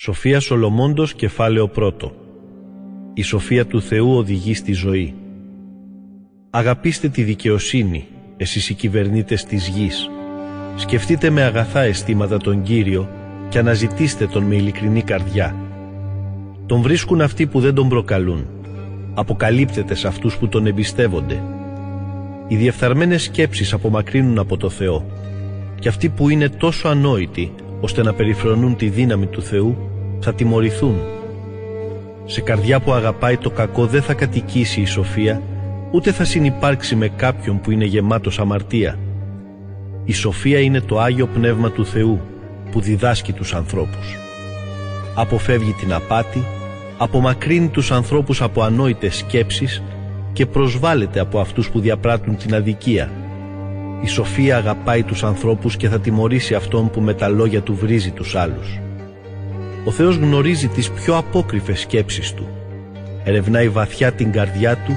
[0.00, 2.12] Σοφία Σολομόντος κεφάλαιο πρώτο.
[3.14, 5.14] Η σοφία του Θεού οδηγεί στη ζωή.
[6.50, 8.06] Αγαπήστε τη δικαιοσύνη,
[8.36, 10.10] εσείς οι κυβερνήτες της γης.
[10.76, 13.08] Σκεφτείτε με αγαθά αισθήματα τον Κύριο
[13.48, 15.56] και αναζητήστε τον με ειλικρινή καρδιά.
[16.66, 18.46] Τον βρίσκουν αυτοί που δεν τον προκαλούν.
[19.14, 21.42] Αποκαλύπτεται σε αυτούς που τον εμπιστεύονται.
[22.48, 25.06] Οι διεφθαρμένες σκέψεις απομακρύνουν από το Θεό.
[25.78, 29.87] Και αυτοί που είναι τόσο ανόητοι ώστε να περιφρονούν τη δύναμη του Θεού
[30.20, 30.96] θα τιμωρηθούν.
[32.24, 35.42] Σε καρδιά που αγαπάει το κακό δεν θα κατοικήσει η σοφία
[35.90, 38.98] ούτε θα συνυπάρξει με κάποιον που είναι γεμάτος αμαρτία.
[40.04, 42.20] Η σοφία είναι το Άγιο Πνεύμα του Θεού
[42.70, 44.16] που διδάσκει τους ανθρώπους.
[45.14, 46.44] Αποφεύγει την απάτη,
[46.98, 49.82] απομακρύνει τους ανθρώπους από ανόητες σκέψεις
[50.32, 53.10] και προσβάλλεται από αυτούς που διαπράττουν την αδικία
[54.02, 58.10] η σοφία αγαπάει τους ανθρώπους και θα τιμωρήσει αυτόν που με τα λόγια του βρίζει
[58.10, 58.80] τους άλλους.
[59.88, 62.48] Ο Θεός γνωρίζει τις πιο απόκριφες σκέψεις του.
[63.24, 64.96] Ερευνάει βαθιά την καρδιά του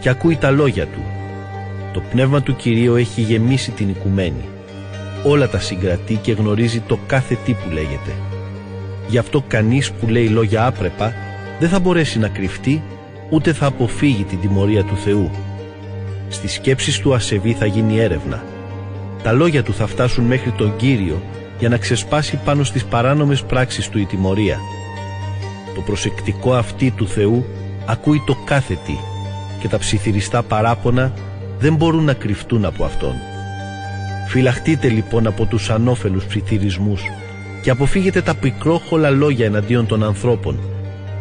[0.00, 1.00] και ακούει τα λόγια του.
[1.92, 4.48] Το πνεύμα του Κυρίου έχει γεμίσει την οικουμένη.
[5.24, 8.12] Όλα τα συγκρατεί και γνωρίζει το κάθε τι που λέγεται.
[9.08, 11.14] Γι' αυτό κανείς που λέει λόγια άπρεπα
[11.60, 12.82] δεν θα μπορέσει να κρυφτεί
[13.30, 15.30] ούτε θα αποφύγει την τιμωρία του Θεού.
[16.28, 18.44] Στις σκέψεις του ασεβή θα γίνει έρευνα.
[19.22, 21.22] Τα λόγια του θα φτάσουν μέχρι τον Κύριο
[21.64, 24.58] για να ξεσπάσει πάνω στις παράνομες πράξεις του η τιμωρία.
[25.74, 27.46] Το προσεκτικό αυτή του Θεού
[27.86, 28.96] ακούει το κάθε τι
[29.60, 31.12] και τα ψιθυριστά παράπονα
[31.58, 33.14] δεν μπορούν να κρυφτούν από Αυτόν.
[34.28, 37.02] Φυλαχτείτε λοιπόν από τους ανώφελους ψιθυρισμούς
[37.62, 40.58] και αποφύγετε τα πικρόχολα λόγια εναντίον των ανθρώπων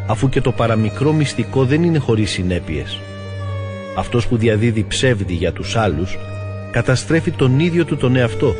[0.07, 2.99] αφού και το παραμικρό μυστικό δεν είναι χωρίς συνέπειες.
[3.97, 6.17] Αυτός που διαδίδει ψεύδι για τους άλλους
[6.71, 8.55] καταστρέφει τον ίδιο του τον εαυτό.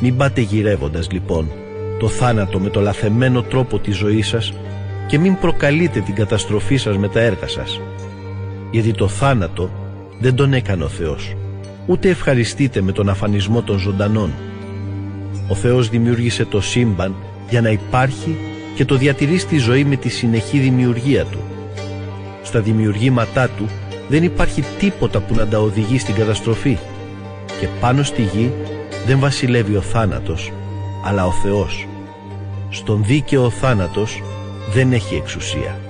[0.00, 1.50] Μην πάτε γυρεύοντας λοιπόν
[1.98, 4.52] το θάνατο με το λαθεμένο τρόπο της ζωής σας
[5.06, 7.80] και μην προκαλείτε την καταστροφή σας με τα έργα σας.
[8.70, 9.70] Γιατί το θάνατο
[10.18, 11.34] δεν τον έκανε ο Θεός,
[11.86, 14.32] ούτε ευχαριστείτε με τον αφανισμό των ζωντανών.
[15.48, 17.14] Ο Θεός δημιούργησε το σύμπαν
[17.50, 18.36] για να υπάρχει
[18.74, 21.38] και το διατηρείς στη ζωή με τη συνεχή δημιουργία Του.
[22.42, 23.64] Στα δημιουργήματά Του
[24.08, 26.78] δεν υπάρχει τίποτα που να τα οδηγεί στην καταστροφή
[27.60, 28.52] και πάνω στη γη
[29.06, 30.52] δεν βασιλεύει ο θάνατος
[31.04, 31.86] αλλά ο Θεός.
[32.70, 34.22] Στον δίκαιο ο θάνατος
[34.72, 35.80] δεν έχει εξουσία.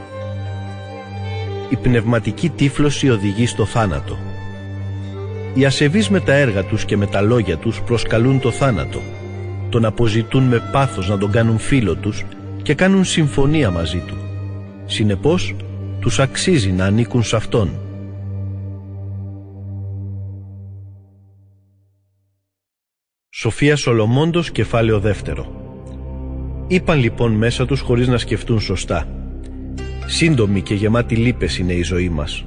[1.69, 4.19] Η πνευματική τύφλωση οδηγεί στο θάνατο.
[5.54, 9.00] Οι ασεβείς με τα έργα τους και με τα λόγια τους προσκαλούν το θάνατο.
[9.69, 12.25] Τον αποζητούν με πάθος να τον κάνουν φίλο τους
[12.62, 14.15] και κάνουν συμφωνία μαζί του.
[14.87, 15.54] Συνεπώς
[16.00, 17.71] τους αξίζει να ανήκουν σε αυτόν
[23.42, 25.46] Σοφία Σολομόντος κεφάλαιο δεύτερο.
[26.66, 29.08] Είπαν λοιπόν μέσα τους χωρίς να σκεφτούν σωστά.
[30.06, 32.44] Σύντομη και γεμάτη λύπες είναι η ζωή μας.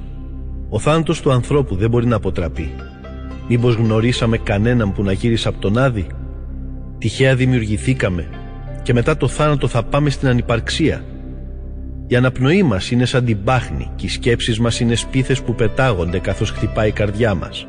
[0.68, 2.74] Ο θάνατος του ανθρώπου δεν μπορεί να αποτραπεί.
[3.48, 6.06] Μήπως γνωρίσαμε κανέναν που να γύρισε από τον Άδη;
[6.98, 8.28] Τυχαία δημιουργηθήκαμε
[8.82, 11.04] Και μετά το θάνατο θα πάμε στην ανυπαρξία.
[12.06, 16.18] Η αναπνοή μας είναι σαν την πάχνη Και οι σκέψεις μας είναι σπίθες που πετάγονται
[16.18, 17.66] καθώς χτυπάει η καρδιά μας.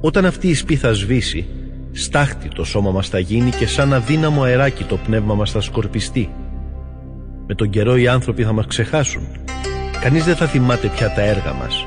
[0.00, 1.46] Όταν αυτή η σπίθα σβήσει
[1.92, 6.30] Στάχτη το σώμα μας θα γίνει και σαν αδύναμο αεράκι το πνεύμα μας θα σκορπιστεί.
[7.46, 9.26] Με τον καιρό οι άνθρωποι θα μας ξεχάσουν.
[10.00, 11.84] Κανείς δεν θα θυμάται πια τα έργα μας.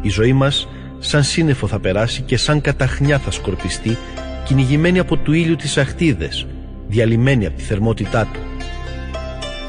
[0.00, 0.68] Η ζωή μας
[0.98, 3.96] σαν σύννεφο θα περάσει και σαν καταχνιά θα σκορπιστεί
[4.44, 6.46] κυνηγημένη από του ήλιου τις αχτίδες,
[6.88, 8.40] διαλυμένη από τη θερμότητά του.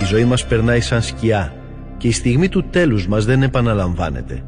[0.02, 1.54] Η ζωή μας περνάει σαν σκιά
[1.98, 4.44] και η στιγμή του τέλους μας δεν επαναλαμβάνεται.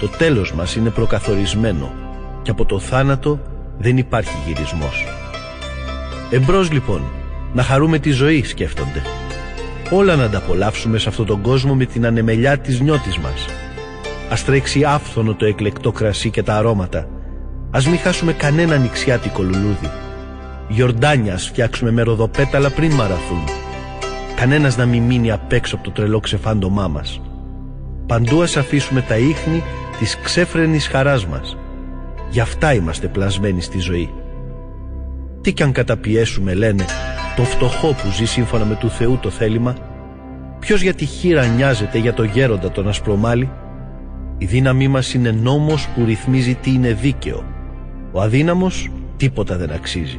[0.00, 1.92] Το τέλος μας είναι προκαθορισμένο
[2.42, 3.40] και από το θάνατο
[3.78, 5.04] δεν υπάρχει γυρισμός.
[6.30, 7.02] Εμπρός λοιπόν,
[7.52, 9.02] να χαρούμε τη ζωή σκέφτονται.
[9.90, 13.46] Όλα να ανταπολαύσουμε σε αυτόν τον κόσμο με την ανεμελιά της νιώτης μας.
[14.30, 17.08] Ας τρέξει άφθονο το εκλεκτό κρασί και τα αρώματα.
[17.70, 19.90] Ας μην χάσουμε κανένα νηξιάτικο λουλούδι.
[20.68, 23.44] Γιορτάνια ας φτιάξουμε με ροδοπέταλα πριν μαραθούν.
[24.36, 27.20] Κανένας να μην μείνει απ' έξω από το τρελό ξεφάντομά μας.
[28.06, 29.62] Παντού ας αφήσουμε τα ίχνη
[29.98, 31.56] της ξέφρενης χαράς μας
[32.30, 34.10] Γι' αυτά είμαστε πλασμένοι στη ζωή.
[35.40, 36.84] Τι κι αν καταπιέσουμε λένε
[37.36, 39.74] το φτωχό που ζει σύμφωνα με του Θεού το θέλημα
[40.58, 43.50] Ποιος για τη χείρα νοιάζεται για το γέροντα τον ασπρομάλι
[44.38, 47.44] Η δύναμή μας είναι νόμος που ρυθμίζει τι είναι δίκαιο.
[48.12, 50.18] Ο αδύναμος τίποτα δεν αξίζει.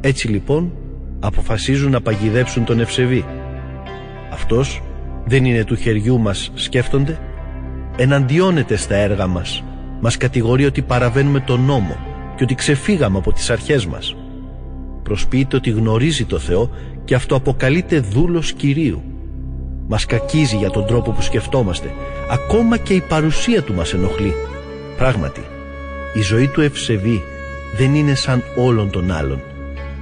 [0.00, 0.72] Έτσι λοιπόν
[1.20, 3.24] αποφασίζουν να παγιδέψουν τον ευσεβή.
[4.32, 4.82] Αυτός
[5.24, 7.18] δεν είναι του χεριού μας σκέφτονται
[7.96, 9.64] Εναντιώνεται στα έργα μας
[10.02, 11.96] μας κατηγορεί ότι παραβαίνουμε τον νόμο
[12.36, 14.16] και ότι ξεφύγαμε από τις αρχές μας.
[15.02, 16.70] προσποιείται ότι γνωρίζει το Θεό
[17.04, 19.02] και αυτό αποκαλείται δούλος Κυρίου.
[19.88, 21.94] Μας κακίζει για τον τρόπο που σκεφτόμαστε.
[22.30, 24.34] Ακόμα και η παρουσία του μας ενοχλεί.
[24.96, 25.40] Πράγματι,
[26.14, 27.22] η ζωή του Ευσεβή
[27.76, 29.40] δεν είναι σαν όλων των άλλων.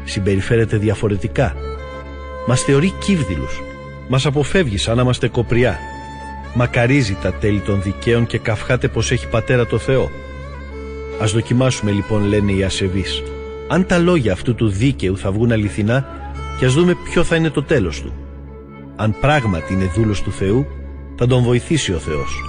[0.05, 1.55] Συμπεριφέρεται διαφορετικά.
[2.47, 3.63] Μας θεωρεί κύβδηλους.
[4.09, 5.79] Μας αποφεύγει σαν να είμαστε κοπριά.
[6.55, 10.11] Μακαρίζει τα τέλη των δικαίων και καυχάται πως έχει πατέρα το Θεό.
[11.21, 13.23] Ας δοκιμάσουμε λοιπόν λένε οι ασεβείς.
[13.69, 16.07] Αν τα λόγια αυτού του δίκαιου θα βγουν αληθινά
[16.59, 18.13] και ας δούμε ποιο θα είναι το τέλος του.
[18.97, 20.67] Αν πράγματι είναι δούλος του Θεού,
[21.17, 22.43] θα τον βοηθήσει ο Θεός.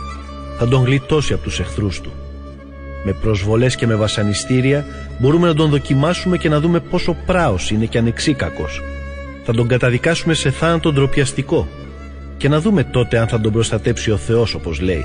[0.57, 2.11] Θα τον γλιτώσει από τους εχθρούς του.
[3.03, 4.85] Με προσβολές και με βασανιστήρια
[5.19, 8.81] μπορούμε να τον δοκιμάσουμε και να δούμε πόσο πράος είναι και ανεξίκακος.
[9.43, 11.67] Θα τον καταδικάσουμε σε θάνατο ντροπιαστικό
[12.41, 15.03] και να δούμε τότε αν θα τον προστατέψει ο Θεός όπως λέει.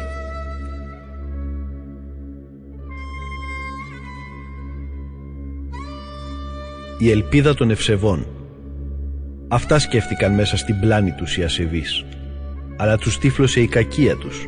[6.99, 8.27] Η ελπίδα των ευσεβών
[9.49, 12.05] Αυτά σκέφτηκαν μέσα στην πλάνη τους οι ασεβείς.
[12.77, 14.47] Αλλά τους τύφλωσε η κακία τους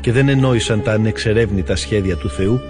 [0.00, 2.60] και δεν ενόησαν τα ανεξερεύνητα σχέδια του Θεού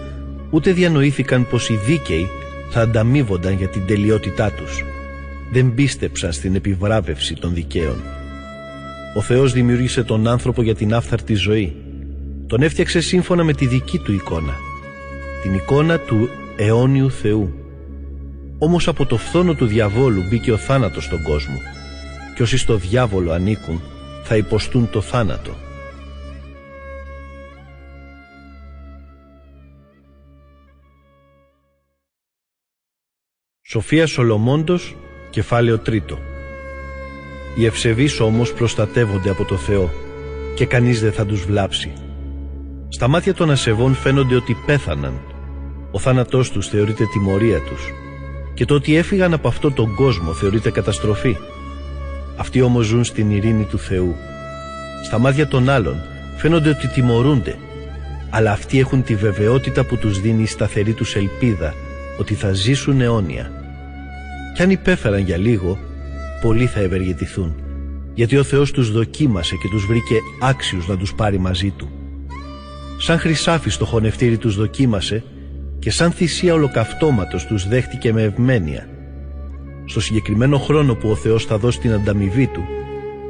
[0.50, 2.29] ούτε διανοήθηκαν πως οι δίκαιοι
[2.70, 4.85] θα ανταμείβονταν για την τελειότητά τους.
[5.53, 8.18] Δεν πίστεψαν στην επιβράβευση των δικαίων.
[9.14, 11.76] Ο Θεός δημιούργησε τον άνθρωπο για την άφθαρτη ζωή.
[12.46, 14.55] Τον έφτιαξε σύμφωνα με τη δική του εικόνα.
[15.43, 17.55] Την εικόνα του αιώνιου Θεού.
[18.58, 21.56] Όμως από το φθόνο του διαβόλου μπήκε ο θάνατος στον κόσμο
[22.34, 23.82] και όσοι στο διάβολο ανήκουν
[24.22, 25.55] θα υποστούν το θάνατο.
[33.62, 34.96] Σοφία Σολομόντος,
[35.31, 36.27] κεφάλαιο τρίτο.
[37.58, 39.90] Οι ευσεβείς όμως προστατεύονται από το Θεό
[40.55, 41.93] και κανείς δεν θα τους βλάψει.
[42.88, 45.20] Στα μάτια των ασεβών φαίνονται ότι πέθαναν.
[45.90, 47.93] Ο θάνατός τους θεωρείται τιμωρία τους
[48.55, 51.37] και το ότι έφυγαν από αυτόν τον κόσμο θεωρείται καταστροφή.
[52.37, 54.14] Αυτοί όμως ζουν στην ειρήνη του Θεού.
[55.05, 55.96] Στα μάτια των άλλων
[56.37, 57.58] φαίνονται ότι τιμωρούνται,
[58.31, 61.75] αλλά αυτοί έχουν τη βεβαιότητα που τους δίνει η σταθερή τους ελπίδα
[62.19, 63.50] ότι θα ζήσουν αιώνια.
[64.55, 65.78] Κι αν υπέφεραν για λίγο,
[66.43, 67.55] πολλοί θα ευεργετηθούν,
[68.14, 71.88] γιατί ο Θεός τους δοκίμασε και τους βρήκε άξιους να τους πάρει μαζί Του.
[72.99, 75.25] Σαν χρυσάφι στο χωνευτήρι τους δοκίμασε
[75.79, 78.88] και σαν θυσία ολοκαυτώματος τους δέχτηκε με ευμένεια.
[79.85, 82.64] Στο συγκεκριμένο χρόνο που ο Θεός θα δώσει την ανταμοιβή Του,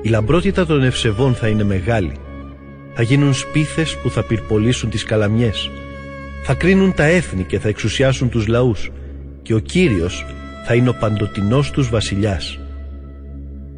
[0.02, 2.12] η λαμπρότητα των ευσεβών θα είναι μεγάλη.
[2.94, 5.70] Θα γίνουν σπίθες που θα πυρπολίσουν τις καλαμιές.
[6.44, 8.90] Θα κρίνουν τα έθνη και θα εξουσιάσουν τους λαούς
[9.42, 10.26] και ο Κύριος
[10.66, 12.58] θα είναι ο παντοτινός τους βασιλιάς.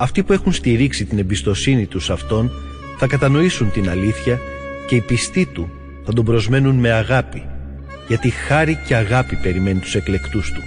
[0.03, 2.51] Αυτοί που έχουν στηρίξει την εμπιστοσύνη τους σε Αυτόν
[2.99, 4.41] θα κατανοήσουν την αλήθεια
[4.87, 5.71] και οι πιστοί Του
[6.05, 7.43] θα τον προσμένουν με αγάπη
[8.09, 10.63] γιατί χάρη και αγάπη περιμένει τους εκλεκτούς Του.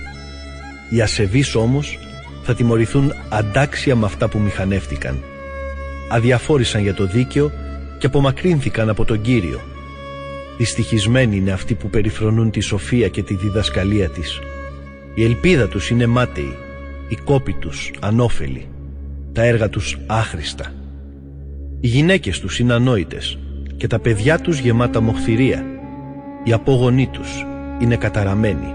[0.90, 2.00] Οι ασεβείς όμως
[2.44, 5.24] θα τιμωρηθούν αντάξια με αυτά που μηχανεύτηκαν.
[6.10, 7.52] Αδιαφόρησαν για το δίκαιο
[7.98, 9.62] και απομακρύνθηκαν από τον Κύριο.
[10.58, 14.40] Δυστυχισμένοι είναι αυτοί που περιφρονούν τη σοφία και τη διδασκαλία της.
[15.14, 16.56] Η ελπίδα τους είναι μάταιη,
[17.08, 18.68] οι κόποι τους ανώφελοι,
[19.34, 20.74] τα έργα τους άχρηστα.
[21.80, 23.38] Οι γυναίκες τους είναι ανόητες
[23.78, 25.66] και τα παιδιά τους γεμάτα μοχθηρία.
[26.44, 27.46] Οι απόγονοί τους
[27.80, 28.74] είναι καταραμένοι.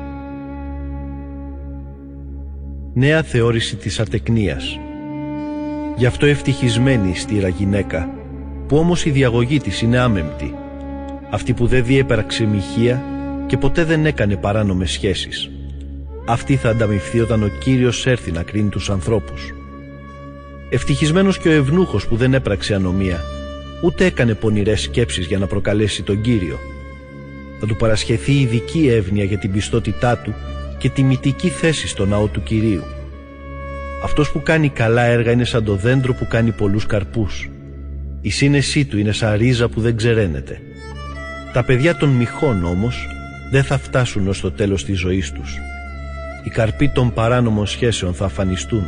[2.95, 4.79] Νέα θεώρηση της ατεκνίας
[5.99, 8.11] Γι' αυτό ευτυχισμένη η στήρα γυναίκα,
[8.67, 10.55] που όμως η διαγωγή της είναι άμεμπτη.
[11.31, 13.03] Αυτή που δεν διέπραξε μοιχεία
[13.47, 15.51] και ποτέ δεν έκανε παράνομες σχέσεις.
[16.27, 19.53] Αυτή θα ανταμυφθεί όταν ο Κύριος έρθει να κρίνει τους ανθρώπους.
[20.71, 23.25] Ευτυχισμένος και ο ευνούχος που δεν έπραξε ανομία,
[23.83, 26.59] ούτε έκανε πονηρές σκέψεις για να προκαλέσει τον Κύριο.
[27.61, 30.35] Θα του παρασχεθεί ειδική εύνοια για την πιστότητά του
[30.79, 32.83] και τιμητική θέση στο ναό του Κυρίου.
[34.05, 37.51] Αυτός που κάνει καλά έργα είναι σαν το δέντρο που κάνει πολλούς καρπούς.
[38.21, 40.61] Η σύνεσή του είναι σαν ρίζα που δεν ξεραίνεται.
[41.53, 43.07] Τα παιδιά των μυχών όμως
[43.51, 45.57] δεν θα φτάσουν ως το τέλος της ζωής τους.
[46.45, 48.87] Οι καρποί των παράνομων σχέσεων θα αφανιστούν.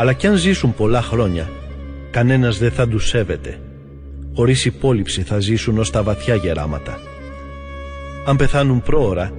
[0.00, 1.50] Αλλά κι αν ζήσουν πολλά χρόνια,
[2.10, 3.60] κανένας δεν θα τους σέβεται.
[4.34, 7.00] Χωρίς υπόλοιψη θα ζήσουν ως τα βαθιά γεράματα.
[8.26, 9.32] Αν πεθάνουν πρόωρα,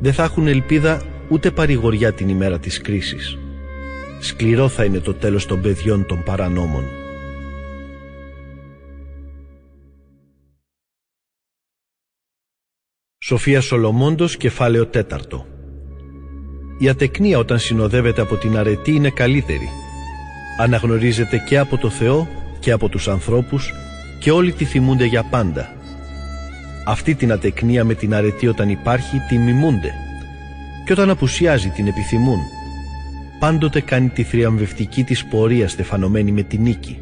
[0.00, 3.38] δεν θα έχουν ελπίδα ούτε παρηγοριά την ημέρα της κρίσης.
[4.20, 6.84] Σκληρό θα είναι το τέλος των παιδιών των παρανόμων.
[13.18, 15.46] Σοφία Σολομόντος, κεφάλαιο τέταρτο
[16.78, 19.68] Η ατεκνία όταν συνοδεύεται από την αρετή είναι καλύτερη.
[20.58, 22.28] Αναγνωρίζεται και από το Θεό
[22.58, 23.72] και από τους ανθρώπους
[24.20, 25.74] και όλοι τη θυμούνται για πάντα.
[26.86, 29.92] Αυτή την ατεκνία με την αρετή όταν υπάρχει τη μιμούνται
[30.84, 32.38] και όταν απουσιάζει την επιθυμούν.
[33.38, 36.98] πάντοτε κάνει τη θριαμβευτική της πορεία στεφανωμένη με τη νίκη.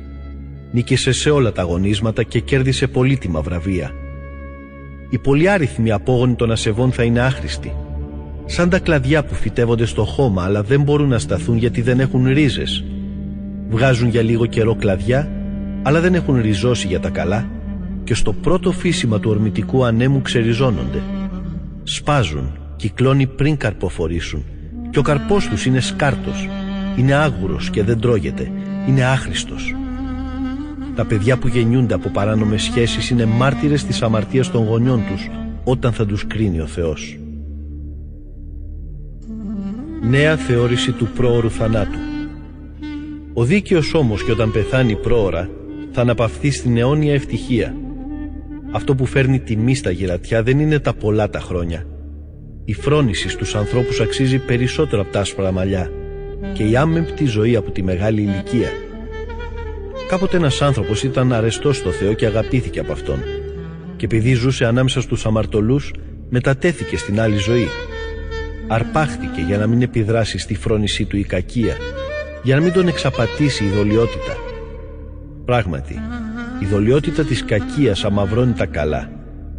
[0.73, 3.91] Νίκησε σε όλα τα αγωνίσματα και κέρδισε πολύτιμα βραβεία.
[5.11, 7.75] Οι πολυάριθμοι απόγονοι των ασεβών θα είναι άχρηστοι.
[8.45, 12.27] Σαν τα κλαδιά που φυτεύονται στο χώμα αλλά δεν μπορούν να σταθούν γιατί δεν έχουν
[12.27, 12.85] ρίζες.
[13.71, 15.31] Βγάζουν για λίγο καιρό κλαδιά
[15.83, 17.49] αλλά δεν έχουν ριζώσει για τα καλά
[18.05, 21.03] και στο πρώτο φύσιμα του ορμητικού ανέμου ξεριζώνονται.
[21.83, 24.45] Σπάζουν, κυκλώνει πριν καρποφορήσουν
[24.91, 26.49] και ο καρπός τους είναι σκάρτος,
[26.97, 28.51] είναι άγουρος και δεν τρώγεται,
[28.89, 29.75] είναι άχρηστος.
[30.95, 35.29] Τα παιδιά που γεννιούνται από παράνομες σχέσεις είναι μάρτυρες της αμαρτίας των γονιών τους
[35.65, 37.19] όταν θα τους κρίνει ο Θεός.
[40.03, 42.10] Νέα θεώρηση του πρόωρου θανάτου
[43.41, 45.51] Ο δίκαιος όμως και όταν πεθάνει πρόωρα
[45.93, 47.75] θα αναπαυθεί στην αιώνια ευτυχία.
[48.71, 51.87] Αυτό που φέρνει τιμή στα γυρατιά δεν είναι τα πολλά τα χρόνια.
[52.65, 55.91] Η φρόνηση στους ανθρώπους αξίζει περισσότερο από τα άσπρα μαλλιά
[56.53, 58.69] και η άμεμπτη ζωή από τη μεγάλη ηλικία.
[60.09, 63.19] Κάποτε ένας άνθρωπος ήταν αρεστός στο Θεό και αγαπήθηκε από Αυτόν
[63.97, 65.93] και επειδή ζούσε ανάμεσα στους αμαρτωλούς
[66.29, 67.69] μετατέθηκε στην άλλη ζωή.
[68.67, 71.77] Αρπάχτηκε για να μην επιδράσει στη φρόνησή του η κακία,
[72.43, 74.37] για να μην τον εξαπατήσει η δολιότητα.
[75.45, 76.01] Πράγματι,
[76.61, 79.11] η δολιότητα της κακίας αμαυρώνει τα καλά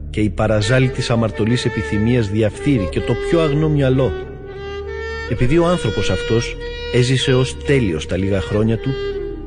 [0.09, 4.11] και η παραζάλη της αμαρτωλής επιθυμίας διαφθείρει και το πιο αγνό μυαλό.
[5.29, 6.55] Επειδή ο άνθρωπος αυτός
[6.93, 8.89] έζησε ως τέλειος τα λίγα χρόνια του,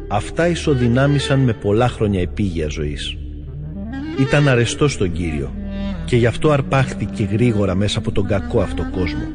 [0.08, 3.16] αυτά ισοδυνάμησαν με πολλά χρόνια επίγεια ζωής.
[4.20, 5.54] Ήταν αρεστός στον Κύριο
[6.04, 9.28] και γι' αυτό αρπάχθηκε γρήγορα μέσα από τον κακό αυτό κόσμο.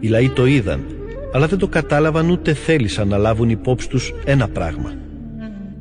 [0.00, 0.80] Οι λαοί το είδαν,
[1.32, 4.92] αλλά δεν το κατάλαβαν ούτε θέλησαν να λάβουν υπόψη τους ένα πράγμα.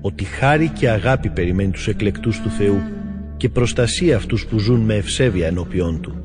[0.01, 2.81] Ότι χάρη και αγάπη περιμένει τους εκλεκτούς του Θεού
[3.38, 6.22] και προστασία αυτούς που ζουν με ευσέβεια ενώπιόν Του.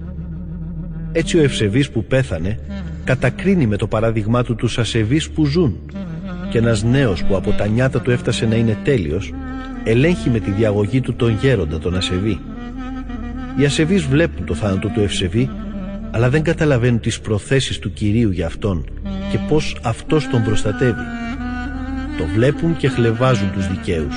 [1.12, 2.58] Έτσι ο ευσεβής που πέθανε
[3.04, 5.80] κατακρίνει με το παράδειγμά του τους ασεβείς που ζουν
[6.50, 9.32] και ένας νέος που από τα νιάτα του έφτασε να είναι τέλειος
[9.84, 12.40] ελέγχει με τη διαγωγή του τον γέροντα τον ασεβή.
[13.56, 15.50] Οι ασεβείς βλέπουν το θάνατο του ευσεβή
[16.10, 18.84] αλλά δεν καταλαβαίνουν τις προθέσεις του Κυρίου για αυτόν
[19.30, 21.04] και πως αυτός τον προστατεύει.
[22.18, 24.14] Το βλέπουν και χλεβάζουν τους δικαίους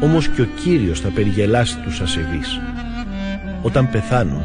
[0.00, 2.60] όμως και ο Κύριος θα περιγελάσει τους ασεβείς.
[3.62, 4.42] Όταν πεθάνουν,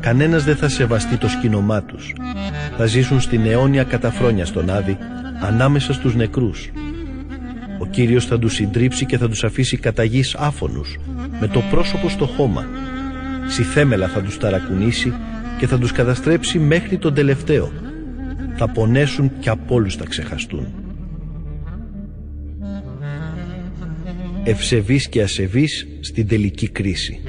[0.00, 2.14] κανένας δεν θα σεβαστεί το σκήνομά τους.
[2.76, 4.98] Θα ζήσουν στην αιώνια καταφρόνια στον Άδη,
[5.40, 6.70] ανάμεσα στους νεκρούς.
[7.78, 10.96] Ο Κύριος θα τους συντρίψει και θα τους αφήσει κατά γης άφωνους,
[11.40, 12.66] με το πρόσωπο στο χώμα.
[13.46, 15.12] Συθέμελα θα τους ταρακουνήσει
[15.58, 17.72] και θα τους καταστρέψει μέχρι τον τελευταίο.
[18.56, 20.66] Θα πονέσουν και από όλους θα ξεχαστούν.
[24.48, 27.20] ευσεβής και ασεβής στην τελική κρίση.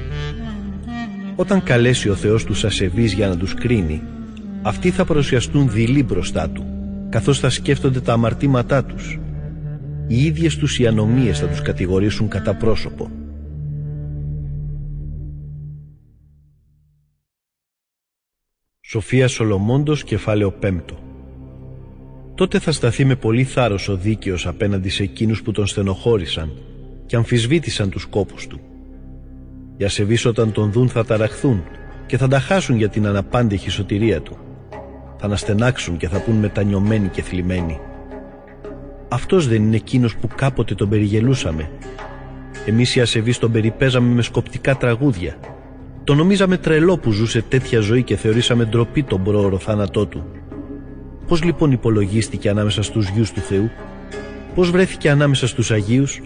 [1.35, 4.01] Όταν καλέσει ο Θεός τους ασεβείς για να τους κρίνει,
[4.61, 6.65] αυτοί θα παρουσιαστούν δειλοί μπροστά Του,
[7.09, 9.19] καθώς θα σκέφτονται τα αμαρτήματά τους.
[10.07, 13.11] Οι ίδιες τους οι ανομίες θα τους κατηγορήσουν κατά πρόσωπο.
[18.89, 20.79] Σοφία Σολομόντος, κεφάλαιο 5
[22.35, 26.51] Τότε θα σταθεί με πολύ θάρρος ο δίκαιος απέναντι σε εκείνους που τον στενοχώρησαν
[27.05, 28.59] και αμφισβήτησαν τους κόπους του.
[29.77, 31.63] Οι ασεβείς όταν τον δουν θα ταραχθούν
[32.05, 34.37] και θα τα χάσουν για την αναπάντεχη σωτηρία του.
[35.17, 37.79] Θα αναστενάξουν και θα πούν μετανιωμένοι και θλιμμένοι.
[39.07, 41.69] Αυτός δεν είναι εκείνος που κάποτε τον περιγελούσαμε.
[42.65, 45.37] Εμείς οι ασεβείς τον περιπέζαμε με σκοπτικά τραγούδια.
[46.07, 50.25] Το νομίζαμε τρελό που ζούσε τέτοια ζωή και θεωρήσαμε ντροπή τον πρόωρο θάνατό του.
[51.27, 53.69] Πώς λοιπόν υπολογίστηκε ανάμεσα στους γιους του Θεού,
[54.55, 56.21] πώς βρέθηκε ανάμεσα στους Αγίους,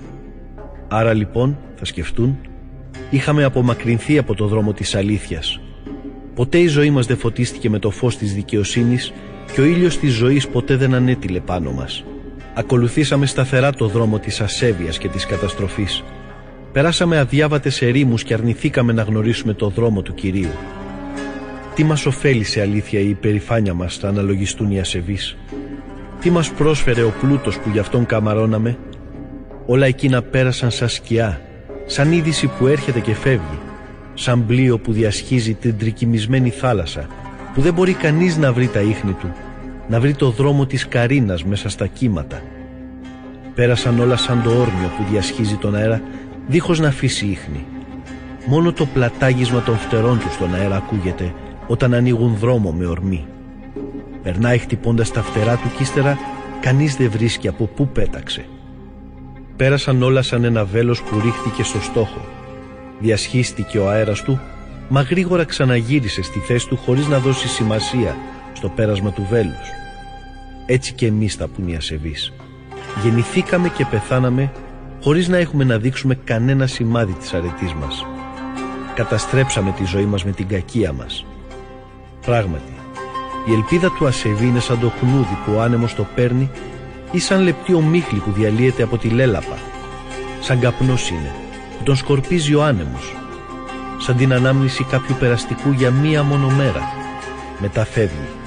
[0.87, 2.37] Άρα λοιπόν, θα σκεφτούν,
[3.09, 5.59] είχαμε απομακρυνθεί από το δρόμο της αλήθειας.
[6.35, 9.13] Ποτέ η ζωή μας δεν φωτίστηκε με το φως της δικαιοσύνης
[9.53, 12.03] και ο ήλιος της ζωής ποτέ δεν ανέτειλε πάνω μας.
[12.53, 16.03] Ακολουθήσαμε σταθερά το δρόμο της ασέβειας και της καταστροφής.
[16.71, 20.51] Περάσαμε αδιάβατες ερήμους και αρνηθήκαμε να γνωρίσουμε το δρόμο του Κυρίου.
[21.75, 25.37] Τι μας ωφέλησε αλήθεια η υπερηφάνεια μας θα αναλογιστούν οι ασεβείς;
[26.21, 28.77] Τι μας πρόσφερε ο πλούτος που γι' αυτόν καμαρώναμε;
[29.65, 31.41] Όλα εκείνα πέρασαν σαν σκιά,
[31.85, 33.59] σαν είδηση που έρχεται και φεύγει,
[34.13, 37.07] σαν πλοίο που διασχίζει την τρικυμισμένη θάλασσα,
[37.53, 39.33] που δεν μπορεί κανείς να βρει τα ίχνη του,
[39.87, 42.41] να βρει το δρόμο της καρίνας μέσα στα κύματα.
[43.55, 46.01] Πέρασαν όλα σαν το όρμιο που διασχίζει τον αέρα,
[46.51, 47.65] δίχως να αφήσει ίχνη.
[48.45, 51.33] Μόνο το πλατάγισμα των φτερών του στον αέρα ακούγεται
[51.67, 53.25] όταν ανοίγουν δρόμο με ορμή.
[54.23, 56.17] Περνάει χτυπώντας τα φτερά του κι ύστερα
[56.61, 58.45] κανείς δεν βρίσκει από πού πέταξε.
[59.55, 62.21] Πέρασαν όλα σαν ένα βέλος που ρίχθηκε στο στόχο.
[62.99, 64.39] Διασχίστηκε ο αέρας του,
[64.89, 68.17] μα γρήγορα ξαναγύρισε στη θέση του χωρίς να δώσει σημασία
[68.53, 69.69] στο πέρασμα του βέλους.
[70.65, 72.33] έτσι και εμείς θα πουν οι ασεβείς.
[73.03, 74.51] Γεννηθήκαμε και πεθάναμε
[75.01, 78.05] χωρίς να έχουμε να δείξουμε κανένα σημάδι της αρετής μας.
[78.95, 81.25] Καταστρέψαμε τη ζωή μας με την κακία μας.
[82.25, 82.73] Πράγματι,
[83.49, 86.49] η ελπίδα του ασεβή είναι σαν το χνούδι που ο άνεμος το παίρνει
[87.11, 89.57] ή σαν λεπτή ομίχλη που διαλύεται από τη λέλαπα.
[90.41, 91.31] Σαν καπνός είναι
[91.77, 93.15] που τον σκορπίζει ο άνεμος.
[93.97, 96.81] Σαν την ανάμνηση κάποιου περαστικού για μία μόνο μέρα.
[97.59, 98.40] Μετά φεύγει.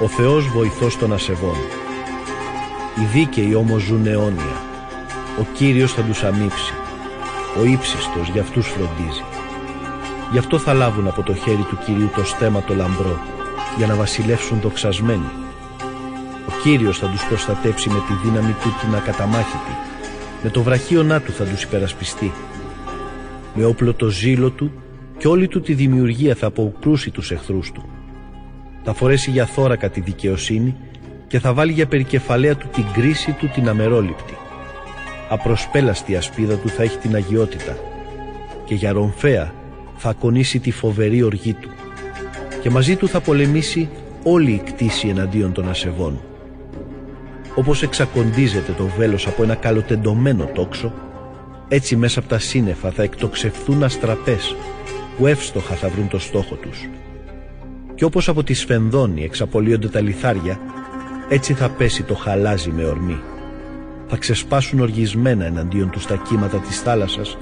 [0.00, 1.56] Ο Θεός βοηθός των ασεβών.
[2.98, 4.62] Οι δίκαιοι όμως ζουν αιώνια.
[5.40, 6.72] Ο Κύριος θα τους αμύψει.
[7.60, 9.24] Ο ύψιστος για αυτούς φροντίζει.
[10.32, 13.20] Γι' αυτό θα λάβουν από το χέρι του Κυρίου το στέμα το λαμπρό,
[13.76, 15.30] για να βασιλεύσουν δοξασμένοι.
[16.48, 19.76] Ο Κύριος θα τους προστατέψει με τη δύναμη του την ακαταμάχητη.
[20.42, 22.32] Με το βραχίονά του θα τους υπερασπιστεί.
[23.54, 24.72] Με όπλο το ζήλο του
[25.18, 27.95] και όλη του τη δημιουργία θα αποκρούσει τους εχθρούς του.
[28.88, 30.76] Θα φορέσει για θώρακα τη δικαιοσύνη
[31.26, 34.34] και θα βάλει για περικεφαλαία του την κρίση του την αμερόληπτη.
[35.28, 37.76] Απροσπέλαστη ασπίδα του θα έχει την αγιότητα
[38.64, 39.54] και για ρομφαία
[39.96, 41.70] θα ακονίσει τη φοβερή οργή του
[42.62, 43.88] και μαζί του θα πολεμήσει
[44.22, 46.20] όλη η κτήση εναντίον των ασεβών.
[47.54, 50.92] Όπως εξακοντίζεται το βέλος από ένα καλοτεντωμένο τόξο,
[51.68, 54.56] έτσι μέσα από τα σύννεφα θα εκτοξευθούν αστραπές
[55.16, 56.88] που εύστοχα θα βρουν το στόχο τους.
[57.96, 60.58] Και όπως από τη σφενδόνη εξαπολύονται τα λιθάρια,
[61.28, 63.20] έτσι θα πέσει το χαλάζι με ορμή.
[64.06, 67.36] Θα ξεσπάσουν οργισμένα εναντίον τους τα κύματα της θάλασσας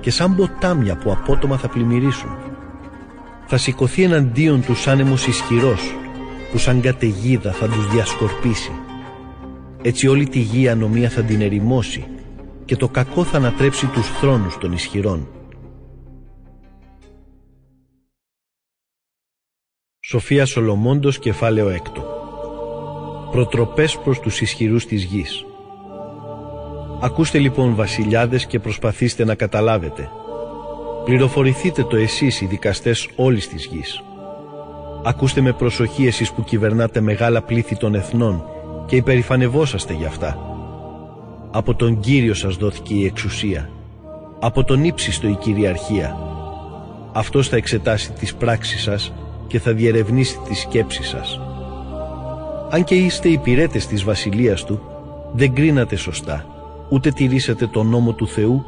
[0.00, 2.30] και σαν ποτάμια που απότομα θα πλημμυρίσουν.
[3.46, 5.94] Θα σηκωθεί εναντίον τους άνεμος ισχυρός
[6.52, 8.72] που σαν καταιγίδα θα τους διασκορπίσει.
[9.82, 12.04] Έτσι όλη τη γη ανομία θα την ερημώσει
[12.64, 15.28] και το κακό θα ανατρέψει τους θρόνους των ισχυρών.
[20.12, 22.04] Σοφία Σολομόντος κεφάλαιο έκτο
[23.30, 25.44] Προτροπές προς τους ισχυρούς της γης
[27.00, 30.08] Ακούστε λοιπόν βασιλιάδες και προσπαθήστε να καταλάβετε.
[31.04, 34.02] Πληροφορηθείτε το εσείς οι δικαστές όλης της γης.
[35.04, 38.44] Ακούστε με προσοχή εσείς που κυβερνάτε μεγάλα πλήθη των εθνών
[38.86, 40.38] και υπερηφανευόσαστε γι' αυτά.
[41.50, 43.70] Από τον Κύριο σας δόθηκε η εξουσία.
[44.40, 46.16] Από τον ύψιστο η κυριαρχία.
[47.12, 49.12] Αυτός θα εξετάσει τις πράξεις σας
[49.52, 51.40] και θα διερευνήσει τις σκέψεις σας.
[52.70, 54.80] Αν και είστε υπηρέτες της βασιλείας του,
[55.32, 56.46] δεν κρίνατε σωστά
[56.92, 58.64] ούτε τηρήσατε τον νόμο του Θεού,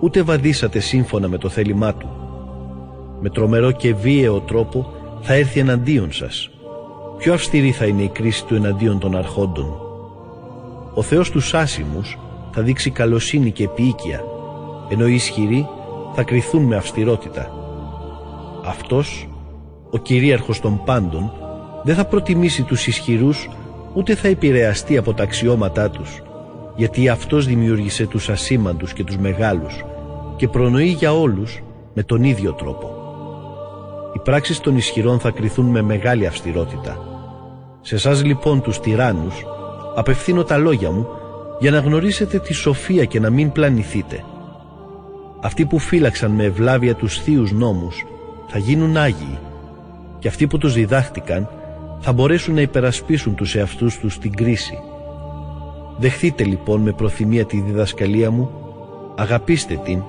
[0.00, 2.08] ούτε βαδίσατε σύμφωνα με το θέλημά Του.
[3.20, 6.50] Με τρομερό και βίαιο τρόπο θα έρθει εναντίον σας.
[7.18, 9.80] Πιο αυστηρή θα είναι η κρίση του εναντίον των αρχόντων.
[10.94, 12.18] Ο Θεός τους άσημους
[12.50, 14.24] θα δείξει καλοσύνη και επίοικια,
[14.88, 15.66] ενώ οι ισχυροί
[16.14, 17.50] θα κριθούν με αυστηρότητα.
[18.64, 19.28] Αυτός,
[19.90, 21.32] ο κυρίαρχος των πάντων,
[21.82, 23.48] δεν θα προτιμήσει τους ισχυρούς,
[23.94, 26.22] ούτε θα επηρεαστεί από τα αξιώματά τους
[26.78, 29.84] γιατί Αυτός δημιούργησε τους ασήμαντους και τους μεγάλους
[30.36, 31.62] και προνοεί για όλους
[31.94, 32.90] με τον ίδιο τρόπο.
[34.14, 36.98] Οι πράξεις των ισχυρών θα κριθούν με μεγάλη αυστηρότητα.
[37.80, 39.44] Σε εσάς λοιπόν τους τυράννους
[39.94, 41.06] απευθύνω τα λόγια μου
[41.58, 44.24] για να γνωρίσετε τη σοφία και να μην πλανηθείτε.
[45.40, 48.06] Αυτοί που φύλαξαν με ευλάβεια τους θείους νόμους
[48.48, 49.38] θα γίνουν Άγιοι
[50.18, 51.48] και αυτοί που τους διδάχτηκαν
[52.00, 54.78] θα μπορέσουν να υπερασπίσουν τους εαυτούς τους στην κρίση
[56.00, 58.50] Δεχτείτε λοιπόν με προθυμία τη διδασκαλία μου,
[59.16, 60.02] αγαπήστε την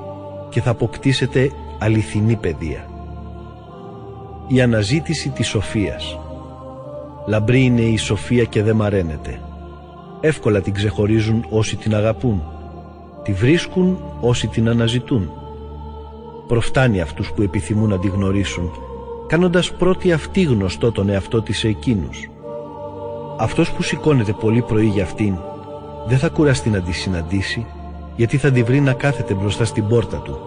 [0.50, 2.90] και θα αποκτήσετε αληθινή παιδεία.
[4.48, 6.20] Η αναζήτηση της σοφίας
[7.28, 9.40] Λαμπρή είναι η σοφία και δεν μαραίνεται.
[10.22, 12.44] Εύκολα την ξεχωρίζουν όσοι την αγαπούν.
[13.24, 15.32] Τη βρίσκουν όσοι την αναζητούν.
[16.48, 18.72] Προφτάνει αυτούς που επιθυμούν να τη γνωρίσουν,
[19.30, 22.30] κάνοντας πρώτη αυτή γνωστό τον εαυτό της σε εκείνους.
[23.38, 25.38] Αυτός που σηκώνεται πολύ πρωί για αυτήν
[26.08, 27.66] δεν θα κουραστεί να τη συναντήσει
[28.16, 30.40] γιατί θα τη βρει να κάθεται μπροστά στην πόρτα του.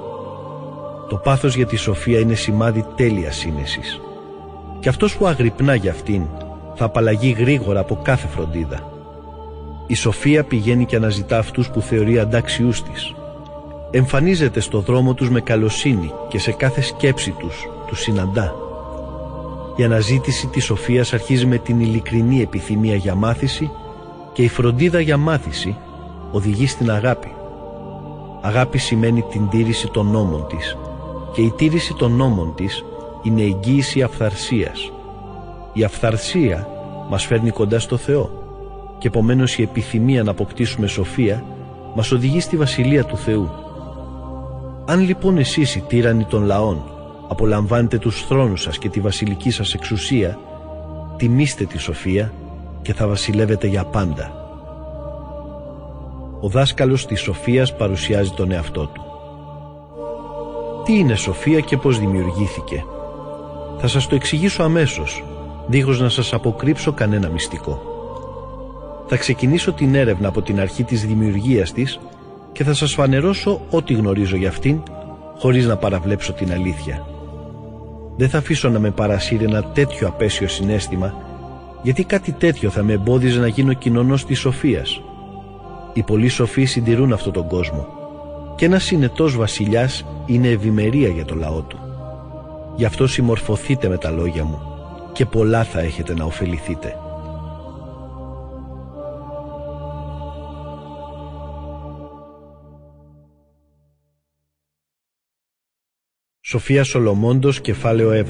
[1.08, 4.00] Το πάθος για τη σοφία είναι σημάδι τέλειας σύνεσης
[4.80, 6.22] και αυτός που αγρυπνά για αυτήν
[6.74, 8.90] θα απαλλαγεί γρήγορα από κάθε φροντίδα.
[9.86, 13.14] Η σοφία πηγαίνει και αναζητά αυτούς που θεωρεί αντάξιούς της.
[13.90, 18.61] Εμφανίζεται στο δρόμο τους με καλοσύνη και σε κάθε σκέψη τους τους συναντά.
[19.76, 23.70] Η αναζήτηση της σοφίας αρχίζει με την ειλικρινή επιθυμία για μάθηση
[24.32, 25.76] και η φροντίδα για μάθηση
[26.32, 27.32] οδηγεί στην αγάπη.
[28.40, 30.76] Αγάπη σημαίνει την τήρηση των νόμων της
[31.32, 32.84] και η τήρηση των νόμων της
[33.22, 34.92] είναι εγγύηση αυθαρσίας.
[35.72, 36.68] Η αυθαρσία
[37.08, 38.30] μας φέρνει κοντά στο Θεό
[38.98, 41.44] και επομένως η επιθυμία να αποκτήσουμε σοφία
[41.94, 43.50] μας οδηγεί στη Βασιλεία του Θεού.
[44.84, 46.91] Αν λοιπόν εσείς οι τύρανοι των λαών
[47.28, 50.38] απολαμβάνετε τους θρόνους σας και τη βασιλική σας εξουσία,
[51.16, 52.32] τιμήστε τη σοφία
[52.82, 54.42] και θα βασιλεύετε για πάντα.
[56.40, 59.02] Ο δάσκαλος της σοφίας παρουσιάζει τον εαυτό του.
[60.84, 62.84] Τι είναι σοφία και πώς δημιουργήθηκε;
[63.78, 65.24] Θα σας το εξηγήσω αμέσως,
[65.66, 67.82] δίχως να σας αποκρύψω κανένα μυστικό.
[69.06, 72.00] Θα ξεκινήσω την έρευνα από την αρχή της δημιουργίας της
[72.52, 74.82] και θα σας φανερώσω ό,τι γνωρίζω για αυτήν,
[75.38, 77.06] χωρίς να παραβλέψω την αλήθεια.
[78.16, 81.14] Δεν θα αφήσω να με παρασύρει ένα τέτοιο απέσιο συνέστημα,
[81.82, 85.00] γιατί κάτι τέτοιο θα με εμπόδιζε να γίνω κοινωνός της σοφίας.
[85.92, 87.86] Οι πολλοί σοφοί συντηρούν αυτόν τον κόσμο
[88.56, 91.78] και ένας συνετός βασιλιάς είναι ευημερία για το λαό του.
[92.76, 94.60] Γι' αυτό συμμορφωθείτε με τα λόγια μου
[95.12, 96.96] και πολλά θα έχετε να ωφεληθείτε.
[106.52, 108.22] Σοφία Σολομόντος κεφάλαιο 7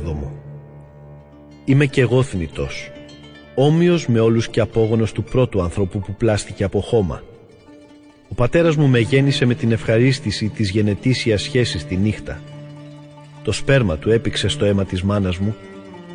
[1.65, 2.91] Είμαι και εγώ θνητός
[3.55, 7.23] Όμοιος με όλους και απόγονος του πρώτου ανθρώπου που πλάστηκε από χώμα.
[8.29, 12.41] Ο πατέρας μου με γέννησε με την ευχαρίστηση της γενετήσιας σχέσης τη νύχτα.
[13.43, 15.55] Το σπέρμα του έπηξε στο αίμα της μάνας μου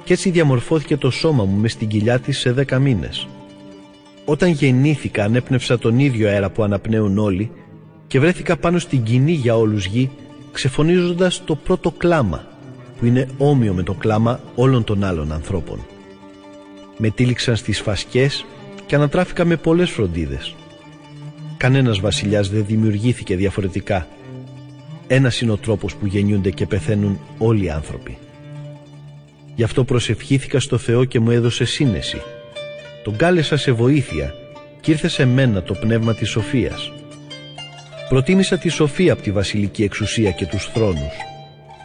[0.04, 3.28] και έτσι διαμορφώθηκε το σώμα μου μες στην κοιλιά της σε δέκα μήνες.
[4.26, 7.52] Όταν γεννήθηκα ανέπνευσα τον ίδιο αέρα που αναπνέουν όλοι
[8.08, 10.10] και βρέθηκα πάνω στην κοινή για όλους γη
[10.58, 12.48] ξεφωνίζοντας το πρώτο κλάμα
[13.00, 15.86] που είναι όμοιο με το κλάμα όλων των άλλων ανθρώπων.
[16.98, 18.46] Με τύλιξαν στις φασκές
[18.86, 20.56] και ανατράφηκα με πολλές φροντίδες.
[21.58, 24.08] Κανένας βασιλιάς δεν δημιουργήθηκε διαφορετικά.
[25.08, 28.18] Ένας είναι ο τρόπος που γεννιούνται και πεθαίνουν όλοι οι άνθρωποι.
[29.56, 32.22] Γι' αυτό προσευχήθηκα στο Θεό και μου έδωσε σύνεση.
[33.04, 34.34] Τον κάλεσα σε βοήθεια
[34.82, 36.92] και ήρθε σε μένα το πνεύμα της σοφίας
[38.10, 41.14] Προτίμησα τη σοφία από τη βασιλική εξουσία και τους θρόνους.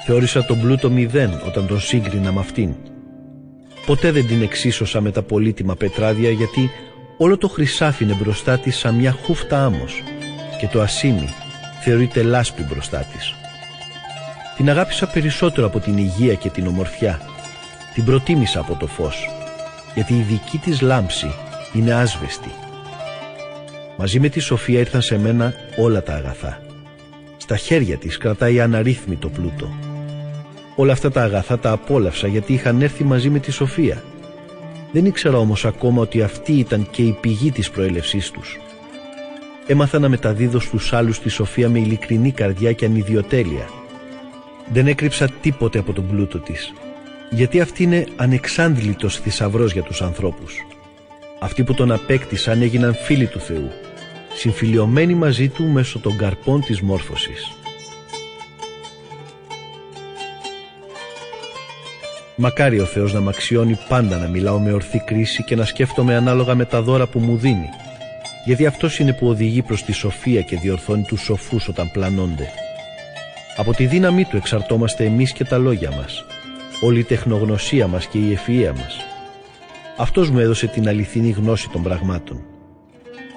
[0.05, 2.75] Θεώρησα τον πλούτο μηδέν όταν τον σύγκρινα με αυτήν.
[3.87, 6.71] Ποτέ δεν την εξίσωσα με τα πολύτιμα πετράδια γιατί
[7.17, 10.03] όλο το χρυσάφι είναι μπροστά της σαν μια χούφτα άμμος
[10.59, 11.29] και το ασίμι
[11.83, 13.35] θεωρείται λάσπη μπροστά της.
[14.57, 17.21] Την αγάπησα περισσότερο από την υγεία και την ομορφιά.
[17.95, 19.31] Την προτίμησα από το φως
[19.95, 21.35] γιατί η δική της λάμψη
[21.73, 22.51] είναι άσβεστη
[24.03, 26.63] Μαζί με τη Σοφία ήρθαν σε μένα όλα τα αγαθά.
[27.37, 29.69] Στα χέρια της κρατάει αναρρύθμιτο πλούτο.
[30.77, 34.03] Όλα αυτά τα αγαθά τα απόλαυσα γιατί είχαν έρθει μαζί με τη Σοφία.
[34.93, 38.61] Δεν ήξερα όμως ακόμα ότι αυτή ήταν και η πηγή της προέλευσής τους.
[39.67, 43.69] Έμαθα να μεταδίδω στους άλλους τη Σοφία με ειλικρινή καρδιά και ανιδιοτέλεια.
[44.73, 46.73] Δεν έκρυψα τίποτε από τον πλούτο της,
[47.31, 50.55] γιατί αυτή είναι ανεξάντλητος θησαυρός για τους ανθρώπους.
[51.41, 53.71] Αυτοί που τον απέκτησαν έγιναν φίλοι του Θεού
[54.35, 57.53] συμφιλιωμένοι μαζί του μέσω των καρπών της μόρφωσης.
[62.37, 66.15] Μακάρι ο Θεός να μ' αξιώνει πάντα να μιλάω με ορθή κρίση και να σκέφτομαι
[66.15, 67.69] ανάλογα με τα δώρα που μου δίνει,
[68.45, 72.49] γιατί αυτός είναι που οδηγεί προς τη σοφία και διορθώνει τους σοφούς όταν πλανώνται.
[73.57, 76.25] Από τη δύναμή του εξαρτώμαστε εμείς και τα λόγια μας,
[76.81, 78.97] όλη η τεχνογνωσία μας και η ευφυΐα μας.
[79.97, 82.52] Αυτός μου έδωσε την αληθινή γνώση των πραγμάτων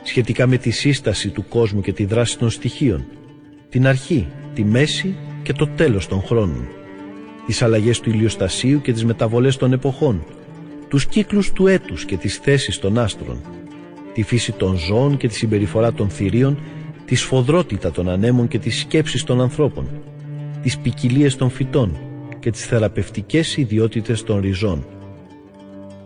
[0.07, 3.05] σχετικά με τη σύσταση του κόσμου και τη δράση των στοιχείων,
[3.69, 6.67] την αρχή, τη μέση και το τέλος των χρόνων,
[7.45, 10.25] τις αλλαγές του ηλιοστασίου και τις μεταβολές των εποχών,
[10.87, 13.41] τους κύκλους του έτους και τις θέσεις των άστρων,
[14.13, 16.59] τη φύση των ζώων και τη συμπεριφορά των θηρίων,
[17.05, 19.87] τη σφοδρότητα των ανέμων και τις σκέψεις των ανθρώπων,
[20.61, 21.97] τις ποικιλίες των φυτών
[22.39, 24.85] και τις θεραπευτικές ιδιότητες των ριζών.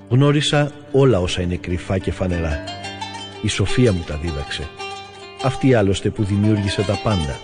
[0.10, 2.79] Γνώρισα όλα όσα είναι κρυφά και φανερά
[3.42, 4.70] η Σοφία μου τα δίδαξε.
[5.44, 7.40] Αυτή άλλωστε που δημιούργησε τα πάντα.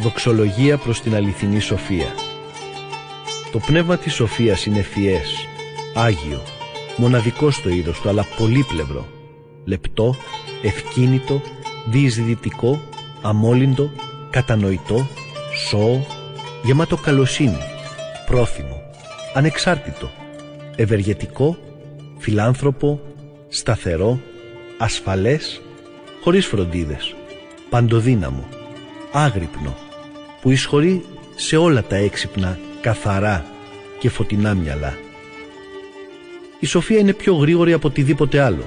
[0.00, 2.14] Δοξολογία προς την αληθινή Σοφία.
[3.52, 5.48] Το πνεύμα της Σοφίας είναι φιές,
[5.94, 6.42] άγιο,
[6.96, 9.06] μοναδικός στο είδος του, αλλά πολύπλευρο,
[9.64, 10.16] λεπτό,
[10.62, 11.42] ευκίνητο,
[11.86, 12.80] διεισδυτικό,
[13.22, 13.90] αμόλυντο,
[14.30, 15.06] κατανοητό,
[15.68, 16.06] σώο,
[16.62, 17.58] γεμάτο καλοσύνη,
[18.26, 18.82] πρόθυμο,
[19.34, 20.10] ανεξάρτητο,
[20.76, 21.58] ευεργετικό,
[22.18, 23.00] φιλάνθρωπο,
[23.48, 24.20] σταθερό,
[24.78, 25.62] ασφαλές,
[26.22, 27.14] χωρίς φροντίδες,
[27.70, 28.48] παντοδύναμο,
[29.12, 29.76] άγρυπνο,
[30.40, 33.44] που εισχωρεί σε όλα τα έξυπνα, καθαρά
[33.98, 34.98] και φωτεινά μυαλά.
[36.60, 38.64] Η σοφία είναι πιο γρήγορη από οτιδήποτε άλλο.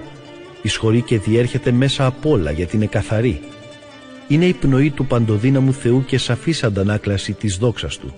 [0.62, 3.41] Εισχωρεί και διέρχεται μέσα από όλα γιατί είναι καθαρή.
[4.28, 8.13] Είναι η πνοή του παντοδύναμου Θεού και σαφής αντανάκλαση της δόξας Του.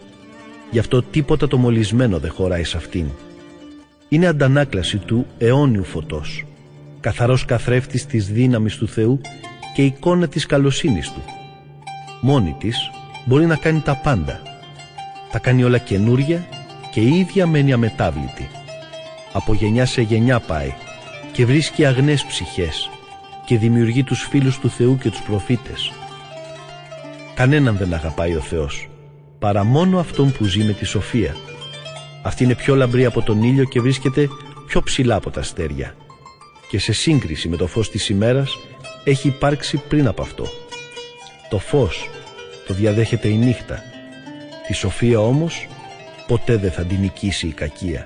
[0.72, 3.06] Γι' αυτό τίποτα το μολυσμένο δεν χωράει σε αυτήν
[4.10, 6.46] είναι αντανάκλαση του αιώνιου φωτός,
[7.00, 9.22] καθαρός καθρέφτης της δύναμης του Θεού
[9.76, 11.22] και εικόνα της καλοσύνης Του.
[12.22, 12.90] μόνη της
[13.26, 14.42] μπορεί να κάνει τα πάντα.
[15.32, 16.48] Τα κάνει όλα καινούρια
[16.92, 18.50] και η ίδια μένει αμετάβλητη.
[19.34, 20.74] Από γενιά σε γενιά πάει
[21.32, 22.90] και βρίσκει αγνές ψυχές
[23.46, 25.92] και δημιουργεί τους φίλους του Θεού και τους προφήτες.
[27.36, 28.90] Κανέναν δεν αγαπάει ο Θεός,
[29.40, 31.36] παρά μόνο αυτόν που ζει με τη σοφία.
[32.22, 34.30] Αυτή είναι πιο λαμπρή από τον ήλιο και βρίσκεται
[34.68, 35.96] πιο ψηλά από τα αστέρια.
[36.70, 38.58] Και σε σύγκριση με το φως της ημέρας
[39.04, 40.46] έχει υπάρξει πριν από αυτό.
[41.50, 42.10] Το φως
[42.68, 43.82] το διαδέχεται η νύχτα.
[44.68, 45.68] Τη σοφία όμως
[46.28, 48.06] ποτέ δεν θα την νικήσει η κακία.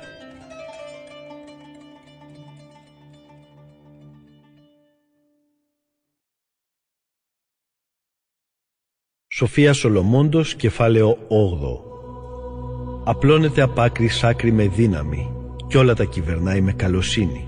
[9.27, 11.92] Σοφία Σολομόντος, κεφάλαιο 8
[13.03, 15.31] Απλώνεται απ' άκρη σ' άκρη με δύναμη
[15.67, 17.47] κι όλα τα κυβερνάει με καλοσύνη.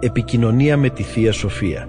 [0.00, 1.88] Επικοινωνία με τη Θεία Σοφία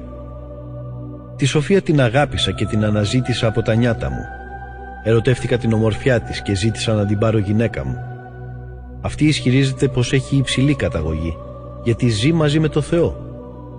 [1.35, 4.25] Τη Σοφία την αγάπησα και την αναζήτησα από τα νιάτα μου.
[5.03, 7.97] Ερωτεύτηκα την ομορφιά της και ζήτησα να την πάρω γυναίκα μου.
[9.01, 11.37] Αυτή ισχυρίζεται πως έχει υψηλή καταγωγή,
[11.83, 13.15] γιατί ζει μαζί με το Θεό,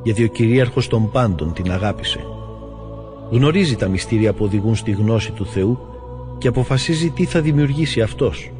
[0.02, 2.20] γιατί ο κυρίαρχος των πάντων την αγάπησε.
[3.30, 5.87] Γνωρίζει τα μυστήρια που οδηγούν στη γνώση του Θεού
[6.38, 8.52] και αποφασίζει τι θα δημιουργήσει Αυτός.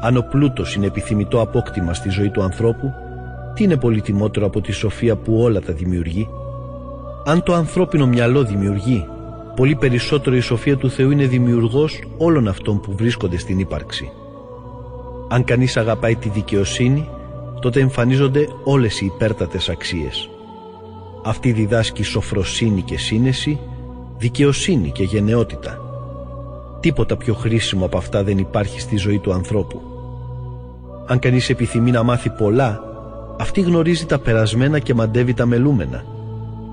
[0.00, 2.92] Αν ο πλούτος είναι επιθυμητό απόκτημα στη ζωή του ανθρώπου,
[3.54, 6.28] τι είναι πολύτιμότερο από τη σοφία που όλα τα δημιουργεί;
[7.24, 9.06] Αν το ανθρώπινο μυαλό δημιουργεί,
[9.56, 14.10] πολύ περισσότερο η σοφία του Θεού είναι δημιουργός όλων αυτών που βρίσκονται στην ύπαρξη.
[15.28, 17.08] Αν κανείς αγαπάει τη δικαιοσύνη,
[17.60, 20.30] τότε εμφανίζονται όλες οι υπέρτατες αξίες.
[21.24, 23.58] Αυτή διδάσκει σοφροσύνη και σύνεση,
[24.18, 25.85] δικαιοσύνη και γενναιότητα.
[26.80, 29.80] Τίποτα πιο χρήσιμο από αυτά δεν υπάρχει στη ζωή του ανθρώπου.
[31.06, 32.80] Αν κανείς επιθυμεί να μάθει πολλά,
[33.38, 36.04] αυτή γνωρίζει τα περασμένα και μαντεύει τα μελούμενα.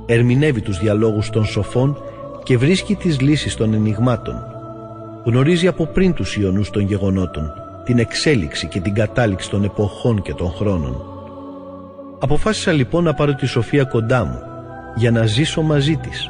[0.06, 1.98] Ερμηνεύει τους διαλόγους των σοφών
[2.44, 4.36] και βρίσκει τις λύσεις των ενηγμάτων.
[5.26, 7.52] Γνωρίζει από πριν τους ιονούς των γεγονότων,
[7.86, 11.02] την εξέλιξη και την κατάληξη των εποχών και των χρόνων.
[12.20, 14.39] Αποφάσισα λοιπόν να πάρω τη Σοφία κοντά μου
[14.96, 16.30] για να ζήσω μαζί της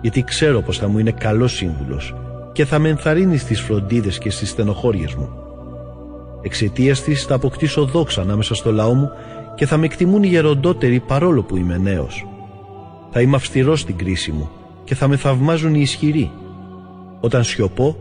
[0.00, 2.14] γιατί ξέρω πως θα μου είναι καλός σύμβουλος
[2.52, 5.28] και θα με ενθαρρύνει στις φροντίδες και στις στενοχώριες μου.
[6.42, 9.10] Εξαιτίας της θα αποκτήσω δόξα ανάμεσα στο λαό μου
[9.54, 12.26] και θα με εκτιμούν οι γεροντότεροι παρόλο που είμαι νέος.
[13.10, 14.50] Θα είμαι αυστηρός στην κρίση μου
[14.84, 16.30] και θα με θαυμάζουν οι ισχυροί.
[17.20, 17.96] Όταν σιωπώ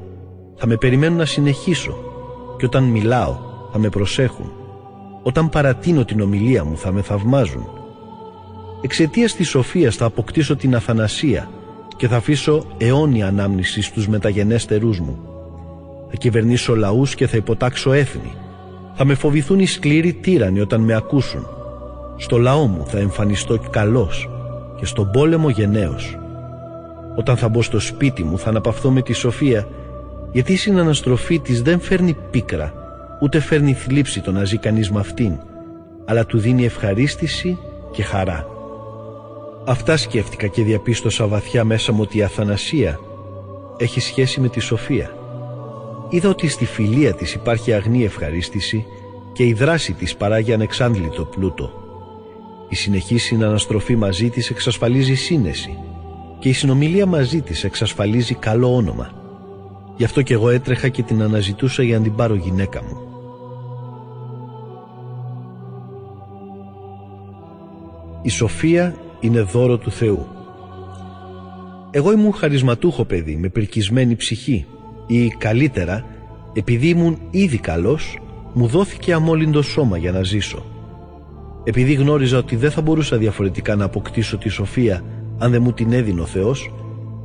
[0.56, 1.98] θα με περιμένουν να συνεχίσω
[2.58, 3.38] και όταν μιλάω
[3.72, 4.52] θα με προσέχουν.
[5.24, 7.68] Όταν παρατείνω την ομιλία μου θα με θαυμάζουν.
[8.82, 11.50] Εξαιτίας της σοφίας θα αποκτήσω την αθανασία
[12.02, 15.20] και θα αφήσω αιώνια ανάμνηση στους μεταγενέστερούς μου.
[16.10, 18.34] Θα κυβερνήσω λαούς και θα υποτάξω έθνη.
[18.94, 21.48] Θα με φοβηθούν οι σκληροί τύρανοι όταν με ακούσουν.
[22.18, 24.30] Στο λαό μου θα εμφανιστώ καλός
[24.80, 26.18] και στον πόλεμο γενναίος.
[27.16, 29.68] Όταν θα μπω στο σπίτι μου θα αναπαυθώ με τη σοφία
[30.32, 32.74] γιατί η συναναστροφή της δεν φέρνει πίκρα
[33.22, 35.40] ούτε φέρνει θλίψη το να ζει κανείς με αυτήν
[36.06, 37.58] αλλά του δίνει ευχαρίστηση
[37.92, 38.46] και χαρά.
[39.66, 43.00] Αυτά σκέφτηκα και διαπίστωσα βαθιά μέσα μου ότι η αθανασία
[43.78, 45.16] έχει σχέση με τη σοφία.
[46.10, 48.86] Είδα ότι στη φιλία της υπάρχει αγνή ευχαρίστηση
[49.34, 51.72] και η δράση της παράγει ανεξάντλητο πλούτο.
[52.70, 55.78] Η συνεχή συναναστροφή μαζί της εξασφαλίζει σύνεση
[56.40, 59.12] και η συνομιλία μαζί της εξασφαλίζει καλό όνομα.
[59.98, 62.98] Γι' αυτό και εγώ έτρεχα και την αναζητούσα για να την πάρω γυναίκα μου.
[68.22, 70.28] Η σοφία είναι δώρο του Θεού.
[71.92, 74.66] Εγώ ήμουν χαρισματούχο παιδί με πρικισμένη ψυχή
[75.08, 76.06] ή καλύτερα
[76.54, 78.20] επειδή ήμουν ήδη καλός
[78.54, 80.66] μου δόθηκε αμόλυντο σώμα για να ζήσω.
[81.64, 85.04] Επειδή γνώριζα ότι δεν θα μπορούσα διαφορετικά να αποκτήσω τη σοφία
[85.38, 86.72] αν δεν μου την έδινε ο Θεός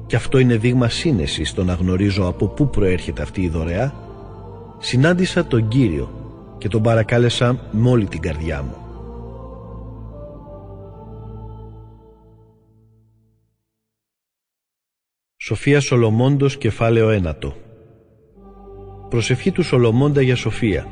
[0.06, 3.94] και αυτό είναι δείγμα σύνεσης στο να γνωρίζω από πού προέρχεται αυτή η δωρεά
[4.78, 6.10] συνάντησα τον Κύριο
[6.58, 8.85] και τον παρακάλεσα με όλη την καρδιά μου.
[15.48, 17.54] Σοφία Σολομόντος κεφάλαιο ένατο
[19.08, 20.86] Προσευχή του Σολομώντα για Σοφία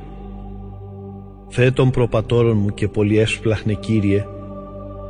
[1.48, 4.24] Θεέ των προπατόρων μου και πολύ έσπλαχνε Κύριε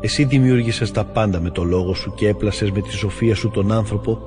[0.01, 3.73] Εσύ δημιούργησες τα πάντα με το λόγο σου και έπλασες με τη σοφία σου τον
[3.73, 4.19] άνθρωπο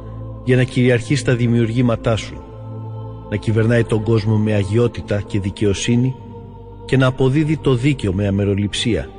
[0.43, 2.41] για να κυριαρχείς στα δημιουργήματά σου
[3.29, 6.15] να κυβερνάει τον κόσμο με αγιότητα και δικαιοσύνη
[6.85, 9.09] και να αποδίδει το δίκαιο με αμεροληψία.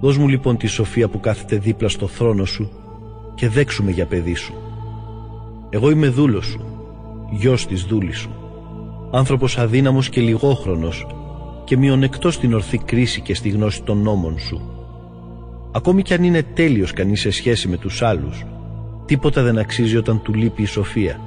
[0.00, 2.70] Δώσ' μου λοιπόν τη σοφία που κάθεται δίπλα στο θρόνο σου
[3.34, 4.54] και δέξουμε για παιδί σου.
[5.70, 6.64] Εγώ είμαι δούλος σου,
[7.30, 8.30] γιος της δούλης σου,
[9.10, 11.06] άνθρωπος αδύναμος και λιγόχρονος
[11.64, 14.60] και μειονεκτός στην ορθή κρίση και στη γνώση των νόμων σου.
[15.72, 18.44] Ακόμη κι αν είναι τέλειος κανείς σε σχέση με τους άλλους,
[19.04, 21.20] τίποτα δεν αξίζει όταν του λείπει η σοφία.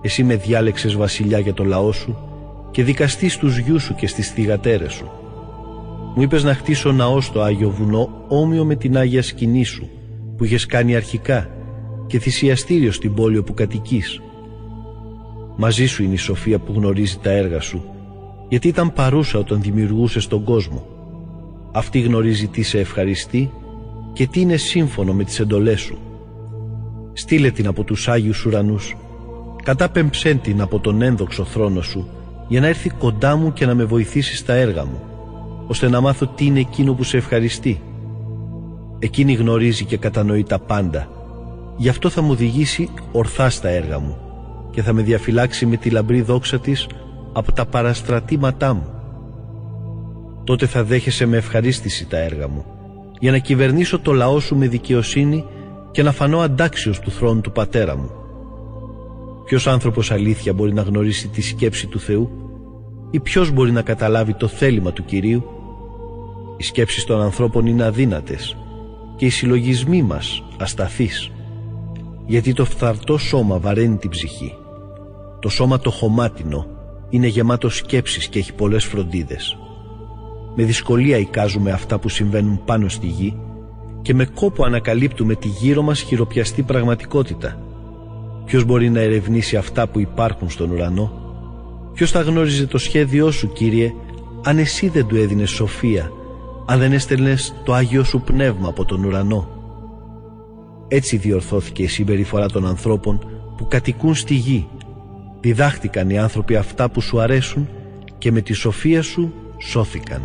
[0.00, 2.16] Εσύ με διάλεξες βασιλιά για το λαό σου
[2.70, 5.10] και δικαστής στους γιους σου και στις θυγατέρες σου.
[6.14, 9.88] Μου είπες να χτίσω ναό στο Άγιο Βουνό όμοιο με την Άγια Σκηνή σου
[10.36, 11.48] που είχες κάνει αρχικά
[12.12, 14.20] και θυσιαστήριο στην πόλη όπου κατοικείς.
[15.56, 17.84] Μαζί σου είναι η σοφία που γνωρίζει τα έργα σου
[18.48, 20.86] γιατί ήταν παρούσα όταν δημιουργούσες τον κόσμο.
[21.72, 23.50] Αυτή γνωρίζει τι σε ευχαριστεί
[24.12, 25.98] και τι είναι σύμφωνο με τις εντολές σου.
[27.12, 28.96] Στείλε την από τους Άγιους ουρανούς,
[29.62, 32.08] κατάπεμψέν την από τον ένδοξο θρόνο σου
[32.48, 35.00] για να έρθει κοντά μου και να με βοηθήσει στα έργα μου,
[35.66, 37.80] ώστε να μάθω τι είναι εκείνο που σε ευχαριστεί.
[38.98, 41.21] Εκείνη γνωρίζει και κατανοεί τα πάντα,
[41.76, 44.16] γι' αυτό θα μου οδηγήσει ορθά στα έργα μου
[44.70, 46.86] και θα με διαφυλάξει με τη λαμπρή δόξα της
[47.32, 48.86] από τα παραστρατήματά μου.
[50.44, 52.64] Τότε θα δέχεσαι με ευχαρίστηση τα έργα μου,
[53.18, 55.44] για να κυβερνήσω το λαό σου με δικαιοσύνη
[55.90, 58.10] και να φανώ αντάξιος του θρόνου του πατέρα μου.
[59.44, 62.30] Ποιος άνθρωπος αλήθεια μπορεί να γνωρίσει τη σκέψη του Θεού
[63.10, 65.44] ή ποιος μπορεί να καταλάβει το θέλημα του Κυρίου;
[66.56, 68.56] Οι σκέψεις των ανθρώπων είναι αδύνατες
[69.16, 71.31] και οι συλλογισμοί μας ασταθείς
[72.26, 74.54] γιατί το φθαρτό σώμα βαραίνει την ψυχή.
[75.40, 76.66] Το σώμα το χωμάτινο
[77.08, 79.56] είναι γεμάτο σκέψεις και έχει πολλές φροντίδες.
[80.56, 83.36] Με δυσκολία εικάζουμε αυτά που συμβαίνουν πάνω στη γη
[84.02, 87.62] και με κόπο ανακαλύπτουμε τη γύρω μας χειροπιαστή πραγματικότητα.
[88.44, 91.12] Ποιος μπορεί να ερευνήσει αυτά που υπάρχουν στον ουρανό;
[91.94, 93.94] Ποιος θα γνώριζε το σχέδιό σου Κύριε
[94.44, 96.10] αν εσύ δεν του έδινες σοφία,
[96.66, 99.48] αν δεν έστελνες το Άγιο σου Πνεύμα από τον ουρανό;
[100.94, 103.18] Έτσι διορθώθηκε η συμπεριφορά των ανθρώπων
[103.56, 104.68] που κατοικούν στη γη.
[105.40, 107.68] Διδάχτηκαν οι άνθρωποι αυτά που σου αρέσουν
[108.18, 110.22] και με τη σοφία σου σώθηκαν.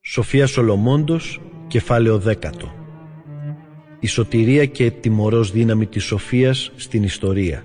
[0.00, 2.72] Σοφία Σολομόντος, κεφάλαιο δέκατο.
[4.00, 7.64] Η σωτηρία και τιμωρός δύναμη της σοφίας στην ιστορία.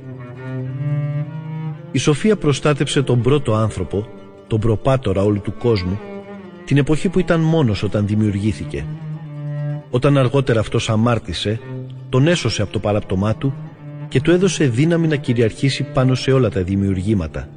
[1.92, 4.08] Η σοφία προστάτεψε τον πρώτο άνθρωπο,
[4.48, 6.00] τον προπάτορα όλου του κόσμου,
[6.68, 8.86] την εποχή που ήταν μόνος όταν δημιουργήθηκε
[9.90, 11.60] όταν αργότερα αυτός αμάρτησε,
[12.10, 13.54] τον έσωσε από το παραπτωμά του
[14.08, 17.50] και του έδωσε δύναμη να κυριαρχήσει πάνω σε όλα τα δημιουργήματα.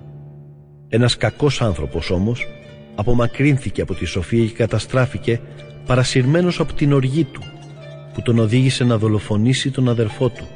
[0.88, 2.46] Ένας κακός άνθρωπος όμως
[2.94, 5.40] απομακρύνθηκε από τη σοφία και καταστράφηκε
[5.86, 7.40] παρασυρμένος από την οργή του
[8.14, 10.46] που τον οδήγησε να δολοφονήσει τον αδερφό του.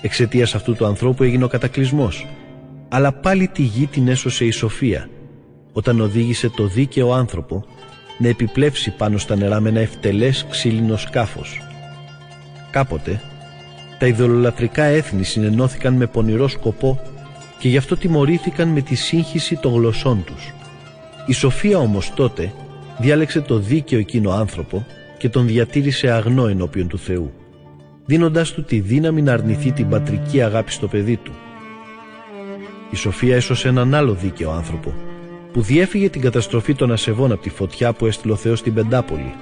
[0.00, 2.26] Εξαιτίας αυτού του ανθρώπου έγινε ο κατακλυσμός
[2.88, 5.08] αλλά πάλι τη γη την έσωσε η σοφία
[5.72, 7.64] όταν οδήγησε το δίκαιο άνθρωπο
[8.18, 11.62] να επιπλέψει πάνω στα νερά με ένα ευτελές ξύλινο σκάφος.
[12.70, 13.20] Κάποτε,
[13.98, 17.00] τα ιδεολατρικά έθνη συνενώθηκαν με πονηρό σκοπό
[17.58, 20.52] και γι' αυτό τιμωρήθηκαν με τη σύγχυση των γλωσσών τους.
[21.26, 22.52] Η Σοφία όμως τότε
[22.98, 24.86] διάλεξε το δίκαιο εκείνο άνθρωπο
[25.18, 27.32] και τον διατήρησε αγνό ενώπιον του Θεού,
[28.04, 31.32] δίνοντάς του τη δύναμη να αρνηθεί την πατρική αγάπη στο παιδί του.
[32.90, 34.94] Η Σοφία έσωσε έναν άλλο δίκαιο άνθρωπο,
[35.52, 39.34] που διέφυγε την καταστροφή των ασεβών από τη φωτιά που έστειλε ο Θεός στην Πεντάπολη.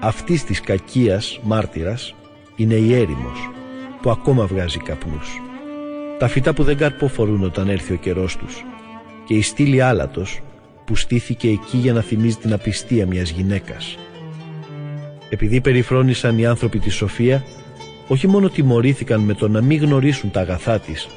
[0.00, 2.14] Αυτής της κακίας μάρτυρας
[2.56, 3.50] είναι η έρημος
[4.02, 5.40] που ακόμα βγάζει καπνούς.
[6.18, 8.64] Τα φυτά που δεν καρποφορούν όταν έρθει ο καιρός τους
[9.24, 10.40] και η στήλη άλατος
[10.84, 13.98] που στήθηκε εκεί για να θυμίζει την απιστία μιας γυναίκας.
[15.30, 17.44] Επειδή περιφρόνησαν οι άνθρωποι τη Σοφία,
[18.08, 21.08] όχι μόνο τιμωρήθηκαν με το να μην γνωρίσουν τα αγαθά της,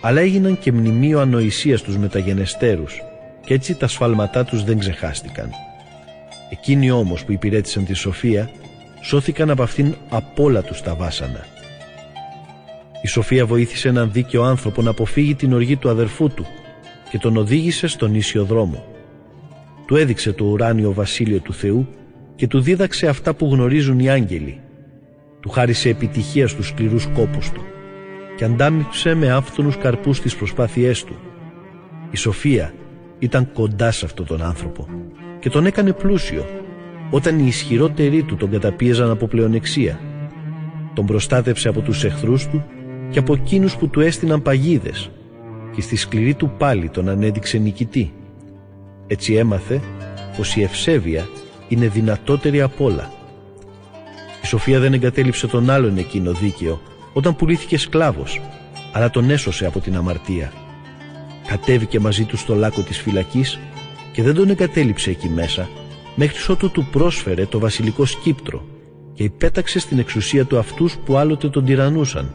[0.00, 3.02] αλλά έγιναν και μνημείο ανοησίας τους μεταγενεστέρους
[3.48, 5.50] και έτσι τα σφάλματά τους δεν ξεχάστηκαν.
[6.50, 8.50] Εκείνοι όμως που υπηρέτησαν τη Σοφία
[9.02, 11.46] σώθηκαν από αυτήν απ' όλα τους τα βάσανα.
[13.02, 16.46] Η Σοφία βοήθησε έναν δίκαιο άνθρωπο να αποφύγει την οργή του αδερφού του
[17.10, 18.84] και τον οδήγησε στον ίσιο δρόμο.
[19.86, 21.88] Του έδειξε το ουράνιο βασίλειο του Θεού
[22.36, 24.60] και του δίδαξε αυτά που γνωρίζουν οι άγγελοι.
[25.40, 27.62] Του χάρισε επιτυχία στους σκληρούς κόπους του
[28.36, 31.16] και αντάμυψε με άφθονους καρπούς τις προσπάθειές του.
[32.10, 32.72] Η Σοφία
[33.18, 34.88] ήταν κοντά σε αυτόν τον άνθρωπο
[35.38, 36.44] και τον έκανε πλούσιο
[37.10, 40.00] όταν οι ισχυρότεροι του τον καταπίεζαν από πλεονεξία.
[40.94, 42.64] Τον προστάτεψε από τους εχθρούς του
[43.10, 45.10] και από εκείνους που του έστειναν παγίδες
[45.74, 48.12] και στη σκληρή του πάλι τον ανέδειξε νικητή.
[49.06, 49.80] Έτσι έμαθε
[50.36, 51.28] πως η ευσέβεια
[51.68, 53.12] είναι δυνατότερη απ' όλα.
[54.42, 56.80] Η Σοφία δεν εγκατέλειψε τον άλλον εκείνο δίκαιο
[57.12, 58.40] όταν πουλήθηκε σκλάβος,
[58.92, 60.52] αλλά τον έσωσε από την αμαρτία
[61.48, 63.58] κατέβηκε μαζί του στο λάκκο της φυλακής
[64.12, 65.68] και δεν τον εγκατέλειψε εκεί μέσα
[66.14, 68.64] μέχρι ότου του πρόσφερε το βασιλικό σκύπτρο
[69.14, 72.34] και υπέταξε στην εξουσία του αυτούς που άλλοτε τον τυραννούσαν.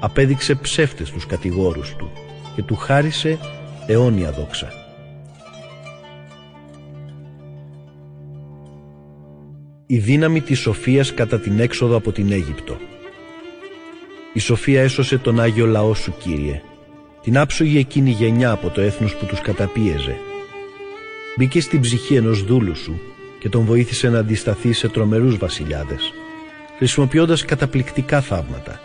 [0.00, 2.10] Απέδειξε ψεύτες τους κατηγόρους του
[2.54, 3.38] και του χάρισε
[3.86, 4.72] αιώνια δόξα.
[9.86, 12.76] Η δύναμη της σοφίας κατά την έξοδο από την Αίγυπτο.
[14.32, 16.62] Η σοφία έσωσε τον Άγιο λαό σου, Κύριε,
[17.22, 20.16] την άψογη εκείνη γενιά από το έθνος που τους καταπίεζε.
[21.36, 23.00] Μπήκε στην ψυχή ενός δούλου σου
[23.38, 26.12] και τον βοήθησε να αντισταθεί σε τρομερούς βασιλιάδες,
[26.76, 28.80] χρησιμοποιώντας καταπληκτικά θαύματα.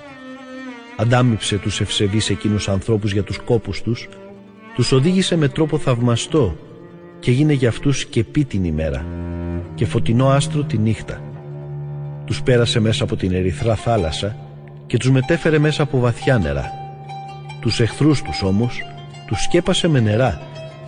[0.98, 4.10] Αντάμυψε τους ευσεβείς εκείνους ανθρώπους για τους κόπους τους,
[4.76, 6.58] τους οδήγησε με τρόπο θαυμαστό
[7.20, 9.06] και γίνε για αυτούς σκεπή την ημέρα
[9.76, 11.22] και φωτεινό άστρο τη νύχτα.
[12.26, 14.36] Τους πέρασε μέσα από την ερυθρά θάλασσα
[14.88, 16.83] και τους μετέφερε μέσα από βαθιά νερά.
[17.64, 18.82] Τους εχθρούς τους όμως
[19.28, 20.42] τους σκέπασε με νερά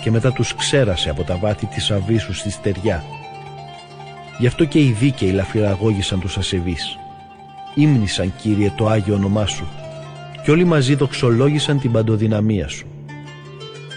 [0.04, 3.04] και μετά τους ξέρασε από τα βάθη της αβύσους στη στεριά.
[4.40, 6.98] Γι' αυτό και οι δίκαιοι λαφυραγώγησαν τους ασεβείς.
[7.76, 9.68] Ήμνησαν Κύριε το Άγιο όνομά Σου
[10.44, 12.88] και όλοι μαζί δοξολόγησαν την παντοδυναμία Σου.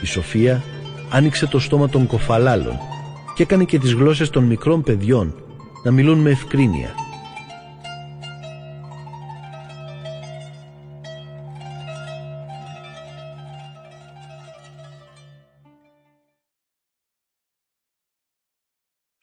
[0.02, 0.62] Η Σοφία
[1.10, 2.78] άνοιξε το στόμα των κοφαλάλων
[3.34, 5.34] και έκανε και τις γλώσσες των μικρών παιδιών
[5.84, 6.94] να μιλούν με ευκρίνεια.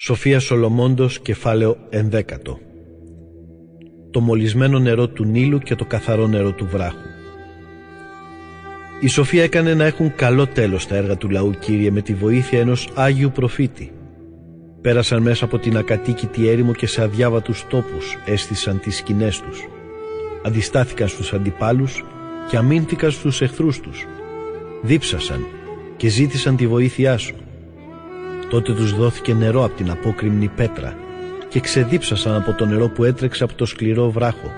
[0.06, 2.60] Σοφία Σολομόντος, κεφάλαιο ενδέκατο.
[4.12, 7.08] Το μολυσμένο νερό του Νείλου και το καθαρό νερό του βράχου.
[9.00, 12.60] Η Σοφία έκανε να έχουν καλό τέλος τα έργα του λαού Κύριε με τη βοήθεια
[12.60, 13.92] ενός Άγιου Προφήτη.
[14.82, 19.68] Πέρασαν μέσα από την ακατοίκητη έρημο και σε αδιάβατους τόπους έστησαν τις σκηνές τους.
[20.44, 22.04] Αντιστάθηκαν στους αντιπάλους
[22.50, 24.06] και αμήνθηκαν στους εχθρούς τους.
[24.82, 25.46] Δίψασαν
[25.98, 27.36] και ζήτησαν τη βοήθειά σου
[28.56, 30.94] Τότε τους δόθηκε νερό από την απόκριμνη πέτρα
[31.48, 34.52] και ξεδίψασαν από το νερό που έτρεξε από το σκληρό βράχο.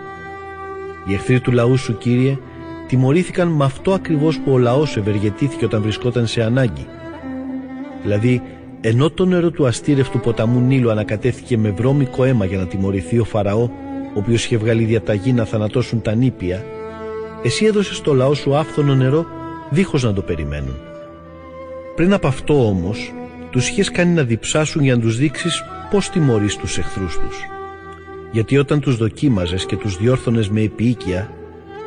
[1.07, 2.37] Οι εχθροί του λαού σου, Κύριε,
[2.87, 6.87] τιμωρήθηκαν με αυτό ακριβώς που ο λαός ευεργετήθηκε όταν βρισκόταν σε ανάγκη.
[8.01, 8.41] Δηλαδή,
[8.81, 13.23] ενώ το νερό του αστήρευτου ποταμού Νείλου ανακατέθηκε με βρώμικο αίμα για να τιμωρηθεί ο
[13.23, 13.69] Φαραώ, ο
[14.13, 16.65] οποίος είχε βγάλει διαταγή να θανατώσουν τα νήπια,
[17.43, 19.25] εσύ έδωσες στο λαό σου άφθονο νερό
[19.69, 20.75] δίχως να το περιμένουν.
[21.95, 23.11] Πριν από αυτό όμως,
[23.49, 27.37] τους είχες κάνει να διψάσουν για να τους δείξεις πώς τιμωρείς τους εχθρούς τους.
[28.31, 31.31] Γιατί όταν τους δοκίμαζες και τους διόρθωνες με επίοικια,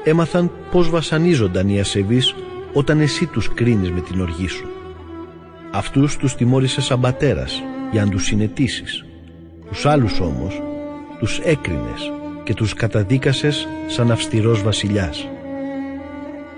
[0.05, 2.35] έμαθαν πώς βασανίζονταν οι ασεβείς
[2.73, 4.69] όταν εσύ τους κρίνεις με την οργή σου.
[5.71, 9.05] Αυτούς τους τιμώρησες σαν πατέρας για να τους συνετήσεις.
[9.69, 10.63] Τους άλλους όμως
[11.19, 12.13] τους έκρινες
[12.45, 15.29] και τους καταδίκασες σαν αυστηρός βασιλιάς.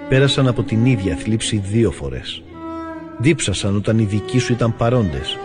[0.09, 2.43] Πέρασαν από την ίδια θλίψη δύο φορές
[3.19, 5.39] δίψασαν όταν οι δικοί σου ήταν παρόντες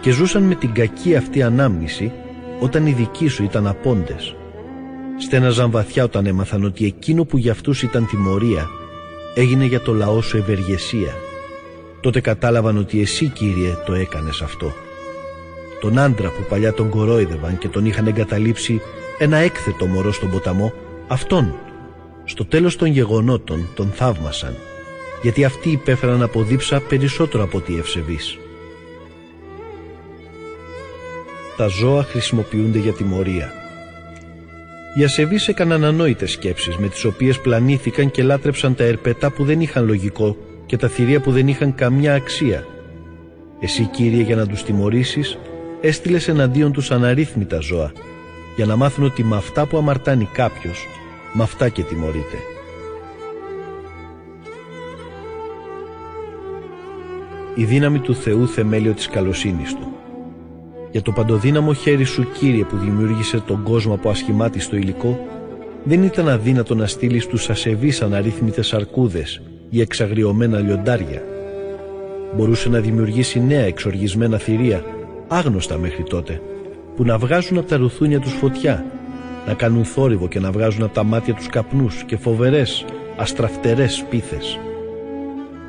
[0.00, 2.12] και ζούσαν με την κακή αυτή ανάμνηση
[2.60, 4.34] όταν οι δικοί σου ήταν απόντες.
[5.18, 8.68] Στέναζαν βαθιά όταν έμαθαν ότι εκείνο που για αυτούς ήταν τιμωρία
[9.34, 11.14] έγινε για το λαό σου ευεργεσία.
[12.00, 14.72] Τότε κατάλαβαν ότι εσύ Κύριε το έκανες αυτό.
[15.80, 18.80] Τον άντρα που παλιά τον κορόιδευαν και τον είχαν εγκαταλείψει
[19.18, 20.72] ένα έκθετο μωρό στον ποταμό,
[21.08, 21.54] αυτόν.
[22.24, 24.54] Στο τέλος των γεγονότων τον θαύμασαν
[25.22, 28.38] γιατί αυτοί υπέφεραν από δίψα περισσότερο από ότι ευσεβείς.
[31.56, 33.52] Τα ζώα χρησιμοποιούνται για τιμωρία.
[34.94, 39.60] Οι ασεβείς έκαναν ανόητες σκέψεις με τις οποίες πλανήθηκαν και λάτρεψαν τα ερπετά που δεν
[39.60, 42.66] είχαν λογικό και τα θηρία που δεν είχαν καμιά αξία.
[43.60, 45.38] Εσύ Κύριε για να τους τιμωρήσεις
[45.80, 47.92] έστειλες εναντίον τους αναρρύθμιτα ζώα
[48.56, 50.86] για να μάθουν ότι με αυτά που αμαρτάνει κάποιος
[51.32, 52.51] με αυτά και τιμωρείται.
[57.54, 59.92] Η δύναμη του Θεού θεμέλιο της καλοσύνης Του.
[60.90, 65.26] Για το παντοδύναμο χέρι σου Κύριε που δημιούργησε τον κόσμο από ασχημάτιστο υλικό
[65.84, 71.22] δεν ήταν αδύνατο να στείλεις στους ασεβείς αναρρύθμιτες αρκούδες ή εξαγριωμένα λιοντάρια.
[72.36, 74.84] Μπορούσε να δημιουργήσει νέα εξοργισμένα θηρία,
[75.28, 76.40] άγνωστα μέχρι τότε,
[76.96, 78.84] που να βγάζουν από τα ρουθούνια τους φωτιά,
[79.46, 82.84] να κάνουν θόρυβο και να βγάζουν από τα μάτια τους καπνούς και φοβερές,
[83.16, 84.58] αστραφτερές σπίθες.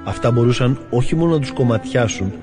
[0.03, 2.33] Αυτά μπορούσαν όχι μόνο να τους κομματιάσουν,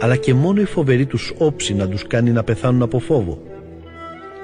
[0.00, 3.42] αλλά και μόνο η φοβερή τους όψη να τους κάνει να πεθάνουν από φόβο.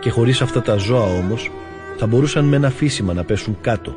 [0.00, 1.50] Και χωρίς αυτά τα ζώα όμως,
[1.98, 3.94] θα μπορούσαν με ένα φύσιμα να πέσουν κάτω,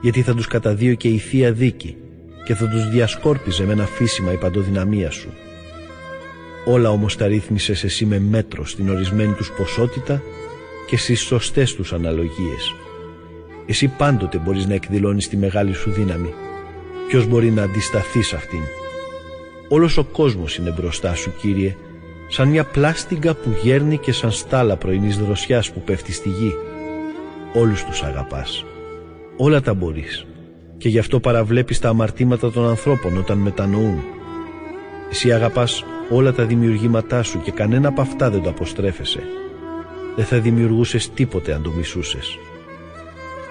[0.00, 1.96] γιατί θα τους καταδύω και η Θεία Δίκη
[2.44, 5.28] και θα τους διασκόρπιζε με ένα φύσιμα η παντοδυναμία σου.
[6.64, 10.22] Όλα όμως τα ρύθμισες εσύ με μέτρο στην ορισμένη τους ποσότητα
[10.86, 12.74] και στις σωστές τους αναλογίες.
[13.66, 16.34] Εσύ πάντοτε μπορείς να εκδηλώνεις τη μεγάλη σου δύναμη
[17.08, 18.62] Ποιος μπορεί να αντισταθεί σε αυτήν;
[19.68, 21.76] Όλος ο κόσμος είναι μπροστά σου Κύριε
[22.28, 26.54] σαν μια πλάστιγκα που γέρνει και σαν στάλα πρωινής δροσιάς που πέφτει στη γη.
[27.54, 28.64] Όλους τους αγαπάς.
[29.36, 30.26] Όλα τα μπορείς
[30.78, 34.02] και γι' αυτό παραβλέπεις τα αμαρτήματα των ανθρώπων όταν μετανοούν.
[35.10, 39.22] Εσύ αγαπάς όλα τα δημιουργήματά σου και κανένα από αυτά δεν το αποστρέφεσαι.
[40.16, 42.38] δεν θα δημιουργούσες τίποτε αν το μισούσες.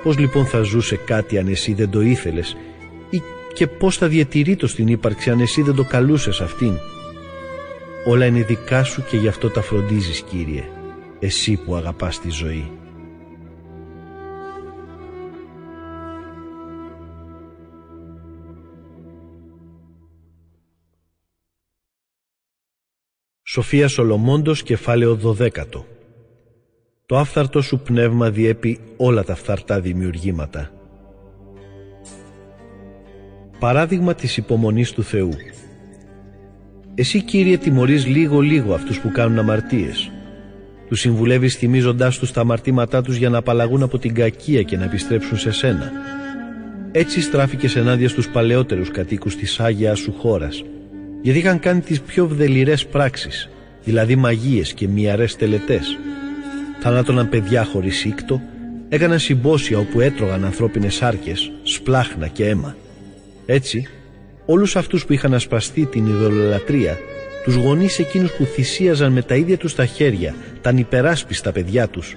[0.04, 2.58] Πώς λοιπόν θα ζούσε κάτι αν εσύ δεν το ήθελες
[3.10, 3.22] ή
[3.54, 6.78] και πώς θα διατηρεί το στην ύπαρξη αν εσύ δεν το καλούσες αυτήν.
[8.08, 10.64] Όλα είναι δικά σου και γι' αυτό τα φροντίζεις Κύριε,
[11.20, 12.72] εσύ που αγαπάς τη ζωή.
[23.44, 25.68] Σοφία Σολομόντος, κεφάλαιο 12
[27.06, 30.81] Το άφθαρτο σου πνεύμα διέπει όλα τα φθαρτά δημιουργήματα.
[33.62, 35.30] Παράδειγμα της υπομονής του Θεού
[36.96, 40.12] Εσύ Κύριε τιμωρείς λίγο-λίγο αυτούς που κάνουν αμαρτίες.
[40.88, 44.84] Τους συμβουλεύεις θυμίζοντάς τους τα αμαρτήματά τους για να απαλλαγούν από την κακία και να
[44.84, 45.92] επιστρέψουν σε σένα.
[46.92, 50.64] Έτσι στράφηκες ενάντια στους παλαιότερους κατοίκους της Άγιας σου χώρας
[51.22, 53.50] γιατί είχαν κάνει τις πιο βδελιρές πράξεις,
[53.84, 55.98] δηλαδή μαγείες και μυαρές τελετές.
[56.80, 58.42] Θανάτωναν παιδιά χωρίς ήκτο,
[58.90, 62.76] έκαναν συμπόσια όπου έτρωγαν ανθρώπινες άρκες, σπλάχνα και αίμα.
[63.46, 63.88] Έτσι,
[64.46, 67.00] όλους αυτούς που είχαν ασπαστεί την ειδωλολατρία,
[67.44, 72.14] τους γονείς εκείνους που θυσίαζαν με τα ίδια τους τα χέρια, τα υπεράσπιστα παιδιά τους,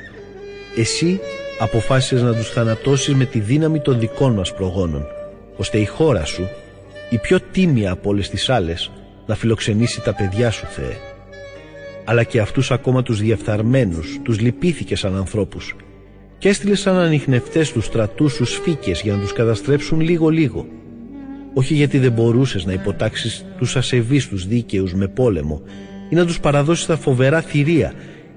[0.77, 1.21] εσύ
[1.59, 5.07] αποφάσισες να τους θανατώσεις με τη δύναμη των δικών μας προγόνων,
[5.57, 6.49] ώστε η χώρα σου
[7.11, 8.91] η πιο τίμια από όλες τις άλλες,
[9.27, 10.97] να φιλοξενήσει τα παιδιά σου, Θεέ.
[12.05, 15.75] Αλλά και αυτούς ακόμα τους διεφθαρμένους, τους λυπήθηκες σαν ανθρώπους
[16.39, 20.67] και έστειλες σαν ανιχνευτές τους στρατούς σου σφίκες για να τους καταστρέψουν λίγο-λίγο.
[21.55, 25.63] Όχι γιατί δεν μπορούσες να υποτάξεις τους ασεβείς τους δίκαιους με πόλεμο
[26.09, 27.93] ή να τους παραδώσεις τα φοβερά θηρία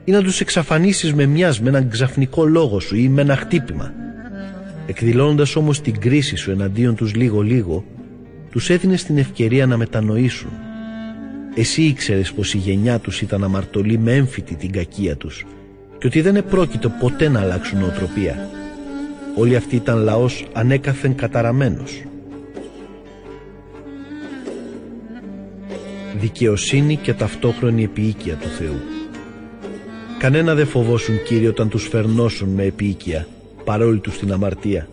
[0.06, 3.94] ή να τους εξαφανίσεις με μιας με έναν ξαφνικό λόγο σου ή με ένα χτύπημα.
[4.88, 7.86] Εκδηλώνοντας όμως την κρίση σου εναντίον τους λίγο-λίγο,
[8.52, 10.52] τους έδινες την ευκαιρία να μετανοήσουν.
[11.56, 15.46] Εσύ ήξερες πως η γενιά τους ήταν αμαρτωλή με έμφυτη την κακία τους
[15.98, 18.50] και ότι δεν επρόκειτο ποτέ να αλλάξουν οτροπία.
[19.36, 22.02] Όλοι αυτοί ήταν λαός ανέκαθεν καταραμένος.
[26.20, 28.80] Δικαιοσύνη και ταυτόχρονη επίοικια του Θεού.
[30.20, 33.28] Κανένα δεν φοβόσουν Κύριε όταν τους φερνώσουν με επίοικια
[33.64, 34.88] παρόλη τους την αμαρτία.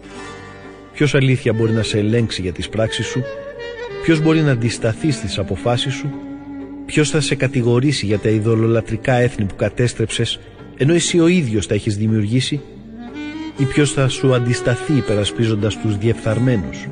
[0.93, 3.23] Ποιος αλήθεια μπορεί να σε ελέγξει για τις πράξεις σου;
[4.03, 6.11] Ποιος μπορεί να αντισταθεί στις αποφάσεις σου,
[6.87, 10.41] ποιος θα σε κατηγορήσει για τα ειδωλολατρικά έθνη που κατέστρεψες
[10.77, 12.61] ενώ εσύ ο ίδιος τα έχεις δημιουργήσει;
[13.57, 16.89] Ή ποιος θα σου αντισταθεί υπερασπίζοντας τους διεφθαρμένους;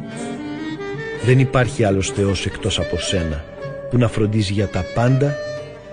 [1.25, 3.52] Δεν υπάρχει άλλος Θεός εκτός από σένα
[3.93, 5.37] που να φροντίζει για τα πάντα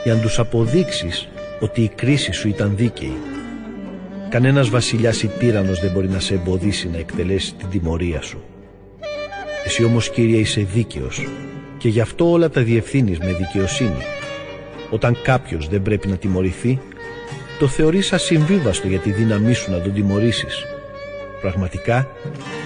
[0.04, 1.28] για να τους αποδείξεις
[1.60, 3.18] ότι η κρίση σου ήταν δίκαιη.
[4.30, 8.44] Κανένας βασιλιάς ή τύρανος δεν μπορεί να σε εμποδίσει να εκτελέσεις την τιμωρία σου.
[9.66, 11.28] Εσύ όμως Κύριε είσαι δίκαιος
[11.78, 14.04] και γι' αυτό όλα τα διευθύνεις με δικαιοσύνη.
[14.90, 16.80] Όταν κάποιος δεν πρέπει να τιμωρηθεί,
[17.60, 20.66] το θεωρείς ασυμβίβαστο για τη δύναμή σου να τον τιμωρήσεις.
[21.42, 22.08] Πραγματικά,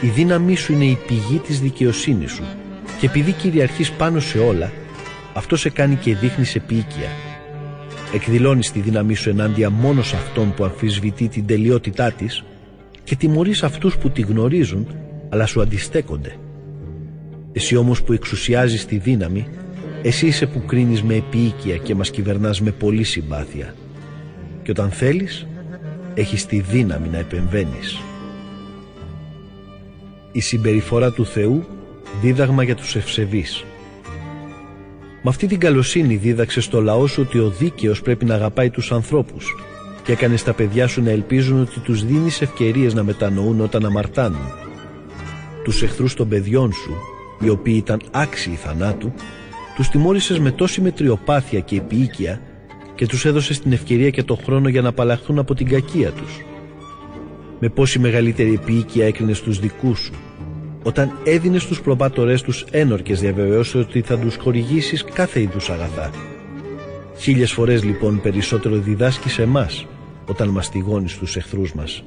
[0.02, 2.44] η δύναμή σου είναι η πηγή της δικαιοσύνης σου
[3.00, 4.72] και επειδή κυριαρχείς πάνω σε όλα,
[5.34, 7.10] αυτό σε κάνει και δείχνεις επίοικια.
[8.14, 12.44] Εκδηλώνεις τη δύναμή σου ενάντια μόνο σε αυτόν που αμφισβητεί την τελειότητά της
[13.04, 14.88] και τιμωρείς αυτούς που τη γνωρίζουν
[15.30, 16.36] αλλά σου αντιστέκονται.
[17.52, 19.48] Εσύ όμως που εξουσιάζεις τη δύναμη,
[20.02, 23.74] εσύ είσαι που κρίνεις με επίοικια και μας κυβερνάς με πολύ συμπάθεια.
[24.64, 25.48] Και όταν θέλεις,
[26.14, 28.00] έχεις τη δύναμη να επεμβαίνεις.
[30.32, 31.66] Η συμπεριφορά του Θεού,
[32.22, 33.64] δίδαγμα για τους ευσεβείς.
[35.26, 38.92] Με αυτή την καλοσύνη δίδαξε στο λαό σου ότι ο δίκαιος πρέπει να αγαπάει τους
[38.92, 39.56] ανθρώπους
[40.04, 44.52] και έκανες τα παιδιά σου να ελπίζουν ότι τους δίνεις ευκαιρίες να μετανοούν όταν αμαρτάνουν.
[45.64, 46.94] Τους εχθρούς των παιδιών σου
[47.40, 49.14] οι οποίοι ήταν άξιοι θανάτου,
[49.76, 52.42] τους τιμώρησες με τόση μετριοπάθεια και επίοικια
[52.96, 56.42] και τους έδωσες την ευκαιρία και το χρόνο για να απαλλαχθούν από την κακία τους.
[57.60, 60.14] Με πόση μεγαλύτερη επίοικια έκρινες τους δικούς σου,
[60.84, 66.12] όταν έδινες στους προπάτορές τους ένορκες διαβεβαιώσεις ότι θα τους χορηγήσεις κάθε είδους αγαθά.
[67.18, 69.86] Χίλιες φορές λοιπόν περισσότερο διδάσκεις εμάς
[70.26, 72.04] όταν μαστιγώνεις τους εχθρούς μας.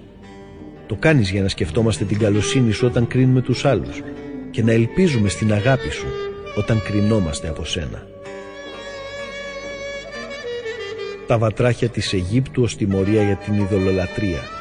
[0.86, 4.02] Το κάνεις για να σκεφτόμαστε την καλοσύνη σου όταν κρίνουμε τους άλλους
[4.50, 6.06] και να ελπίζουμε στην αγάπη σου
[6.56, 8.06] όταν κρινόμαστε από σένα.
[11.26, 14.55] Τα βατράχια της Αιγύπτου ως τιμωρία για την ειδωλολατρία.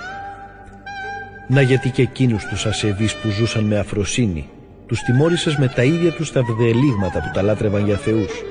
[1.48, 4.50] Να γιατί και εκείνους τους ασεβείς που ζούσαν με αφροσύνη
[4.88, 8.43] τους τιμώρησες με τα ίδια τους τα βδελίγματα που τα λάτρευαν για θεούς.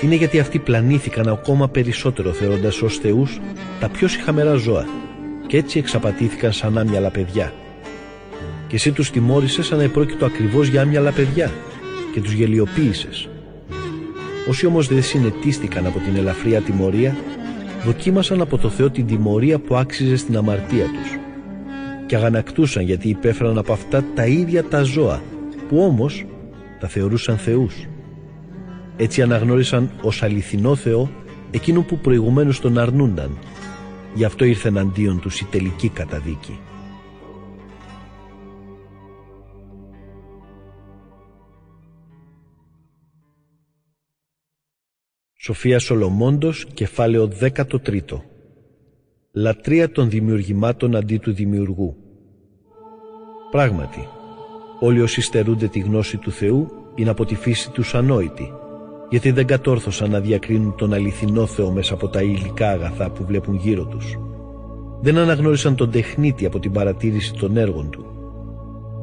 [0.00, 3.40] Είναι γιατί αυτοί πλανήθηκαν ακόμα περισσότερο θεωρώντας ως θεούς
[3.80, 4.86] τα πιο συχαμερά ζώα
[5.46, 7.52] και έτσι εξαπατήθηκαν σαν άμυαλα παιδιά
[8.66, 11.50] και εσύ τους τιμώρησες σαν να επρόκειτο ακριβώς για άμυαλα παιδιά
[12.12, 13.28] και τους γελιοποίησες.
[14.48, 17.16] Όσοι όμως δεν συνετίστηκαν από την ελαφριά τιμωρία,
[17.84, 21.23] δοκίμασαν από το Θεό την τιμωρία που άξιζε στην αμαρτία τους
[22.14, 25.22] και αγανακτούσαν γιατί υπέφεραν από αυτά τα ίδια τα ζώα
[25.68, 26.24] που όμως
[26.80, 27.86] τα θεωρούσαν θεούς.
[28.96, 31.10] Έτσι αναγνώρισαν ως αληθινό Θεό
[31.50, 33.38] εκείνο που προηγουμένως τον αρνούνταν.
[34.14, 36.58] Γι' αυτό ήρθε εναντίον τους η τελική καταδίκη.
[45.34, 48.22] Σοφία Σολομόντος, κεφάλαιο 13
[49.32, 52.03] Λατρεία των δημιουργημάτων αντί του δημιουργού
[53.54, 54.08] Πράγματι,
[54.80, 58.52] όλοι όσοι στερούνται τη γνώση του Θεού είναι από τη φύση τους ανόητοι
[59.08, 63.54] γιατί δεν κατόρθωσαν να διακρίνουν τον αληθινό Θεό μέσα από τα υλικά αγαθά που βλέπουν
[63.54, 64.18] γύρω τους.
[65.00, 68.04] Δεν αναγνώρισαν τον τεχνίτη από την παρατήρηση των έργων του.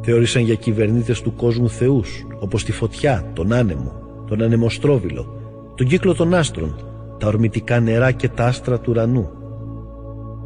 [0.01, 3.91] Θεώρησαν για κυβερνήτες του κόσμου θεούς, όπως τη φωτιά, τον άνεμο,
[4.27, 5.35] τον ανεμοστρόβιλο,
[5.75, 6.75] τον κύκλο των άστρων,
[7.17, 9.29] τα ορμητικά νερά και τα άστρα του ουρανού.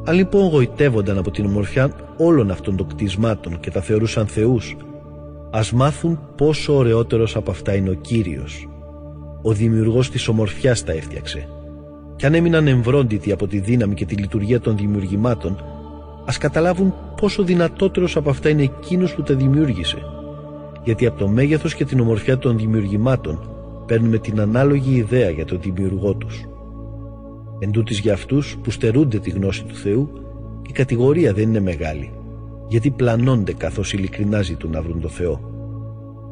[0.06, 4.76] Αν λοιπόν γοητεύονταν από την ομορφιά όλων αυτών των κτισμάτων και τα θεωρούσαν θεούς,
[5.52, 8.70] ας μάθουν πόσο ωραιότερος από αυτά είναι ο Κύριος.
[9.42, 11.48] Ο δημιουργός της ομορφιάς τα έφτιαξε.
[12.16, 15.58] Κι αν έμειναν εμβρόντιτοι από τη δύναμη και τη λειτουργία των δημιουργημάτων,
[16.26, 19.98] ας καταλάβουν πόσο δυνατότερος από αυτά είναι εκείνος που τα δημιούργησε.
[20.84, 23.50] Γιατί από το μέγεθος και την ομορφιά των δημιουργημάτων
[23.86, 26.46] παίρνουμε την ανάλογη ιδέα για τον δημιουργό τους.
[27.60, 30.10] Εν τούτης για αυτούς που στερούνται τη γνώση του Θεού,
[30.68, 32.12] η κατηγορία δεν είναι μεγάλη,
[32.68, 35.40] γιατί πλανώνται καθώς ειλικρινά ζητούν να βρουν το Θεό.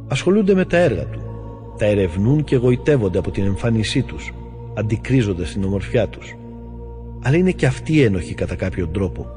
[0.08, 1.20] Ασχολούνται με τα έργα Του,
[1.78, 4.34] τα ερευνούν και γοητεύονται από την εμφάνισή τους,
[4.74, 6.36] αντικρίζοντας την ομορφιά τους.
[7.24, 9.28] Αλλά είναι και αυτοί ένοχοι κατά κάποιον τρόπο,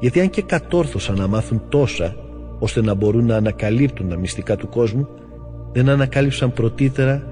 [0.00, 2.16] γιατί αν και κατόρθωσαν να μάθουν τόσα,
[2.58, 5.08] ώστε να μπορούν να ανακαλύπτουν τα μυστικά του κόσμου,
[5.72, 7.22] δεν ανακάλυψαν πρωτήτερα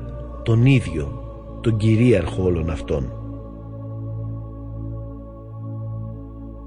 [0.43, 1.22] τον ίδιο,
[1.61, 3.24] τον κυρίαρχο όλων αυτών.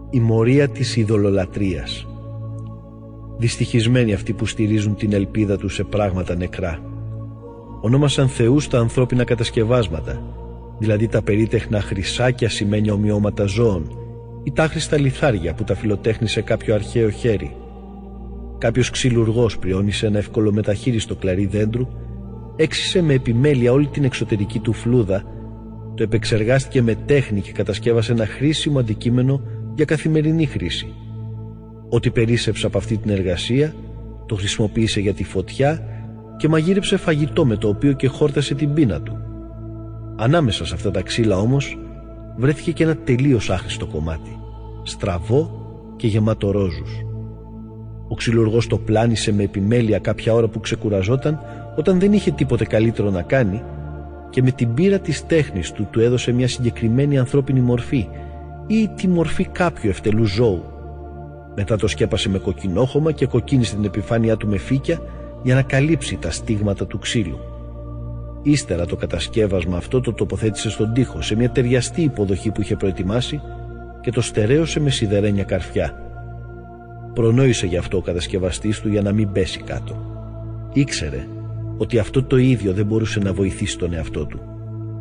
[0.10, 2.08] Η μορία της ειδωλολατρίας
[3.38, 6.82] Δυστυχισμένοι αυτοί που στηρίζουν την ελπίδα τους σε πράγματα νεκρά.
[7.82, 10.22] Ονόμασαν θεούς τα ανθρώπινα κατασκευάσματα,
[10.80, 13.92] δηλαδή τα περίτεχνα χρυσάκια σημαίνει ομοιώματα ζώων
[14.44, 17.56] ή τα άχρηστα λιθάρια που τα φιλοτέχνησε κάποιο αρχαίο χέρι.
[18.58, 21.88] Κάποιος ξυλουργός πριώνησε ένα εύκολο μεταχείριστο κλαρί δέντρου
[22.56, 25.24] έξισε με επιμέλεια όλη την εξωτερική του φλούδα,
[25.96, 29.42] το επεξεργάστηκε με τέχνη και κατασκεύασε ένα χρήσιμο αντικείμενο
[29.78, 30.94] για καθημερινή χρήση.
[31.90, 33.74] Ό,τι περίσεψε από αυτή την εργασία,
[34.26, 35.84] το χρησιμοποίησε για τη φωτιά
[36.38, 39.18] και μαγείρεψε φαγητό με το οποίο και χόρτασε την πείνα του.
[40.16, 41.78] Ανάμεσα σε αυτά τα ξύλα όμως
[42.38, 44.40] βρέθηκε και ένα τελείως άχρηστο κομμάτι,
[44.84, 45.52] στραβό
[45.96, 47.02] και γεμάτο ρόζους.
[48.08, 51.40] Ο ξυλουργός το πλάνησε με επιμέλεια κάποια ώρα που ξεκουραζόταν
[51.76, 53.62] όταν δεν είχε τίποτε καλύτερο να κάνει
[54.30, 58.08] και με την πείρα της τέχνης του του έδωσε μια συγκεκριμένη ανθρώπινη μορφή
[58.68, 60.64] ή τη μορφή κάποιου ευτελού ζώου.
[61.56, 65.00] Μετά το σκέπασε με κοκκινόχωμα και κοκκίνησε την επιφάνειά του με φύκια
[65.44, 67.40] για να καλύψει τα στίγματα του ξύλου.
[68.42, 73.42] Ύστερα το κατασκεύασμα αυτό το τοποθέτησε στον τοίχο σε μια ταιριαστή υποδοχή που είχε προετοιμάσει
[74.02, 75.94] και το στερέωσε με σιδερένια καρφιά.
[77.14, 79.96] Προνόησε γι' αυτό ο κατασκευαστής του για να μην πέσει κάτω.
[80.74, 81.28] Ήξερε
[81.78, 84.40] ότι αυτό το ίδιο δεν μπορούσε να βοηθήσει τον εαυτό του.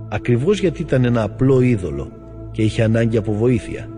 [0.08, 2.25] Ακριβώς γιατί ήταν ένα απλό είδωλο
[2.56, 3.88] και είχε ανάγκη από βοήθεια.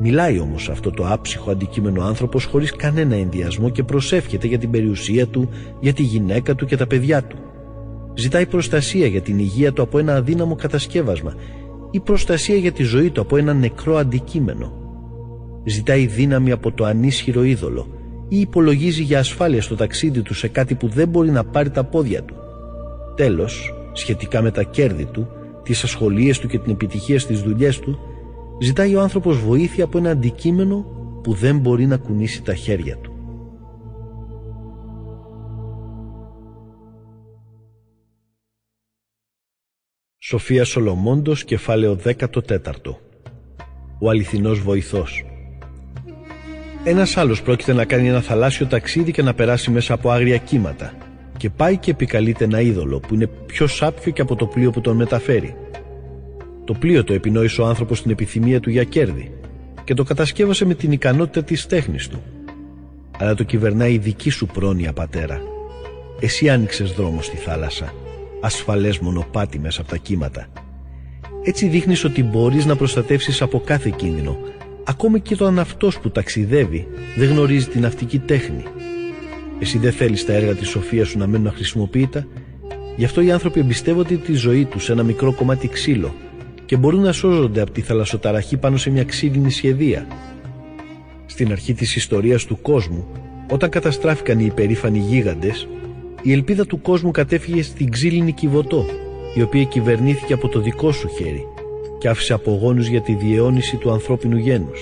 [0.00, 5.26] Μιλάει όμως αυτό το άψυχο αντικείμενο άνθρωπος χωρίς κανένα ενδιασμό και προσεύχεται για την περιουσία
[5.26, 5.48] του,
[5.80, 7.36] για τη γυναίκα του και τα παιδιά του.
[8.14, 11.34] Ζητάει προστασία για την υγεία του από ένα αδύναμο κατασκεύασμα
[11.90, 14.72] ή προστασία για τη ζωή του από ένα νεκρό αντικείμενο.
[15.64, 17.86] Ζητάει δύναμη από το ανίσχυρο είδωλο
[18.28, 21.84] ή υπολογίζει για ασφάλεια στο ταξίδι του σε κάτι που δεν μπορεί να πάρει τα
[21.84, 22.34] πόδια του.
[23.16, 25.28] Τέλος, σχετικά με τα κέρδη του,
[25.66, 27.98] τις ασχολίες του και την επιτυχία στις δουλειές του,
[28.60, 30.84] ζητάει ο άνθρωπος βοήθεια από ένα αντικείμενο
[31.22, 33.10] που δεν μπορεί να κουνήσει τα χέρια του.
[40.18, 43.00] Σοφία Σολομόντος, κεφάλαιο 14
[43.98, 45.24] Ο αληθινός βοηθός
[46.88, 50.92] ένας άλλος πρόκειται να κάνει ένα θαλάσσιο ταξίδι και να περάσει μέσα από άγρια κύματα.
[51.36, 54.80] Και πάει και επικαλείται ένα είδωλο που είναι πιο σάπιο και από το πλοίο που
[54.80, 55.56] τον μεταφέρει.
[56.64, 59.32] Το πλοίο το επινόησε ο άνθρωπος στην επιθυμία του για κέρδη
[59.84, 62.22] και το κατασκεύασε με την ικανότητα της τέχνης του.
[63.18, 65.40] Αλλά το κυβερνάει η δική σου πρόνοια, πατέρα.
[66.20, 67.92] Εσύ άνοιξες δρόμο στη θάλασσα,
[68.40, 70.46] ασφαλές μονοπάτι μέσα από τα κύματα.
[71.44, 74.38] Έτσι δείχνεις ότι μπορείς να προστατεύσεις από κάθε κίνδυνο,
[74.88, 78.62] Ακόμη και το αν αυτός που ταξιδεύει δεν γνωρίζει την ναυτική τέχνη.
[79.58, 82.26] Εσύ δεν θέλεις τα έργα της σοφίας σου να μένουν αχρησιμοποιητά,
[82.96, 86.14] γι' αυτό οι άνθρωποι εμπιστεύονται τη ζωή τους σε ένα μικρό κομμάτι ξύλο
[86.66, 90.06] και μπορούν να σώζονται από τη θαλασσοταραχή πάνω σε μια ξύλινη σχεδία.
[91.26, 93.06] Στην αρχή της ιστορίας του κόσμου,
[93.50, 95.68] όταν καταστράφηκαν οι υπερήφανοι γίγαντες,
[96.22, 98.86] η ελπίδα του κόσμου κατέφυγε στην ξύλινη Κιβωτό,
[99.34, 101.44] η οποία κυβερνήθηκε από το δικό σου χέρι
[101.98, 104.80] και άφησε απογόνους για τη διαιώνιση του ανθρώπινου γένους.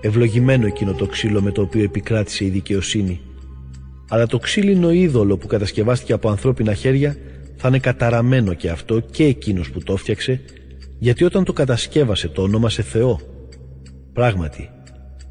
[0.00, 3.20] Ευλογημένο εκείνο το ξύλο με το οποίο επικράτησε η δικαιοσύνη.
[4.12, 7.16] Αλλά το ξύλινο είδωλο που κατασκευάστηκε από ανθρώπινα χέρια
[7.56, 10.40] θα είναι καταραμένο και αυτό και εκείνος που το φτιάξε
[10.98, 13.20] γιατί όταν το κατασκεύασε το ονόμασε Θεό.
[14.12, 14.70] Πράγματι,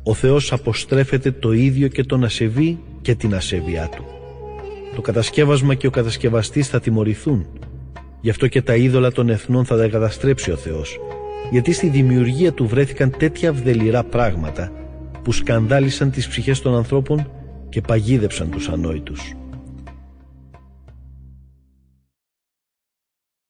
[0.04, 4.04] ο Θεός αποστρέφεται το ίδιο και τον ασεβή και την ασέβειά του.
[4.96, 7.46] Το κατασκεύασμα και ο κατασκευαστής θα τιμωρηθούν.
[8.22, 11.00] Γι' αυτό και τα είδωλα των εθνών θα τα καταστρέψει ο Θεός.
[11.52, 14.72] Γιατί στη δημιουργία του βρέθηκαν τέτοια βδελυρά πράγματα
[15.24, 17.32] που σκανδάλισαν τις ψυχές των ανθρώπων
[17.70, 19.34] και παγίδεψαν τους ανόητους.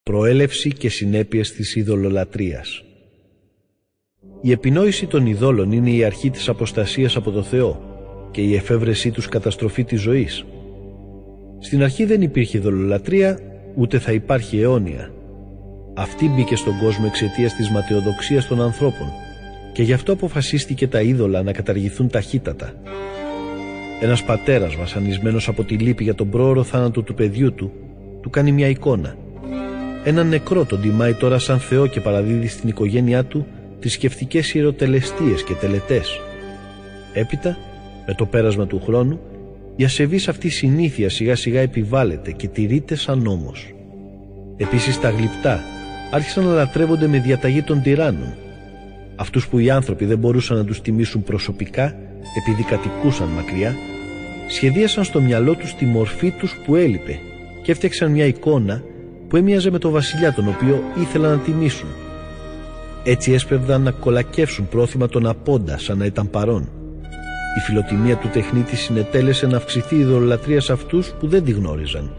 [0.04, 2.84] Προέλευση και συνέπειες της ειδωλολατρίας
[4.42, 7.90] Η επινόηση των ειδόλων είναι η αρχή της αποστασίας από το Θεό
[8.32, 10.46] και η εφεύρεσή τους καταστροφή της ζωής.
[11.60, 13.40] Στην αρχή δεν υπήρχε ειδωλολατρία,
[13.76, 15.14] ούτε θα υπάρχει αιώνια.
[15.96, 19.08] Αυτή μπήκε στον κόσμο εξαιτίας της ματαιοδοξίας των ανθρώπων
[19.74, 22.74] και γι' αυτό αποφασίστηκε τα είδωλα να καταργηθούν ταχύτατα.
[24.02, 27.72] Ένας πατέρας βασανισμένος από τη λύπη για τον πρόωρο θάνατο του παιδιού του,
[28.22, 29.16] του κάνει μια εικόνα.
[30.04, 33.48] Έναν νεκρό τον τιμάει τώρα σαν Θεό και παραδίδει στην οικογένειά του
[33.80, 36.20] τις σκεφτικές ιεροτελεστίες και τελετές.
[37.14, 37.58] Έπειτα,
[38.08, 39.20] με το πέρασμα του χρόνου,
[39.76, 43.74] η ασεβής αυτή συνήθεια σιγά σιγά επιβάλλεται και τηρείται σαν νόμος.
[44.58, 45.60] Επίσης τα γλυπτά
[46.12, 48.34] άρχισαν να λατρεύονται με διαταγή των τυράννων.
[49.16, 51.96] Αυτούς που οι άνθρωποι δεν μπορούσαν να τους τιμήσουν προσωπικά
[52.38, 53.76] επειδή κατοικούσαν μακριά,
[54.48, 57.20] σχεδίασαν στο μυαλό τους τη μορφή τους που έλειπε
[57.62, 58.84] και έφτιαξαν μια εικόνα
[59.28, 61.90] που έμοιαζε με το βασιλιά τον οποίο ήθελαν να τιμήσουν.
[63.04, 66.70] Έτσι έσπευδαν να κολακεύσουν πρόθυμα τον Απόντα σαν να ήταν παρόν.
[67.58, 72.12] Η φιλοτιμία του τεχνίτη συνετέλεσε να αυξηθεί η δολολατρία σε αυτούς που δεν τη γνώριζαν.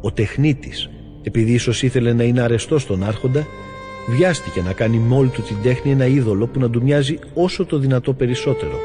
[0.00, 0.88] Ο τεχνίτης,
[1.22, 3.46] επειδή ίσως ήθελε να είναι αρεστός στον άρχοντα,
[4.08, 7.64] βιάστηκε να κάνει με όλη του την τέχνη ένα είδωλο που να του μοιάζει όσο
[7.64, 8.78] το δυνατό περισσότερο.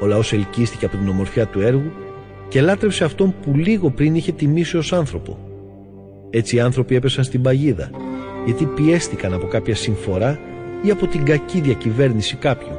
[0.00, 1.90] Ο λαός ελκύστηκε από την ομορφιά του έργου
[2.48, 5.38] και λάτρεψε αυτόν που λίγο πριν είχε τιμήσει ως άνθρωπο.
[6.30, 7.90] Έτσι οι άνθρωποι έπεσαν στην παγίδα,
[8.44, 10.38] γιατί πιέστηκαν από κάποια συμφορά
[10.82, 12.78] ή από την κακή διακυβέρνηση κάποιου.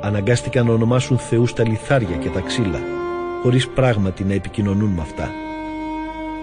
[0.00, 2.80] Αναγκάστηκαν να ονομάσουν θεούς τα λιθάρια και τα ξύλα,
[3.42, 5.30] χωρίς πράγματι να επικοινωνούν με αυτά.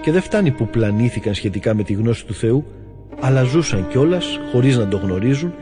[0.02, 2.66] Και δεν φτάνει που πλανήθηκαν σχετικά με τη γνώση του Θεού,
[3.20, 5.54] αλλά ζούσαν κιόλας, χωρίς να το γνωρίζουν,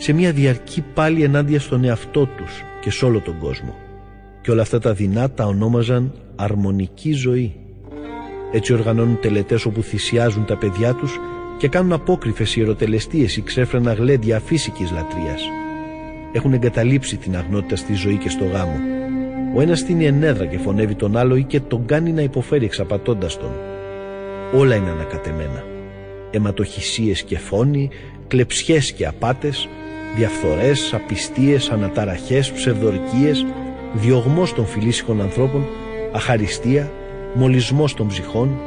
[0.00, 3.74] σε μια διαρκή πάλι ενάντια στον εαυτό τους και σε όλο τον κόσμο.
[4.42, 7.54] Και όλα αυτά τα δεινά τα ονόμαζαν αρμονική ζωή.
[8.52, 11.18] Έτσι οργανώνουν τελετές όπου θυσιάζουν τα παιδιά τους
[11.58, 15.42] και κάνουν απόκριφες ιεροτελεστίες ή ξέφρανα γλέντια αφύσικης λατρείας.
[16.32, 18.76] Έχουν εγκαταλείψει την αγνότητα στη ζωή και στο γάμο.
[19.56, 23.38] Ο ένας στείνει ενέδρα και φωνεύει τον άλλο ή και τον κάνει να υποφέρει εξαπατώντας
[23.38, 23.52] τον.
[24.54, 25.64] Όλα είναι ανακατεμένα.
[26.30, 27.90] Αιματοχυσίες και φόνοι,
[28.28, 29.68] κλεψιές και απάτες,
[30.16, 33.46] διαφθορές, απιστίες, αναταραχές, ψευδορκίες,
[33.92, 35.66] διωγμός των φιλήσυχων ανθρώπων,
[36.12, 36.90] αχαριστία,
[37.34, 38.58] μολυσμός των ψυχών,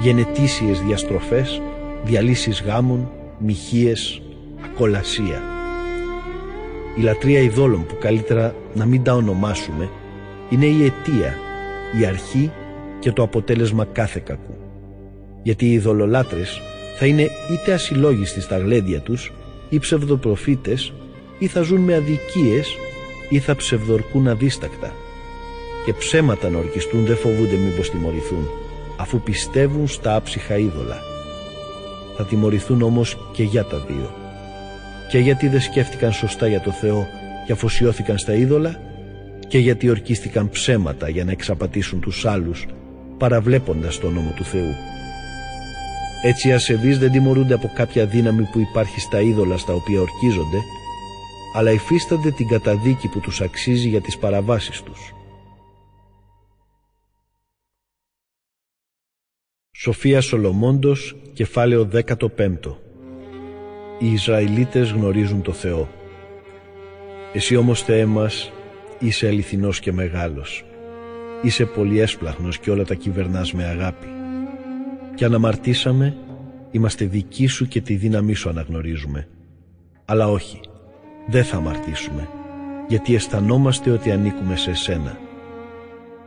[0.00, 1.62] γενετήσιες διαστροφές,
[2.04, 4.22] διαλύσεις γάμων, μοιχείες,
[4.64, 5.42] ακολασία.
[6.98, 9.88] Η λατρεία ειδόλων που καλύτερα να μην τα ονομάσουμε
[10.50, 11.34] είναι η αιτία,
[12.00, 12.50] η αρχή
[12.98, 14.54] και το αποτέλεσμα κάθε κακού.
[15.42, 16.60] Γιατί οι ειδωλολάτρες
[16.98, 19.32] θα είναι είτε ασυλλόγιστοι στα γλέντια τους
[19.70, 20.92] ή ψευδοπροφήτες
[21.38, 22.76] ή θα ζουν με αδικίες
[23.28, 24.94] ή θα ψευδορκούν αδίστακτα
[25.84, 28.48] και ψέματα να ορκιστούν δεν φοβούνται μήπως τιμωρηθούν
[28.96, 30.98] αφού πιστεύουν στα άψυχα είδωλα.
[32.16, 34.14] Θα τιμωρηθούν όμως και για τα δύο.
[35.10, 37.06] Και γιατί δεν σκέφτηκαν σωστά για το Θεό
[37.46, 38.80] και αφοσιώθηκαν στα είδωλα
[39.48, 42.66] και γιατί ορκίστηκαν ψέματα για να εξαπατήσουν τους άλλους
[43.18, 44.74] παραβλέποντας τον νόμο του Θεού.
[46.22, 50.58] Έτσι οι ασεβείς δεν τιμωρούνται από κάποια δύναμη που υπάρχει στα είδωλα στα οποία ορκίζονται
[51.52, 55.14] αλλά υφίστανται την καταδίκη που τους αξίζει για τις παραβάσεις τους.
[59.70, 62.78] Σοφία Σολομόντος, κεφάλαιο 15
[63.98, 65.88] Οι Ισραηλίτες γνωρίζουν το Θεό.
[67.32, 68.52] Εσύ όμως Θεέ μας
[68.98, 70.64] είσαι αληθινός και μεγάλος.
[71.42, 74.19] Είσαι πολύ έσπλαχνος και όλα τα κυβερνάς με αγάπη.
[75.20, 76.16] Και αν αμαρτήσαμε,
[76.70, 79.28] είμαστε δικοί σου και τη δύναμή σου αναγνωρίζουμε.
[80.04, 80.60] Αλλά όχι,
[81.26, 82.28] δεν θα αμαρτήσουμε,
[82.88, 85.18] γιατί αισθανόμαστε ότι ανήκουμε σε σένα.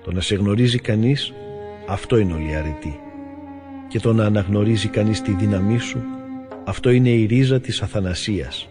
[0.04, 1.34] Το να σε γνωρίζει κανείς,
[1.88, 3.00] αυτό είναι όλη αρετή.
[3.88, 6.04] Και το να αναγνωρίζει κανείς τη δύναμή σου,
[6.66, 8.68] Αυτό είναι η ρίζα της αθανασίας.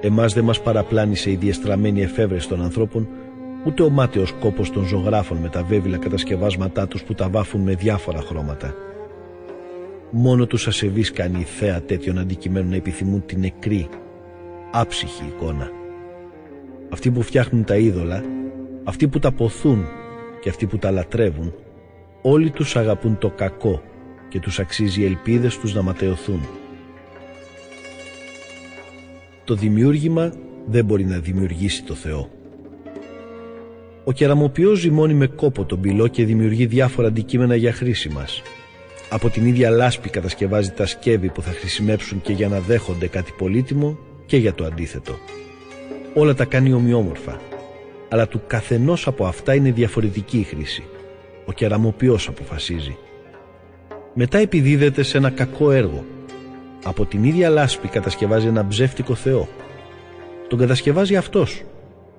[0.00, 3.08] Εμάς δεν μας παραπλάνησε η διεστραμμένη εφεύρεση των ανθρώπων,
[3.66, 7.74] ούτε ο μάταιος κόπος των ζωγράφων με τα βέβυλα κατασκευάσματά τους που τα βάφουν με
[7.74, 8.74] διάφορα χρώματα.
[10.16, 13.88] Μόνο τους ασεβείς κάνει η θέα τέτοιων αντικειμένων να επιθυμούν την νεκρή,
[14.72, 15.70] άψυχη εικόνα.
[16.90, 18.24] Αυτοί που φτιάχνουν τα είδωλα,
[18.84, 19.84] αυτοί που τα ποθούν
[20.40, 21.54] και αυτοί που τα λατρεύουν,
[22.22, 23.82] όλοι τους αγαπούν το κακό
[24.28, 26.40] και τους αξίζει οι ελπίδες τους να ματαιωθούν.
[29.44, 30.32] Το δημιούργημα
[30.66, 32.30] δεν μπορεί να δημιουργήσει το Θεό.
[34.04, 38.42] Ο κεραμοποιός ζυμώνει με κόπο τον πυλό και δημιουργεί διάφορα αντικείμενα για χρήση μας.
[39.14, 43.32] Από την ίδια λάσπη κατασκευάζει τα σκεύη που θα χρησιμεύσουν και για να δέχονται κάτι
[43.38, 45.18] πολύτιμο και για το αντίθετο.
[46.14, 47.40] Όλα τα κάνει ομοιόμορφα,
[48.08, 50.82] αλλά του καθενός από αυτά είναι διαφορετική η χρήση.
[51.44, 52.96] Ο κεραμοποιός αποφασίζει.
[54.14, 56.04] Μετά επιδίδεται σε ένα κακό έργο.
[56.84, 59.48] Από την ίδια λάσπη κατασκευάζει ένα ψεύτικο Θεό.
[60.48, 61.62] Τον κατασκευάζει αυτός,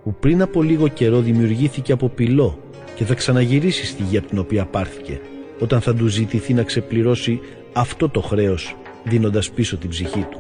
[0.04, 2.60] που πριν από λίγο καιρό δημιουργήθηκε από πυλό
[2.96, 5.20] και θα ξαναγυρίσει στη γη από την οποία πάρθηκε,
[5.60, 7.40] όταν θα του ζητηθεί να ξεπληρώσει
[7.74, 10.40] αυτό το χρέος, δίνοντας πίσω την ψυχή του.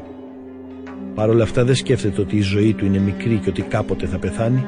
[1.16, 4.18] Παρ' όλα αυτά δεν σκέφτεται ότι η ζωή του είναι μικρή και ότι κάποτε θα
[4.18, 4.66] πεθάνει,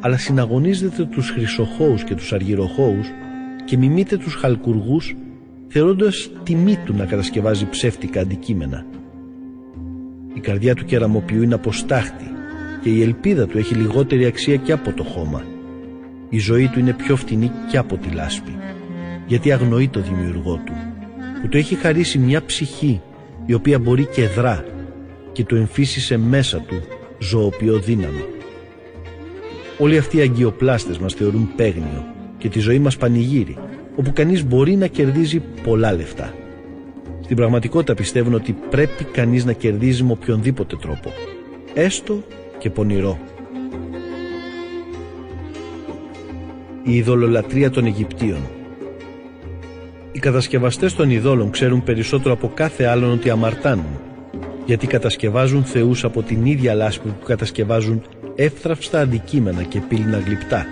[0.00, 3.06] αλλά συναγωνίζεται τους χρυσοχώους και τους αργυροχώους
[3.64, 5.16] και μιμείται τους χαλκουργούς
[5.68, 8.86] θεωρώντας τιμή του να κατασκευάζει ψεύτικα αντικείμενα.
[10.34, 12.24] Η καρδιά του κεραμοποιού είναι αποστάχτη
[12.82, 15.44] και η ελπίδα του έχει λιγότερη αξία και από το χώμα.
[16.28, 18.56] Η ζωή του είναι πιο φτηνή και από τη λάσπη,
[19.30, 20.72] γιατί αγνοεί το δημιουργό του,
[21.42, 23.00] που του έχει χαρίσει μια ψυχή
[23.46, 24.64] η οποία μπορεί και δρά
[25.32, 26.80] και του εμφύσισε μέσα του
[27.18, 28.24] ζωοποιό δύναμη.
[29.78, 32.04] Όλοι αυτοί οι αγκιοπλάστες μας θεωρούν παίγνιο
[32.38, 33.56] και τη ζωή μας πανηγύρι,
[33.96, 36.34] όπου κανείς μπορεί να κερδίζει πολλά λεφτά.
[37.22, 41.12] Στην πραγματικότητα πιστεύουν ότι πρέπει κανείς να κερδίζει με οποιονδήποτε τρόπο,
[41.74, 42.22] έστω
[42.58, 43.18] και πονηρό.
[46.82, 48.40] Η ειδωλολατρεία των Αιγυπτίων
[50.12, 54.00] Οι κατασκευαστές των ειδόλων ξέρουν περισσότερο από κάθε άλλον ότι αμαρτάνουν,
[54.66, 58.02] γιατί κατασκευάζουν θεούς από την ίδια λάσπη που κατασκευάζουν
[58.34, 60.66] εύθραυστα αντικείμενα και πύληνα γλυπτά.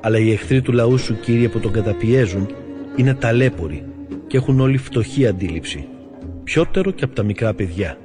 [0.00, 2.48] Αλλά οι εχθροί του λαού σου, Κύριε, που τον καταπιέζουν,
[2.96, 3.84] είναι ταλέποροι
[4.26, 5.88] και έχουν όλη φτωχή αντίληψη,
[6.44, 7.96] πιότερο και από τα μικρά παιδιά.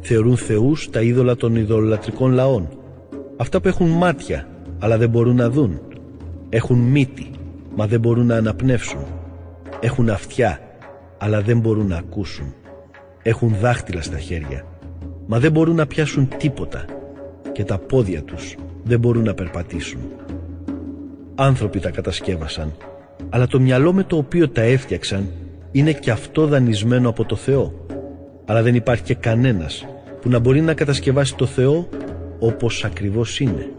[0.00, 2.68] Θεωρούν θεούς τα είδωλα των ειδωλολατρικών λαών,
[3.36, 5.80] αυτά που έχουν μάτια, αλλά δεν μπορούν να δουν.
[6.48, 7.30] Έχουν μύτη,
[7.76, 9.17] μα δεν μπορούν να αναπνεύσουν.
[9.80, 10.60] Έχουν αυτιά,
[11.18, 12.54] αλλά δεν μπορούν να ακούσουν.
[13.22, 14.64] Έχουν δάχτυλα στα χέρια,
[15.26, 16.84] μα δεν μπορούν να πιάσουν τίποτα
[17.52, 20.00] και τα πόδια τους δεν μπορούν να περπατήσουν.
[21.34, 22.72] Άνθρωποι τα κατασκεύασαν,
[23.30, 25.28] αλλά το μυαλό με το οποίο τα έφτιαξαν
[25.72, 27.86] είναι και αυτό δανεισμένο από το Θεό.
[28.44, 29.86] Αλλά δεν υπάρχει και κανένας
[30.20, 31.88] που να μπορεί να κατασκευάσει το Θεό
[32.38, 33.70] όπως ακριβώς είναι.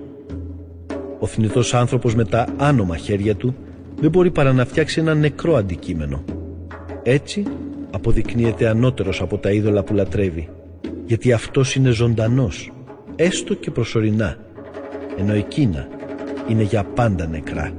[1.19, 3.55] Ο θνητός άνθρωπος με τα άνομα χέρια του
[4.01, 6.23] δεν μπορεί παρά να φτιάξει ένα νεκρό αντικείμενο.
[7.03, 7.43] Έτσι
[7.91, 10.49] αποδεικνύεται ανώτερος από τα είδωλα που λατρεύει,
[11.05, 12.71] γιατί αυτός είναι ζωντανός
[13.15, 14.37] έστω και προσωρινά,
[15.17, 15.87] ενώ εκείνα
[16.47, 17.73] είναι για πάντα νεκρά.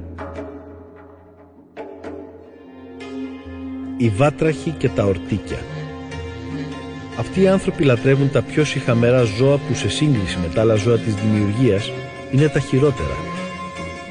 [3.97, 5.57] Οι βάτραχοι και τα ορτίκια
[7.21, 10.97] Αυτοί οι άνθρωποι λατρεύουν τα πιο συχαμερά ζώα που σε σύγκριση με τα άλλα ζώα
[10.97, 11.91] της δημιουργίας
[12.31, 13.15] είναι τα χειρότερα.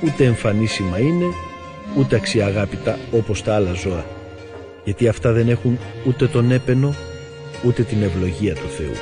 [0.04, 1.24] Ούτε εμφανίσιμα είναι,
[1.96, 4.04] ούτε αξιαγάπητα όπως τα άλλα ζώα.
[4.84, 6.94] Γιατί αυτά δεν έχουν ούτε τον έπαινο,
[7.66, 8.94] ούτε την ευλογία του Θεού.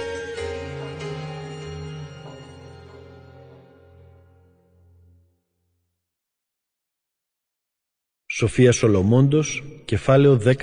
[8.26, 10.58] Σοφία Σολομόντος, κεφάλαιο 16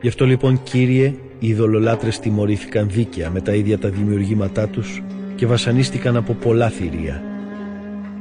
[0.00, 5.02] Γι' αυτό λοιπόν Κύριε, οι ειδωλολάτρες τιμωρήθηκαν δίκαια με τα ίδια τα δημιουργήματά τους
[5.34, 7.22] και βασανίστηκαν από πολλά θηρία.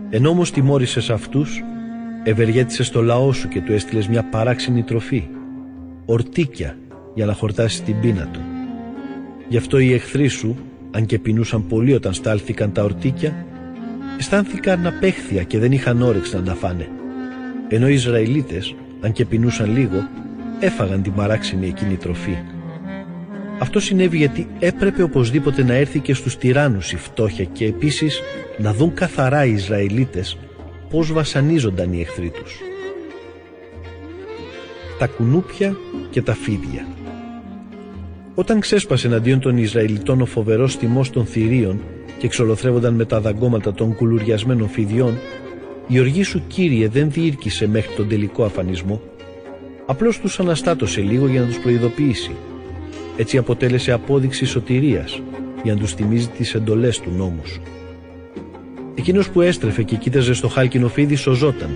[0.09, 1.63] Εν όμως τιμώρησες αυτούς,
[2.29, 5.27] ευεργέτησες το λαό σου και του έστειλες μια παράξενη τροφή,
[6.05, 6.77] ορτίκια
[7.13, 8.39] για να χορτάσεις την πείνα του.
[9.47, 10.57] Γι' αυτό οι εχθροί σου,
[10.91, 13.45] αν και πεινούσαν πολύ όταν στάλθηκαν τα ορτίκια,
[14.19, 16.87] αισθάνθηκαν απέχθεια και δεν είχαν όρεξη να τα φάνε
[17.69, 20.07] ενώ οι Ισραηλίτες, αν και πεινούσαν λίγο,
[20.59, 22.37] έφαγαν την παράξενη εκείνη τροφή.
[23.59, 28.21] Αυτό συνέβη γιατί έπρεπε οπωσδήποτε να έρθει και στους τυράννους η φτώχεια και επίσης
[28.57, 30.37] να δουν καθαρά οι Ισραηλίτες
[30.89, 32.59] πώς βασανίζονταν οι εχθροί τους.
[34.99, 35.77] Τα κουνούπια
[36.09, 36.87] και τα φίδια
[38.35, 41.81] Όταν ξέσπασε εναντίον των Ισραηλιτών ο φοβερός τιμός των θηρίων
[42.19, 45.17] και εξολοθρεύονταν με τα δαγκώματα των κουλουριασμένων φιδιών,
[45.87, 49.01] η οργή σου Κύριε δεν διήρκησε μέχρι τον τελικό αφανισμό.
[49.85, 52.35] Απλώς τους αναστάτωσε λίγο για να τους προειδοποιήσει
[53.17, 55.21] Έτσι αποτέλεσε απόδειξη σωτηρίας
[55.63, 57.61] για να τους θυμίζει τις εντολές του νόμους σου.
[58.97, 61.69] Εκείνος που έστρεφε και κοίταζε στο χάλκινο φίδι σωζόταν,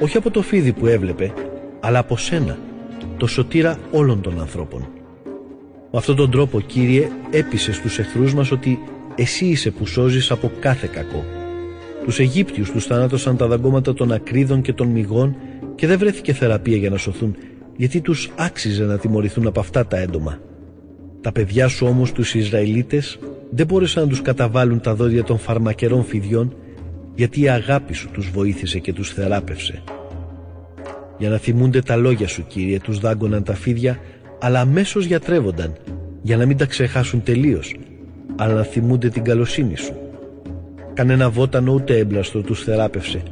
[0.00, 1.32] όχι από το φίδι που έβλεπε,
[1.80, 2.58] αλλά από σένα,
[3.16, 4.88] το σωτήρα όλων των ανθρώπων.
[5.92, 8.78] Με αυτόν τον τρόπο, Κύριε, έπεισε στους εχθρούς μας ότι
[9.14, 11.24] εσύ είσαι που σώζεις από κάθε κακό.
[12.04, 15.36] Τους Αιγύπτιους τους θανάτωσαν τα δαγκώματα των ακρίδων και των μυγών
[15.74, 17.36] και δεν βρέθηκε θεραπεία για να σωθούν,
[17.76, 20.38] γιατί τους άξιζε να τιμωρηθούν από αυτά τα έντομα.
[21.20, 23.18] Τα παιδιά σου όμως τους Ισραηλίτες
[23.54, 26.56] δεν μπόρεσαν να τους καταβάλουν τα δόντια των φαρμακερών φιδιών
[27.14, 29.82] γιατί η αγάπη σου τους βοήθησε και τους θεράπευσε.
[31.18, 33.98] Για να θυμούνται τα λόγια σου Κύριε τους δάγκωναν τα φίδια
[34.40, 35.76] αλλά αμέσως γιατρεύονταν
[36.22, 37.76] για να μην τα ξεχάσουν τελείως
[38.36, 39.94] αλλά να θυμούνται την καλοσύνη σου.
[40.94, 43.22] Κανένα βότανο ούτε έμπλαστο τους θεράπευσε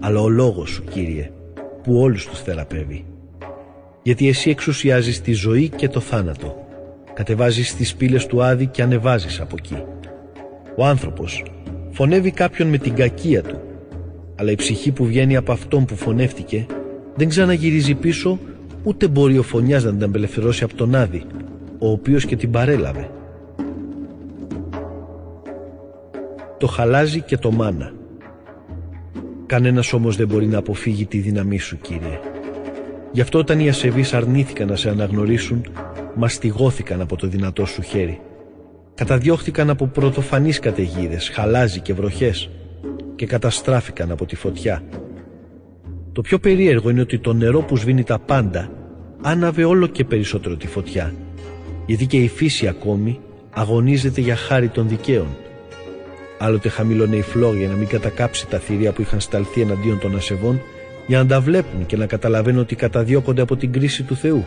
[0.00, 1.30] αλλά ο λόγος σου Κύριε
[1.82, 3.04] που όλους τους θεραπεύει.
[4.02, 6.67] Γιατί εσύ εξουσιάζεις τη ζωή και το θάνατο
[7.18, 9.82] κατεβάζεις τις πύλες του Άδη και ανεβάζεις από εκεί.
[10.76, 11.44] Ο άνθρωπος
[11.90, 13.60] φωνεύει κάποιον με την κακία του,
[14.34, 16.66] αλλά η ψυχή που βγαίνει από αυτόν που φωνεύτηκε
[17.14, 18.38] δεν ξαναγυρίζει πίσω
[18.84, 21.24] ούτε μπορεί ο φωνιάς να την απελευθερώσει από τον Άδη,
[21.78, 23.10] ο οποίος και την παρέλαβε.
[26.58, 27.92] Το χαλάζει και το μάνα.
[29.46, 32.20] Κανένας όμως δεν μπορεί να αποφύγει τη δύναμή σου, Κύριε.
[33.12, 35.62] Γι' αυτό όταν οι ασεβείς αρνήθηκαν να σε αναγνωρίσουν,
[36.18, 38.20] μαστιγώθηκαν από το δυνατό σου χέρι.
[38.94, 42.50] Καταδιώχθηκαν από πρωτοφανείς καταιγίδες, χαλάζι και βροχές
[43.16, 44.82] και καταστράφηκαν από τη φωτιά.
[46.12, 48.70] Το πιο περίεργο είναι ότι το νερό που σβήνει τα πάντα
[49.22, 51.14] άναβε όλο και περισσότερο τη φωτιά
[51.86, 55.36] γιατί και η φύση ακόμη αγωνίζεται για χάρη των δικαίων.
[56.38, 60.16] Άλλοτε χαμήλωνε η φλόγια για να μην κατακάψει τα θηρία που είχαν σταλθεί εναντίον των
[60.16, 60.60] ασεβών
[61.06, 64.44] για να τα βλέπουν και να καταλαβαίνουν ότι καταδιώκονται από την κρίση του Θεού.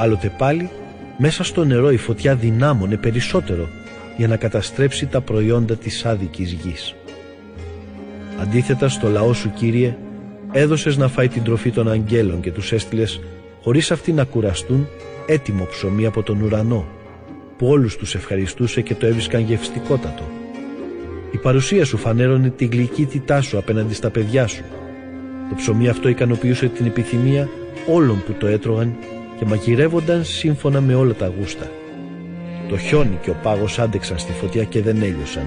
[0.00, 0.70] Άλλοτε πάλι
[1.16, 3.68] μέσα στο νερό η φωτιά δυνάμωνε περισσότερο
[4.16, 6.94] για να καταστρέψει τα προϊόντα της άδικης γης.
[8.40, 9.96] Αντίθετα στο λαό σου Κύριε
[10.52, 13.20] έδωσες να φάει την τροφή των αγγέλων και τους έστειλες
[13.62, 14.88] χωρίς αυτοί να κουραστούν
[15.26, 16.86] έτοιμο ψωμί από τον ουρανό
[17.56, 20.22] που όλους τους ευχαριστούσε και το έβρισκαν γευστικότατο.
[21.30, 24.64] Η παρουσία σου φανέρωνε την γλυκύτητά σου απέναντι στα παιδιά σου.
[25.48, 27.48] Το ψωμί αυτό ικανοποιούσε την επιθυμία
[27.86, 28.96] όλων που το έτρωγαν
[29.38, 31.70] και μαγειρεύονταν σύμφωνα με όλα τα γούστα.
[32.68, 35.46] Το χιόνι και ο πάγος άντεξαν στη φωτιά και δεν έλειωσαν,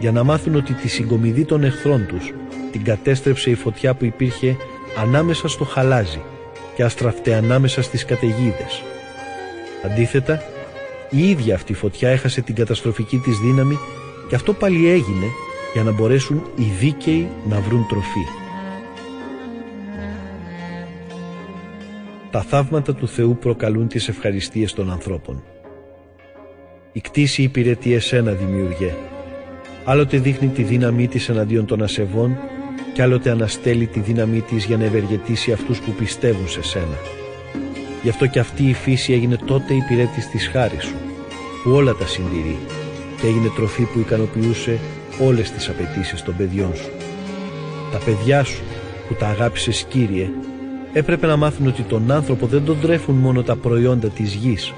[0.00, 2.32] για να μάθουν ότι τη συγκομιδή των εχθρών τους
[2.72, 4.56] την κατέστρεψε η φωτιά που υπήρχε
[4.98, 6.22] ανάμεσα στο χαλάζι
[6.74, 8.82] και αστραφτε ανάμεσα στις καταιγίδες.
[9.84, 10.42] Αντίθετα,
[11.10, 13.78] η ίδια αυτή η φωτιά έχασε την καταστροφική της δύναμη
[14.28, 15.26] και αυτό πάλι έγινε
[15.72, 18.41] για να μπορέσουν οι δίκαιοι να βρουν τροφή.
[22.32, 25.42] Τα θαύματα του Θεού προκαλούν τις ευχαριστίες των ανθρώπων.
[26.92, 28.94] Η κτήση υπηρετεί εσένα δημιουργέ.
[29.84, 32.36] Άλλοτε δείχνει τη δύναμή της εναντίον των ασεβών
[32.94, 36.98] και άλλοτε αναστέλει τη δύναμή της για να ευεργετήσει αυτούς που πιστεύουν σε σένα.
[38.02, 40.96] Γι' αυτό και αυτή η φύση έγινε τότε υπηρέτης της χάρης σου,
[41.64, 42.58] που όλα τα συντηρεί
[43.20, 44.78] και έγινε τροφή που ικανοποιούσε
[45.20, 46.90] όλες τις απαιτήσεις των παιδιών σου.
[47.92, 48.62] Τα παιδιά σου
[49.08, 50.30] που τα αγάπησες Κύριε
[50.92, 54.72] έπρεπε να μάθουν ότι τον άνθρωπο δεν τον τρέφουν μόνο τα προϊόντα της γης,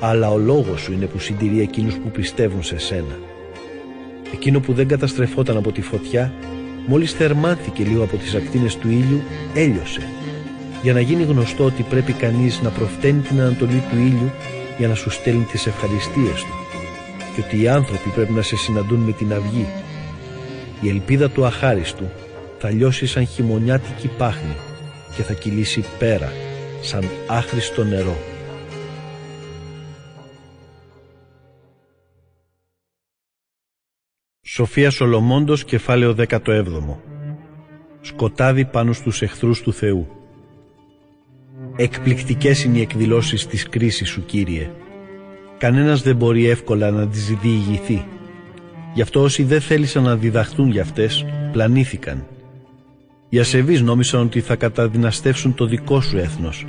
[0.00, 3.18] αλλά ο λόγος σου είναι που συντηρεί εκείνους που πιστεύουν σε σένα.
[4.32, 6.32] Εκείνο που δεν καταστρεφόταν από τη φωτιά,
[6.86, 9.22] μόλις θερμάνθηκε λίγο από τις ακτίνες του ήλιου,
[9.54, 10.02] έλειωσε,
[10.82, 14.30] για να γίνει γνωστό ότι πρέπει κανείς να προφταίνει την ανατολή του ήλιου
[14.78, 16.52] για να σου στέλνει τις ευχαριστίες του
[17.34, 19.66] και ότι οι άνθρωποι πρέπει να σε συναντούν με την αυγή.
[20.80, 22.10] Η ελπίδα του αχάριστου
[22.58, 24.56] θα λιώσει σαν χειμωνιάτικη πάχνη
[25.16, 26.32] και θα κυλήσει πέρα
[26.80, 28.16] σαν άχρηστο νερό.
[34.42, 36.64] Σοφία Σολομόντος κεφάλαιο 17
[38.00, 40.08] Σκοτάδι πάνω στους εχθρούς του Θεού.
[41.76, 44.70] Εκπληκτικές είναι οι εκδηλώσεις της κρίσης σου Κύριε.
[45.58, 48.04] Κανένας δεν μπορεί εύκολα να τις διηγηθεί.
[48.94, 52.26] Γι' αυτό όσοι δεν θέλησαν να διδαχθούν για αυτές πλανήθηκαν
[53.28, 56.64] οι ασεβείς νόμισαν ότι θα καταδυναστεύσουν το δικό σου έθνος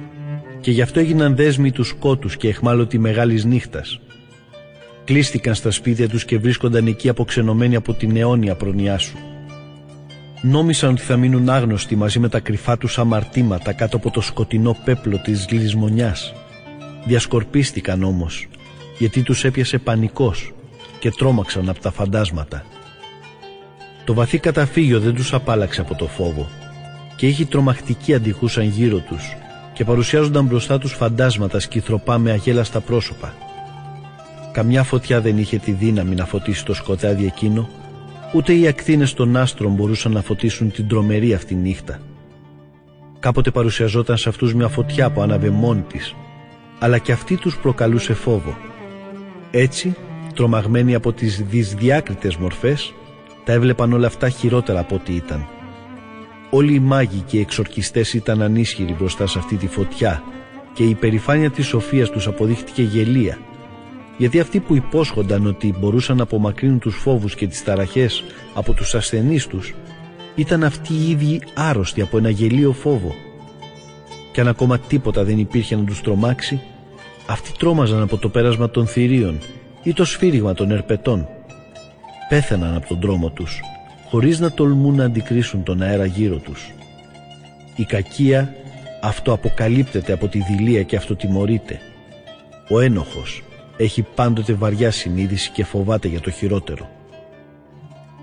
[0.62, 4.00] και γι' αυτό έγιναν δέσμοι τους σκότους και εχμάλωτοι μεγάλης νύχτας.
[5.04, 9.18] Κλείστηκαν στα σπίτια τους και βρίσκονταν εκεί αποξενωμένοι από την αιώνια προνοιά σου.
[10.42, 14.78] Νόμισαν ότι θα μείνουν άγνωστοι μαζί με τα κρυφά τους αμαρτήματα κάτω από το σκοτεινό
[14.84, 16.34] πέπλο της λησμονιάς.
[17.06, 18.48] Διασκορπίστηκαν όμως,
[18.98, 20.54] γιατί τους έπιασε πανικός
[21.00, 22.66] και τρόμαξαν από τα φαντάσματα.
[24.10, 26.50] Το βαθύ καταφύγιο δεν τους απάλαξε από το φόβο
[27.16, 29.36] και είχε τρομακτικοί αντιχούσαν γύρω τους
[29.74, 33.34] και παρουσιάζονταν μπροστά τους φαντάσματα σκυθροπά με αγέλαστα πρόσωπα.
[34.52, 37.70] Καμιά φωτιά δεν είχε τη δύναμη να φωτίσει το σκοτάδι εκείνο,
[38.34, 42.00] ούτε οι ακτίνες των άστρων μπορούσαν να φωτίσουν την τρομερή αυτή νύχτα.
[43.20, 46.16] Κάποτε παρουσιαζόταν σε αυτούς μια φωτιά που άναβε μόνη της,
[46.80, 48.58] αλλά και αυτή τους προκαλούσε φόβο.
[49.52, 49.96] Έτσι,
[50.36, 52.94] τρομαγμένοι από τις δυσδιάκριτες μορφές,
[53.50, 55.48] τα έβλεπαν όλα αυτά χειρότερα από ό,τι ήταν.
[56.50, 60.24] Όλοι οι μάγοι και οι εξορκιστές ήταν ανίσχυροι μπροστά σε αυτή τη φωτιά
[60.74, 63.38] και η περηφάνεια της σοφίας τους αποδείχτηκε γελία.
[64.18, 68.24] Γιατί αυτοί που υπόσχονταν ότι μπορούσαν να απομακρύνουν τους φόβους και τις ταραχές
[68.54, 69.74] από τους ασθενείς τους
[70.36, 73.16] ήταν αυτοί οι ίδιοι άρρωστοι από ένα γελίο φόβο.
[74.32, 76.62] Και αν ακόμα τίποτα δεν υπήρχε να τους τρομάξει
[77.28, 79.40] αυτοί τρόμαζαν από το πέρασμα των θηρίων
[79.84, 81.28] ή το σφύριγμα των ερπετών
[82.30, 83.62] πέθαναν από τον δρόμο τους
[84.10, 86.72] χωρίς να τολμούν να αντικρίσουν τον αέρα γύρω τους.
[87.76, 88.54] Η κακία
[89.02, 91.80] αυτοαποκαλύπτεται από τη δηλία και αυτοτιμωρείται.
[92.70, 93.44] Ο ένοχος
[93.78, 96.90] έχει πάντοτε βαριά συνείδηση και φοβάται για το χειρότερο.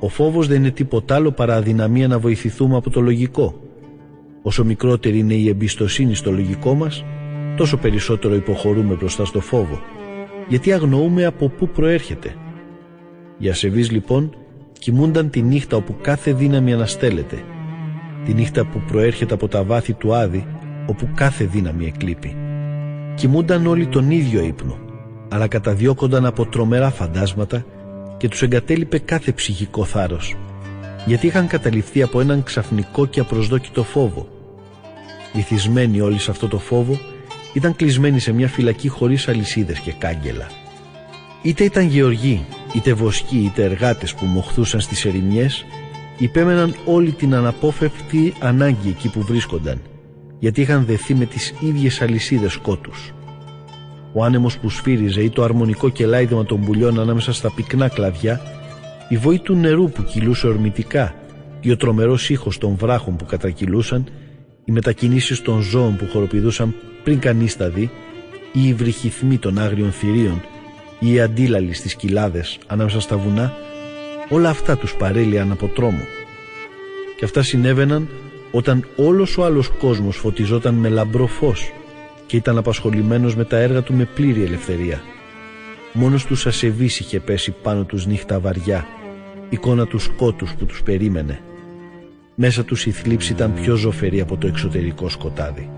[0.01, 3.61] Ο φόβος δεν είναι τίποτα άλλο παρά αδυναμία να βοηθηθούμε από το λογικό.
[4.43, 7.05] Όσο μικρότερη είναι η εμπιστοσύνη στο λογικό μας,
[7.57, 9.81] τόσο περισσότερο υποχωρούμε μπροστά στο φόβο,
[10.49, 12.35] γιατί αγνοούμε από πού προέρχεται.
[13.39, 14.37] Για ασεβείς λοιπόν
[14.79, 17.43] κοιμούνταν τη νύχτα όπου κάθε δύναμη αναστέλλεται,
[18.25, 20.47] τη νύχτα που προέρχεται από τα βάθη του Άδη,
[20.87, 22.37] όπου κάθε δύναμη εκλείπει.
[23.15, 24.79] Κοιμούνταν όλοι τον ίδιο ύπνο,
[25.29, 27.65] αλλά καταδιώκονταν από τρομερά φαντάσματα
[28.17, 30.37] και τους εγκατέλειπε κάθε ψυχικό θάρρος,
[31.07, 34.29] γιατί είχαν καταληφθεί από έναν ξαφνικό και απροσδόκητο φόβο.
[35.35, 36.99] Βυθισμένοι όλοι σε αυτό το φόβο,
[37.53, 40.47] ήταν κλεισμένοι σε μια φυλακή χωρίς αλυσίδες και κάγκελα.
[41.43, 45.65] Είτε ήταν γεωργοί, είτε βοσκοί, είτε εργάτες που μοχθούσαν στις ερημιές,
[46.19, 49.81] υπέμεναν όλη την αναπόφευκτη ανάγκη εκεί που βρίσκονταν,
[50.39, 53.13] γιατί είχαν δεθεί με τις ίδιες αλυσίδες σκότους.
[54.13, 58.41] Ο άνεμος που σφύριζε ή το αρμονικό κελάιδημα των πουλιών ανάμεσα στα πυκνά κλαδιά,
[59.09, 61.15] η βοή του νερού που κυλούσε ορμητικά
[61.61, 64.07] ή ο τρομερός ήχος των βράχων που κατακυλούσαν,
[64.65, 66.75] οι μετακινήσεις των ζώων που χοροπηδούσαν
[67.05, 67.91] πριν κανείς τα δει,
[68.53, 70.43] ή οι βρυχυθμοί των άγριων θηρίων
[70.99, 73.55] ή οι αντίλαλοι στις κοιλάδες ανάμεσα στα βουνά,
[74.29, 76.05] όλα αυτά τους παρέλυαν από τρόμο.
[77.17, 78.09] Και αυτά συνέβαιναν
[78.51, 81.73] όταν όλος ο άλλος κόσμος φωτιζόταν με λαμπρό φως
[82.27, 85.01] και ήταν απασχολημένος με τα έργα του με πλήρη ελευθερία.
[85.93, 88.87] Μόνος τους ασεβής είχε πέσει πάνω τους νύχτα βαριά,
[89.49, 91.41] εικόνα τους σκότους που τους περίμενε.
[92.35, 95.76] Μέσα τους η θλίψη ήταν πιο ζωφερή από το εξωτερικό σκοτάδι.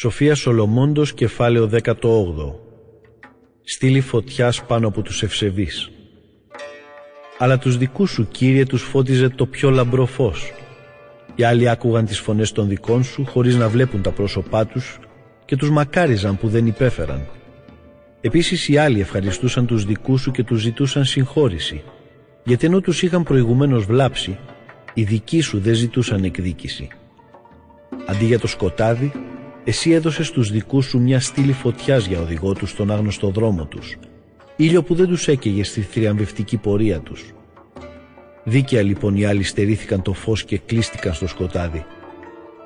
[0.00, 1.92] Σοφία Σολομόντος κεφάλαιο 18
[3.62, 5.90] Στήλη φωτιάς πάνω από τους ευσεβείς.
[7.38, 10.52] Αλλά τους δικούς σου Κύριε τους φώτιζε το πιο λαμπρό φως.
[11.34, 14.98] Οι άλλοι άκουγαν τις φωνές των δικών σου χωρίς να βλέπουν τα πρόσωπά τους
[15.44, 17.26] και τους μακάριζαν που δεν υπέφεραν.
[18.20, 21.82] Επίσης οι άλλοι ευχαριστούσαν τους δικούς σου και τους ζητούσαν συγχώρηση.
[22.44, 24.38] Γιατί ενώ τους είχαν προηγουμένως βλάψει
[24.94, 26.88] οι δικοί σου δεν ζητούσαν εκδίκηση.
[28.06, 29.12] Αντί για το σκοτάδι
[29.64, 33.96] εσύ έδωσες στους δικούς σου μια στήλη φωτιάς για οδηγό τους στον άγνωστο δρόμο τους,
[34.56, 37.32] ήλιο που δεν τους έκαιγε στη θριαμβευτική πορεία τους.
[38.44, 41.84] Δίκαια λοιπόν οι άλλοι στερήθηκαν το φως και κλείστηκαν στο σκοτάδι.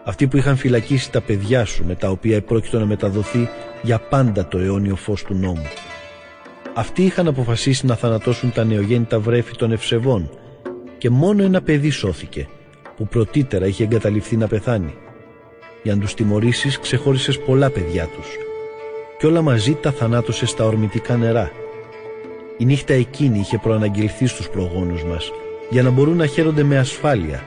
[0.04, 3.48] Αυτοί που είχαν φυλακίσει τα παιδιά σου με τα οποία επρόκειτο να μεταδοθεί
[3.82, 5.66] για πάντα το αιώνιο φως του νόμου.
[6.74, 10.30] Αυτοί είχαν αποφασίσει να θανατώσουν τα νεογέννητα βρέφη των ευσεβών
[10.98, 12.48] και μόνο ένα παιδί σώθηκε
[12.96, 14.94] που πρωτήτερα είχε εγκαταλειφθεί να πεθάνει.
[15.82, 18.36] Για να τους τιμωρήσεις ξεχώρισες πολλά παιδιά τους
[19.18, 21.52] και όλα μαζί τα θανάτωσες στα ορμητικά νερά.
[22.56, 25.30] Η νύχτα εκείνη είχε προαναγγελθεί στους προγόνους μας
[25.70, 27.44] για να μπορούν να χαίρονται με ασφάλεια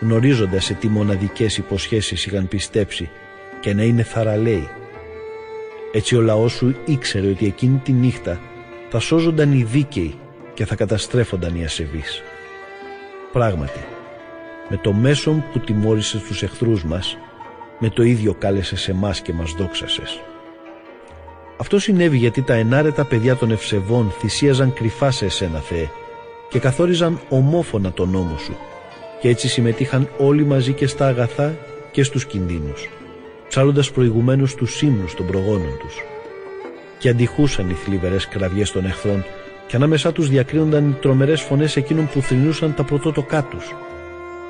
[0.00, 3.10] γνωρίζοντας σε τι μοναδικές υποσχέσεις είχαν πιστέψει
[3.60, 4.68] και να είναι θαραλέοι.
[5.92, 8.40] Έτσι ο λαός σου ήξερε ότι εκείνη τη νύχτα
[8.90, 10.14] θα σώζονταν οι δίκαιοι
[10.54, 12.22] και θα καταστρέφονταν οι ασεβείς.
[13.32, 13.84] Πράγματι,
[14.68, 17.16] με το μέσον που τιμώρησες τους εχθρούς μας
[17.78, 20.20] με το ίδιο κάλεσες σε εμάς και μας δόξασες.
[21.56, 25.88] Αυτό συνέβη γιατί τα ενάρετα παιδιά των ευσεβών θυσίαζαν κρυφά σε εσένα Θεέ
[26.48, 28.56] και καθόριζαν ομόφωνα τον νόμο σου
[29.20, 31.56] και έτσι συμμετείχαν όλοι μαζί και στα αγαθά
[31.90, 32.88] και στους κινδύνους
[33.48, 36.02] ψάλλοντας προηγουμένως τους ύμνους των προγόνων τους
[36.98, 39.24] και αντιχούσαν οι θλιβερές κραυγές των εχθρών
[39.66, 43.74] και ανάμεσά τους διακρίνονταν οι τρομερές φωνές εκείνων που θρυνούσαν τα πρωτότοκά τους.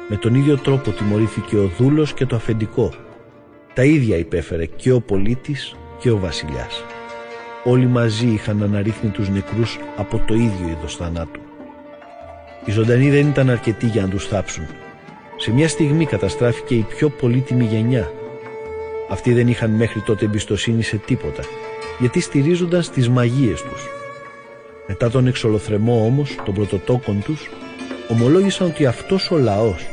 [0.09, 2.93] Με τον ίδιο τρόπο τιμωρήθηκε ο δούλος και το αφεντικό
[3.75, 6.85] τα ίδια υπέφερε και ο πολίτης και ο βασιλιάς.
[7.65, 11.41] Όλοι μαζί είχαν αναρρύθμει τους νεκρούς από το ίδιο είδος θανάτου.
[12.65, 14.67] Οι ζωντανοί δεν ήταν αρκετοί για να τους θάψουν
[15.37, 18.13] Σε μια στιγμή καταστράφηκε η πιο πολύτιμη γενιά.
[19.11, 21.43] Αυτοί δεν είχαν μέχρι τότε εμπιστοσύνη σε τίποτα,
[21.99, 23.87] γιατί στηρίζονταν στις μαγείες τους.
[24.87, 27.51] Μετά τον εξολοθρεμό όμως των πρωτοτόκων τους,
[28.09, 29.87] ομολόγησαν ότι αυτός ο λαός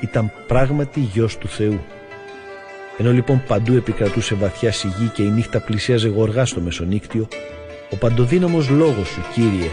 [0.00, 1.80] ήταν πράγματι γιος του Θεού.
[2.98, 7.28] Ενώ λοιπόν παντού επικρατούσε βαθιά σιγή και η νύχτα πλησίαζε γοργά στο μεσονύκτιο,
[7.90, 9.70] ο παντοδύναμος λόγος σου, Κύριε,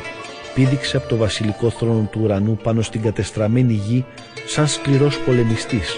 [0.53, 4.05] πήδηξε από το βασιλικό θρόνο του ουρανού πάνω στην κατεστραμμένη γη
[4.47, 5.97] σαν σκληρός πολεμιστής,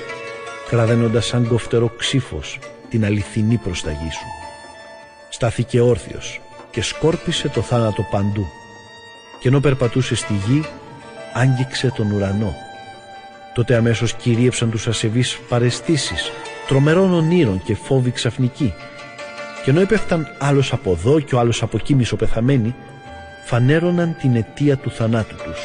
[0.69, 4.25] κραδένοντας σαν κοφτερό ξύφος την αληθινή προσταγή σου.
[5.29, 6.41] Στάθηκε όρθιος
[6.71, 8.45] και σκόρπισε το θάνατο παντού
[9.39, 10.65] και ενώ περπατούσε στη γη
[11.33, 12.55] άγγιξε τον ουρανό.
[13.53, 16.31] Τότε αμέσως κυρίεψαν τους ασεβείς παρεστήσεις,
[16.67, 18.73] τρομερών ονείρων και φόβοι ξαφνικοί
[19.63, 22.75] και ενώ έπεφταν άλλος από εδώ και ο άλλος από εκεί μισοπεθαμένοι
[23.45, 25.59] φανέρωναν την αιτία του θανάτου τους.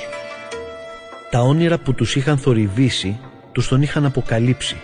[1.31, 3.18] Τα όνειρα που τους είχαν θορυβήσει
[3.52, 4.77] τους τον είχαν αποκαλύψει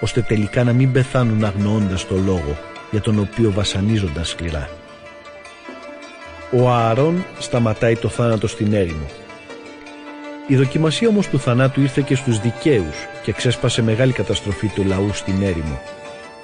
[0.00, 2.58] ώστε τελικά να μην πεθάνουν αγνοώντας το λόγο
[2.90, 4.68] για τον οποίο βασανίζονταν σκληρά.
[6.52, 9.23] Ο Ααρών σταματάει το θάνατο στην έρημο.
[10.48, 15.10] Η δοκιμασία όμως του θανάτου ήρθε και στους δικαίους και ξέσπασε μεγάλη καταστροφή του λαού
[15.12, 15.80] στην έρημο.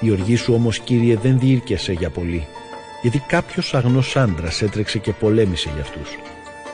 [0.01, 2.47] Η οργή σου όμως Κύριε δεν διήρκεσε για πολύ
[3.03, 6.09] γιατί κάποιος αγνός άντρας έτρεξε και πολέμησε για αυτούς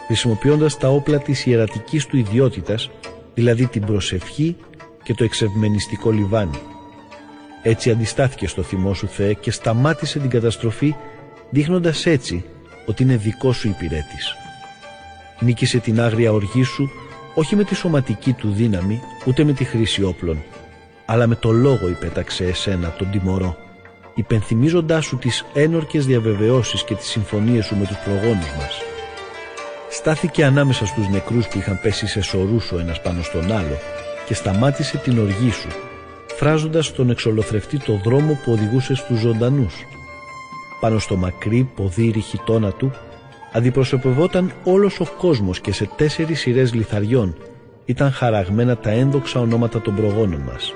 [0.07, 2.91] χρησιμοποιώντας τα όπλα της ιερατικής του ιδιότητας
[3.35, 4.57] δηλαδή την προσευχή
[5.03, 6.61] και το εξευμενιστικό λιβάνι.
[7.63, 10.95] Έτσι αντιστάθηκε στο θυμό σου Θεέ και σταμάτησε την καταστροφή
[11.51, 12.45] δείχνοντας έτσι
[12.87, 14.35] ότι είναι δικό σου υπηρέτης.
[15.41, 16.91] Νίκησε την άγρια οργή σου
[17.37, 20.43] όχι με τη σωματική του δύναμη ούτε με τη χρήση όπλων
[21.07, 23.57] αλλά με το λόγο υπέταξε εσένα τον τιμωρό
[24.17, 28.81] υπενθυμίζοντάς σου τις ένορκες διαβεβαιώσεις και τις συμφωνίες σου με τους προγόνους μας.
[29.91, 33.79] Στάθηκε ανάμεσα στους νεκρούς που είχαν πέσει σε σωρούς ο ένας πάνω στον άλλο
[34.27, 35.69] και σταμάτησε την οργή σου
[36.37, 39.87] φράζοντας τον εξολοθρευτή το δρόμο που οδηγούσε στους ζωντανούς.
[40.81, 42.93] Πάνω στο μακρύ ποδήρι χιτώνα του
[43.57, 47.37] αντιπροσωπευόταν όλος ο κόσμος και σε τέσσερις σειρές λιθαριών
[47.85, 50.75] ήταν χαραγμένα τα ένδοξα ονόματα των προγόνων μας.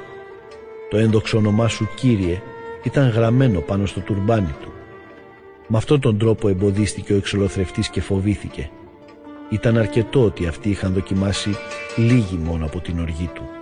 [0.91, 2.43] Το ένδοξο όνομά σου Κύριε
[2.83, 4.73] ήταν γραμμένο πάνω στο τουρμπάνι του.
[5.67, 8.71] Με αυτόν τον τρόπο εμποδίστηκε ο εξολοθρευτής και φοβήθηκε.
[9.51, 11.57] Ήταν αρκετό ότι αυτοί είχαν δοκιμάσει
[11.97, 13.60] λίγοι μόνο από την οργή του.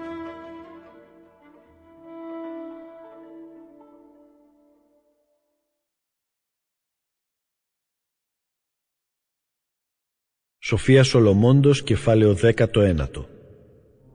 [10.68, 13.26] Σοφία Σολομόντος, κεφάλαιο 19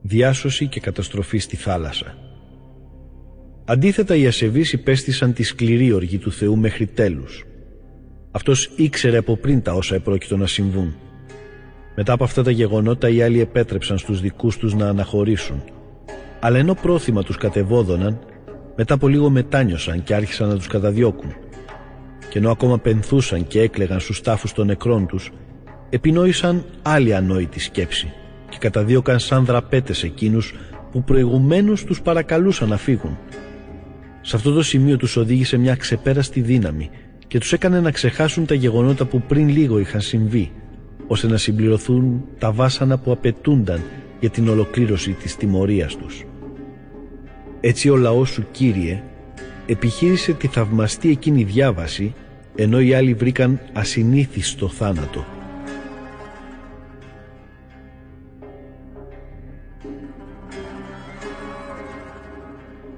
[0.00, 2.14] Διάσωση και καταστροφή στη θάλασσα
[3.64, 7.44] Αντίθετα οι ασεβείς υπέστησαν τη σκληρή οργή του Θεού μέχρι τέλους.
[8.30, 10.94] Αυτός ήξερε από πριν τα όσα επρόκειτο να συμβούν.
[11.96, 15.62] Μετά από αυτά τα γεγονότα οι άλλοι επέτρεψαν στους δικούς τους να αναχωρήσουν.
[16.40, 18.18] Αλλά ενώ πρόθυμα τους κατεβόδωναν,
[18.76, 21.34] μετά από λίγο μετάνιωσαν και άρχισαν να τους καταδιώκουν.
[22.30, 25.30] Και ενώ ακόμα πενθούσαν και έκλεγαν στους τάφους των νεκρών τους,
[25.94, 28.12] επινόησαν άλλη ανόητη σκέψη
[28.48, 30.54] και καταδίωκαν σαν δραπέτες εκείνους
[30.90, 33.18] που προηγουμένως τους παρακαλούσαν να φύγουν
[34.26, 36.90] σε αυτό το σημείο τους οδήγησε μια ξεπέραστη δύναμη
[37.26, 40.52] και τους έκανε να ξεχάσουν τα γεγονότα που πριν λίγο είχαν συμβεί,
[41.06, 43.80] ώστε να συμπληρωθούν τα βάσανα που απαιτούνταν
[44.20, 46.24] για την ολοκλήρωση της τιμωρίας τους.
[47.60, 49.02] Έτσι ο λαός σου, Κύριε,
[49.66, 52.14] επιχείρησε τη θαυμαστή εκείνη διάβαση,
[52.54, 55.24] ενώ οι άλλοι βρήκαν ασυνήθιστο θάνατο.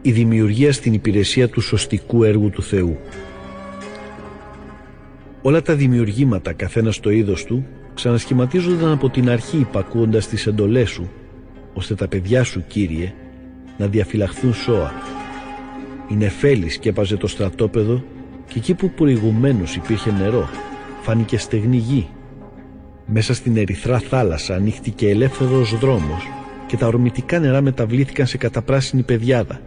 [0.06, 2.98] Η δημιουργία στην υπηρεσία του σωστικού έργου του Θεού.
[5.42, 11.10] Όλα τα δημιουργήματα καθένας στο είδος του ξανασχηματίζονταν από την αρχή υπακούοντας τις εντολές σου
[11.74, 13.12] ώστε τα παιδιά σου Κύριε
[13.78, 14.92] να διαφυλαχθούν σώα.
[16.08, 18.04] Η Νεφέλη σκέπαζε το στρατόπεδο
[18.48, 20.48] και εκεί που προηγουμένως υπήρχε νερό
[21.02, 22.08] φάνηκε στεγνή γη.
[23.06, 26.28] Μέσα στην ερυθρά θάλασσα ανοίχτηκε ελεύθερος δρόμος
[26.66, 29.60] και τα ορμητικά νερά μεταβλήθηκαν σε καταπράσινη πεδιάδα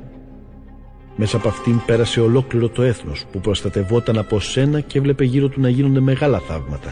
[1.21, 5.61] μέσα από αυτήν πέρασε ολόκληρο το έθνος που προστατευόταν από σένα και έβλεπε γύρω του
[5.61, 6.91] να γίνονται μεγάλα θαύματα.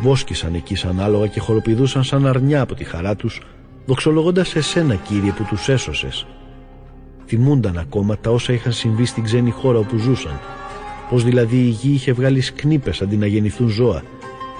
[0.00, 3.40] Βόσκησαν εκεί σαν άλογα και χοροπηδούσαν σαν αρνιά από τη χαρά τους,
[3.86, 6.26] δοξολογώντας εσένα Κύριε που τους έσωσες.
[7.26, 10.40] Θυμούνταν ακόμα τα όσα είχαν συμβεί στην ξένη χώρα όπου ζούσαν,
[11.10, 14.02] πως δηλαδή η γη είχε βγάλει σκνήπες αντί να γεννηθούν ζώα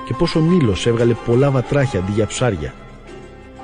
[0.07, 2.75] και πως ο Νείλος έβγαλε πολλά βατράχια αντί για ψάρια.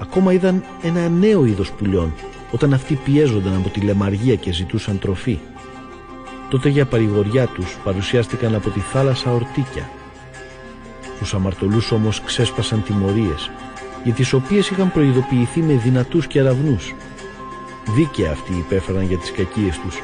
[0.01, 2.13] Ακόμα είδαν ένα νέο είδος πουλιών
[2.51, 5.39] όταν αυτοί πιέζονταν από τη λεμαργία και ζητούσαν τροφή.
[6.49, 9.91] Τότε για παρηγοριά τους παρουσιάστηκαν από τη θάλασσα ορτίκια.
[11.19, 13.51] Τους αμαρτωλούς όμως ξέσπασαν τιμωρίες,
[14.05, 16.95] για τις οποίες είχαν προειδοποιηθεί με δυνατούς κεραυνούς.
[17.95, 19.99] Δίκαια αυτοί υπέφεραν για τις κακίες τους,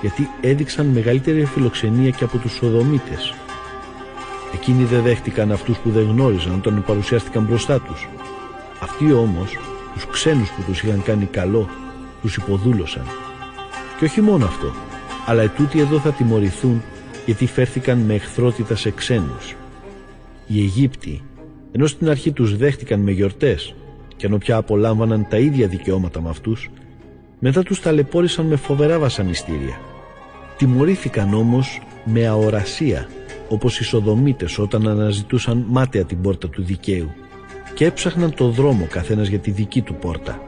[0.00, 3.34] γιατί έδειξαν μεγαλύτερη φιλοξενία και από τους Σοδομίτες.
[4.54, 8.08] Εκείνοι δεν δέχτηκαν αυτούς που δεν γνώριζαν όταν παρουσιάστηκαν μπροστά τους.
[8.80, 9.58] Αυτοί όμως,
[9.94, 11.68] τους ξένους που τους είχαν κάνει καλό,
[12.22, 13.04] τους υποδούλωσαν.
[13.98, 14.72] Και όχι μόνο αυτό,
[15.26, 16.82] αλλά ετούτοι εδώ θα τιμωρηθούν
[17.26, 19.54] γιατί φέρθηκαν με εχθρότητα σε ξένους.
[20.46, 21.22] Οι Αιγύπτιοι,
[21.72, 23.74] ενώ στην αρχή τους δέχτηκαν με γιορτές
[24.16, 26.70] και ενώ πια απολάμβαναν τα ίδια δικαιώματα με αυτούς,
[27.38, 29.80] μετά τους ταλαιπώρησαν με φοβερά βασανιστήρια.
[30.56, 33.08] Τιμωρήθηκαν όμως με αορασία,
[33.48, 37.10] όπως οι Σοδομίτες όταν αναζητούσαν μάταια την πόρτα του δικαίου
[37.74, 40.42] και έψαχναν το δρόμο καθένας για τη δική του πόρτα.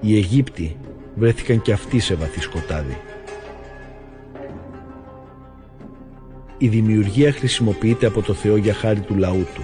[0.00, 0.76] Οι Αιγύπτιοι
[1.18, 2.96] βρέθηκαν και αυτοί σε βαθύ σκοτάδι.
[6.58, 9.62] Η δημιουργία χρησιμοποιείται από το Θεό για χάρη του λαού του.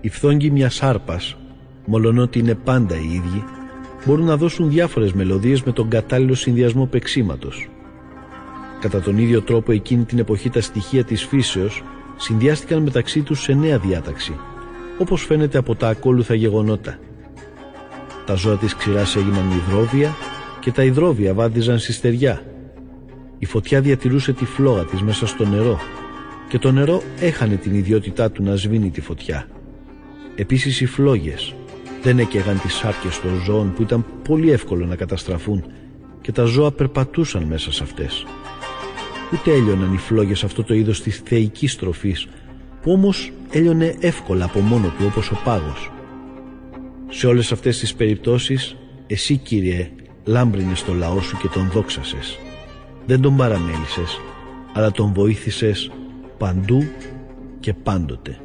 [0.00, 1.36] Οι φθόγγοι μιας άρπας,
[1.86, 3.44] μολονότι είναι πάντα οι ίδιοι,
[4.04, 7.68] μπορούν να δώσουν διάφορες μελωδίες με τον κατάλληλο συνδυασμό παίξήματος.
[8.80, 11.82] Κατά τον ίδιο τρόπο εκείνη την εποχή τα στοιχεία της φύσεως
[12.16, 14.36] συνδυάστηκαν μεταξύ τους σε νέα διάταξη,
[14.98, 16.98] όπως φαίνεται από τα ακόλουθα γεγονότα.
[18.26, 20.14] Τα ζώα της ξηράς έγιναν υδρόβια
[20.60, 22.42] και τα υδρόβια βάδιζαν στη στεριά.
[23.38, 25.80] Η φωτιά διατηρούσε τη φλόγα της μέσα στο νερό
[26.48, 29.48] και το νερό έχανε την ιδιότητά του να σβήνει τη φωτιά.
[30.36, 31.54] Επίσης οι φλόγες
[32.02, 35.64] δεν έκαιγαν τις σάρκες των ζώων που ήταν πολύ εύκολο να καταστραφούν
[36.20, 38.26] και τα ζώα περπατούσαν μέσα σε αυτές.
[39.32, 42.26] Ούτε έλειωναν οι φλόγες αυτό το είδος της θεϊκής τροφής
[42.82, 45.90] που όμως έλειωνε εύκολα από μόνο του όπως ο πάγος.
[47.16, 48.76] Σε όλες αυτές τις περιπτώσεις
[49.06, 49.90] εσύ Κύριε
[50.24, 52.38] λάμπρινες το λαό σου και τον δόξασες.
[53.06, 54.20] Δεν τον παραμέλησες
[54.72, 55.90] αλλά τον βοήθησες
[56.38, 56.84] παντού
[57.60, 58.43] και πάντοτε.